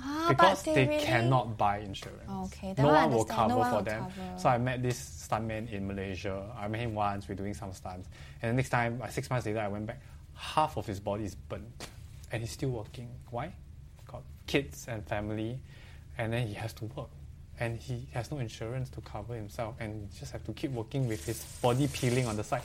[0.00, 2.30] Ah, Because but they really- cannot buy insurance.
[2.54, 4.02] Okay, no one will cover No one for will them.
[4.04, 4.38] cover.
[4.38, 6.44] So I met this stuntman in Malaysia.
[6.56, 7.28] I met him once.
[7.28, 8.08] We're doing some stunts,
[8.42, 10.00] and the next time, like six months later, I went back.
[10.34, 11.88] Half of his body is burnt,
[12.30, 13.08] and he's still working.
[13.30, 13.52] Why?
[14.06, 15.58] Got kids and family,
[16.16, 17.10] and then he has to work,
[17.58, 21.08] and he has no insurance to cover himself, and he just have to keep working
[21.08, 22.62] with his body peeling on the side.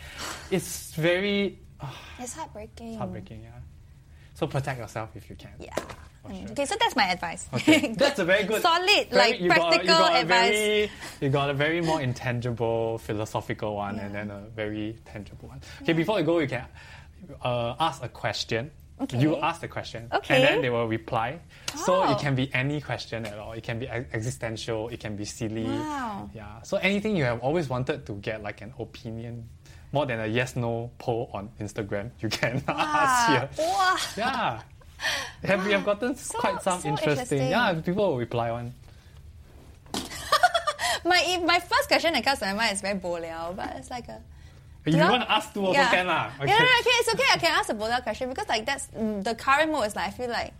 [0.51, 2.89] It's very ah, It's heartbreaking.
[2.89, 3.49] it's heartbreaking, yeah.
[4.34, 5.51] So protect yourself if you can.
[5.60, 5.76] Yeah.
[6.27, 6.51] Mm, sure.
[6.51, 7.47] Okay, so that's my advice.
[7.53, 10.49] Okay, that's a very good, solid, very- like you got a- you got a advice.
[10.51, 10.91] Very,
[11.22, 15.61] you got a very more intangible, philosophical one, and then a very tangible one.
[15.81, 16.65] Okay, before you go, you can
[17.43, 18.72] uh, ask a question.
[19.01, 19.19] Okay.
[19.19, 20.35] You ask the question, Okay.
[20.35, 21.39] and then they will reply.
[21.76, 22.11] So Oh.
[22.11, 23.51] it can be any question at all.
[23.53, 24.88] It can be existential.
[24.89, 25.64] It can be silly.
[25.65, 26.30] Wow.
[26.34, 26.61] Yeah.
[26.61, 29.49] So anything you have always wanted to get like an opinion,
[29.94, 33.49] more than a yes/no poll on Instagram, you can ask here.
[33.57, 33.95] Wow.
[34.18, 34.61] Yeah.
[35.45, 37.40] Have we have gotten So- quite some so interesting.
[37.40, 37.49] interesting.
[37.52, 38.74] Yeah, people will reply one.
[41.06, 44.07] My my first question that comes to my mind is very boliao, but it's like
[44.07, 44.22] a.
[44.86, 45.90] You want to ask two also yeah.
[45.91, 46.32] can lah.
[46.40, 46.48] Okay.
[46.48, 47.24] Yeah, no, okay, it's okay.
[47.32, 50.07] I can ask a bolder question because like that's mm, the current mode is like
[50.07, 50.53] I feel like,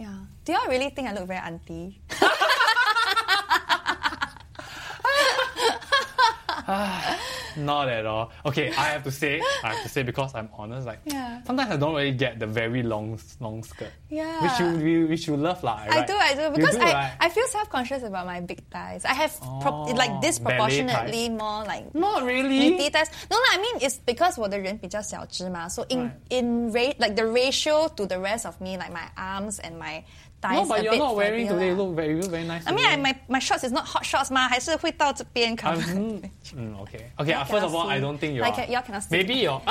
[0.00, 2.00] yeah, Do y'all really think I look very auntie?
[7.57, 8.31] Not at all.
[8.45, 10.85] Okay, I have to say, I have to say because I'm honest.
[10.87, 11.41] Like, Yeah.
[11.45, 13.91] sometimes I don't really get the very long, long skirt.
[14.09, 14.41] Yeah.
[14.41, 15.81] Which you, which you love, lah.
[15.83, 16.07] I right?
[16.07, 16.41] do, I do.
[16.43, 17.11] You Because I, right?
[17.19, 19.03] I feel self conscious about my big thighs.
[19.05, 22.59] I have pro- Oh, like disproportionately ballet more like Not really.
[22.77, 23.09] 女 thighs.
[23.29, 25.67] No, no, I mean it's because 我的人比较小只嘛.
[25.69, 26.11] So in Right.
[26.29, 30.03] in ra- like the ratio to the rest of me, like my arms and my
[30.43, 30.55] thighs.
[30.55, 31.67] No, but a you're bit not wearing flabbier today.
[31.67, 31.83] You lah.
[31.83, 32.63] look very, you look very nice.
[32.67, 33.01] I mean, I, today.
[33.01, 35.81] my my shorts is not hot shorts 嘛，还是会到这边 cover.
[35.91, 36.21] Um,
[36.55, 37.11] mm, okay.
[37.17, 37.31] Okay.
[37.33, 38.01] Y'all uh, first of cannot all, I see.
[38.01, 38.65] don't think you Like, are.
[38.71, 39.11] y'all cannot see.
[39.17, 39.61] Maybe you're.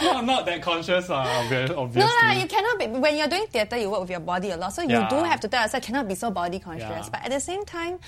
[0.00, 1.10] no, I'm not that conscious.
[1.10, 2.12] Uh, obvi- No obviously.
[2.22, 2.86] lah, you cannot be.
[2.86, 5.08] When you're doing theatre, you work with your body a lot, so you Yeah.
[5.08, 6.88] do have to tell yourself cannot be so body conscious.
[7.06, 7.08] Yeah.
[7.10, 7.98] But at the same time,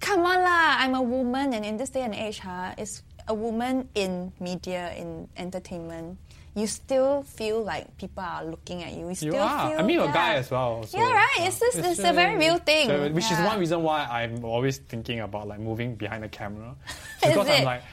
[0.00, 3.34] come on lah, I'm a woman, and in this day and age, huh, it's a
[3.34, 6.18] woman in media, in entertainment.
[6.57, 9.05] you still feel like people are looking at you.
[9.09, 9.69] You, You are.
[9.69, 10.81] Feel, I mean, you're a guy as well.
[10.83, 11.37] so, Yeah, right.
[11.47, 12.87] It's just- it's a very real thing.
[12.89, 16.75] so- which is one reason why I'm always thinking about like moving behind the camera.
[17.21, 17.83] Because I'm like,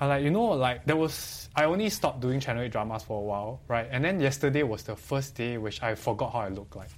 [0.00, 3.18] I'm like, you know, like there was I only stopped doing channel 8 dramas for
[3.18, 3.86] a while, right?
[3.90, 6.90] And then yesterday was the first day which I forgot how I look like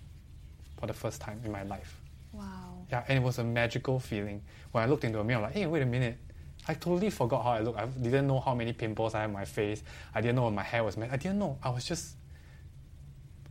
[0.78, 2.00] for the first time in my life.
[2.32, 2.84] Wow.
[2.92, 4.42] Yeah, and it was a magical feeling.
[4.72, 6.18] When I looked into the mirror, I'm like, hey, wait a minute.
[6.67, 7.75] I totally forgot how I look.
[7.77, 9.81] I didn't know how many pimples I had on my face.
[10.13, 11.09] I didn't know my hair was made.
[11.11, 11.57] I didn't know.
[11.63, 12.15] I was just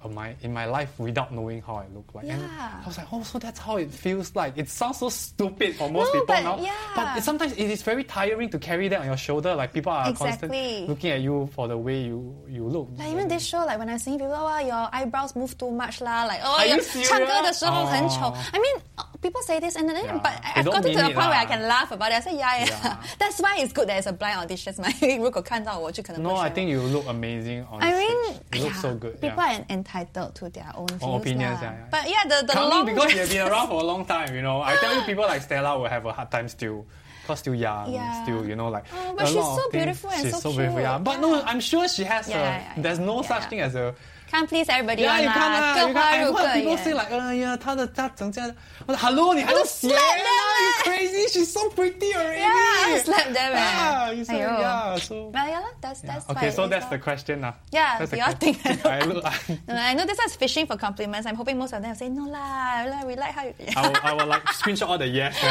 [0.00, 2.26] of my in my life without knowing how I look like.
[2.28, 2.80] And Yeah.
[2.84, 4.56] I was like, oh, so that's how it feels like.
[4.56, 6.60] It sounds so stupid for most No, people but now.
[6.62, 6.70] yeah.
[6.94, 9.56] But it, sometimes it is very tiring to carry that on your shoulder.
[9.56, 10.86] Like people are constantly Exactly.
[10.86, 12.90] looking at you for the way you, you look.
[12.96, 16.00] Like even this show, like when I sing people, oh, your eyebrows move too much
[16.00, 16.26] lah.
[16.30, 17.08] Like oh, Are you your serious?
[17.10, 18.26] 唱歌的时候很丑。
[18.30, 18.36] Oh.
[18.54, 20.18] I mean, uh, people say this, and then Yeah.
[20.22, 21.48] but They I've don't gotten to mean the it point where I lah.
[21.50, 22.16] can laugh about it.
[22.16, 22.66] I say yeah, yeah.
[22.84, 22.96] Yeah.
[23.18, 24.74] That's why it's good that it's a blind audition.
[24.78, 24.88] 嘛，
[25.18, 27.98] 如果看到我就可能 No, 不 I 选 think you look amazing on I stage.
[27.98, 29.20] mean, you look yeah, so good.
[29.20, 29.58] People yeah.
[29.58, 31.70] are entitled to their own views Own opinions, lah.
[31.70, 31.90] yeah, yeah.
[31.90, 34.42] But yeah, the the Coming long because you've been around for a long time, you
[34.42, 34.62] know.
[34.62, 36.84] I tell you, people like Stella will have a hard time still.
[37.28, 38.22] Cause still young, Yeah.
[38.24, 38.84] still, you know, like.
[38.88, 40.88] Oh, but a she's lot of so things- beautiful and she's so so beautiful, cute.
[40.88, 40.96] yeah.
[40.96, 41.42] But no, Yeah.
[41.44, 42.40] I'm sure she has Yeah, a.
[42.40, 42.82] yeah, yeah.
[42.82, 43.48] There's no such Yeah.
[43.50, 43.94] thing as a.
[44.32, 45.52] can't please everybody Yeah, one you can't.
[45.52, 46.24] 啦， ah, 各 you 花 can't.
[46.24, 46.84] 入 I've 各 heard people 眼。
[46.84, 48.54] say like, 哎呀，她的她整家的。
[48.86, 50.82] 我说 Hello，你还 I 要 will 写 slap 啦 them, You eh.
[50.84, 51.28] crazy?
[51.32, 52.40] She's so pretty already.
[52.40, 53.56] Yeah, I will slap them, eh.
[53.56, 54.60] Yeah, you so, Aiyo.
[54.60, 55.14] yeah, so.
[55.32, 56.90] Well, yeah, lah, that's that's why Okay, it so is that's lor.
[56.90, 57.54] the question now.
[57.72, 58.54] Yeah, that's do the y'all question.
[58.60, 59.58] think I I look- look.
[59.66, 61.26] No, I know this one's fishing for compliments.
[61.26, 63.54] I'm hoping most of them will say, no lah, lah, we like how you...
[63.76, 65.36] I will, I will like screenshot all the yes.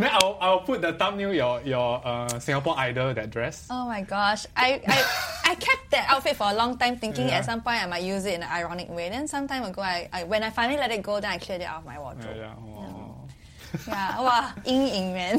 [0.00, 3.66] then I will, I will put the thumbnail your your uh, Singapore Idol that dress.
[3.70, 4.46] Oh my gosh.
[4.56, 7.38] I, I, I kept that outfit for a long time thinking Yeah.
[7.38, 9.08] at some point I might use it in an ironic way.
[9.10, 11.60] Then some time ago, I, I when I finally let it go, then I cleared
[11.62, 12.36] it out of my wardrobe.
[12.36, 12.54] yeah.
[12.58, 12.99] Oh
[13.87, 15.37] Yeah, wow, 阴影 man.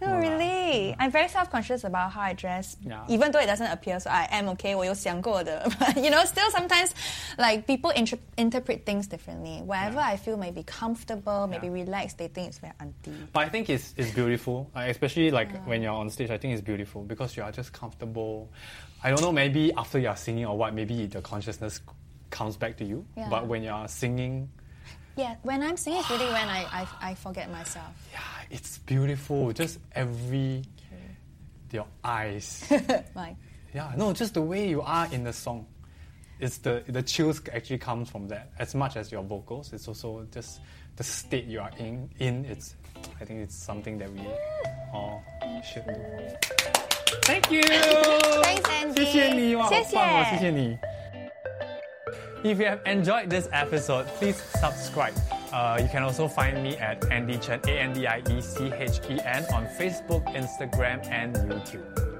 [0.00, 0.94] no, really.
[0.98, 2.76] I'm very self-conscious about how I dress.
[2.84, 3.04] Yeah.
[3.08, 4.76] Even though it doesn't appear, so I am okay.
[4.76, 5.66] 我有想过的.
[5.78, 6.90] But, you know, still sometimes,
[7.38, 9.62] like, people inter- interpret things differently.
[9.64, 10.12] Wherever Yeah.
[10.12, 13.16] I feel maybe comfortable, maybe relaxed, they think it's very auntie.
[13.32, 16.30] But I think it's, it's beautiful, uh, especially like when you're on stage.
[16.30, 18.50] I think it's beautiful because you are just comfortable.
[19.02, 21.80] I don't know, maybe after you're singing or what, maybe the consciousness
[22.30, 23.06] comes back to you.
[23.16, 23.28] Yeah.
[23.30, 24.50] But when you're singing,
[25.16, 27.90] Yeah, when I'm singing, it's really when I, I, I forget myself.
[28.12, 28.20] yeah,
[28.50, 29.52] it's beautiful.
[29.52, 30.62] Just every
[31.72, 32.64] your eyes.
[33.14, 33.36] Like,
[33.74, 35.66] Yeah, no, just the way you are in the song.
[36.40, 38.52] It's the the chills actually comes from that.
[38.58, 40.60] As much as your vocals, it's also just
[40.96, 42.08] the state you are in.
[42.20, 42.76] In it's,
[43.20, 44.22] I think it's something that we
[44.92, 45.20] all
[45.62, 45.94] should do.
[47.24, 47.62] Thank you.
[47.62, 49.04] Thanks, Andy.
[49.04, 49.96] 谢谢你，哇，好谢谢。
[49.96, 50.78] 棒哦，谢谢你。
[52.43, 55.13] If you have enjoyed this episode, please subscribe.
[55.53, 58.69] Uh, you can also find me at Andie Chen, A N D I E C
[58.73, 62.12] H E N, on Facebook, Instagram, and YouTube.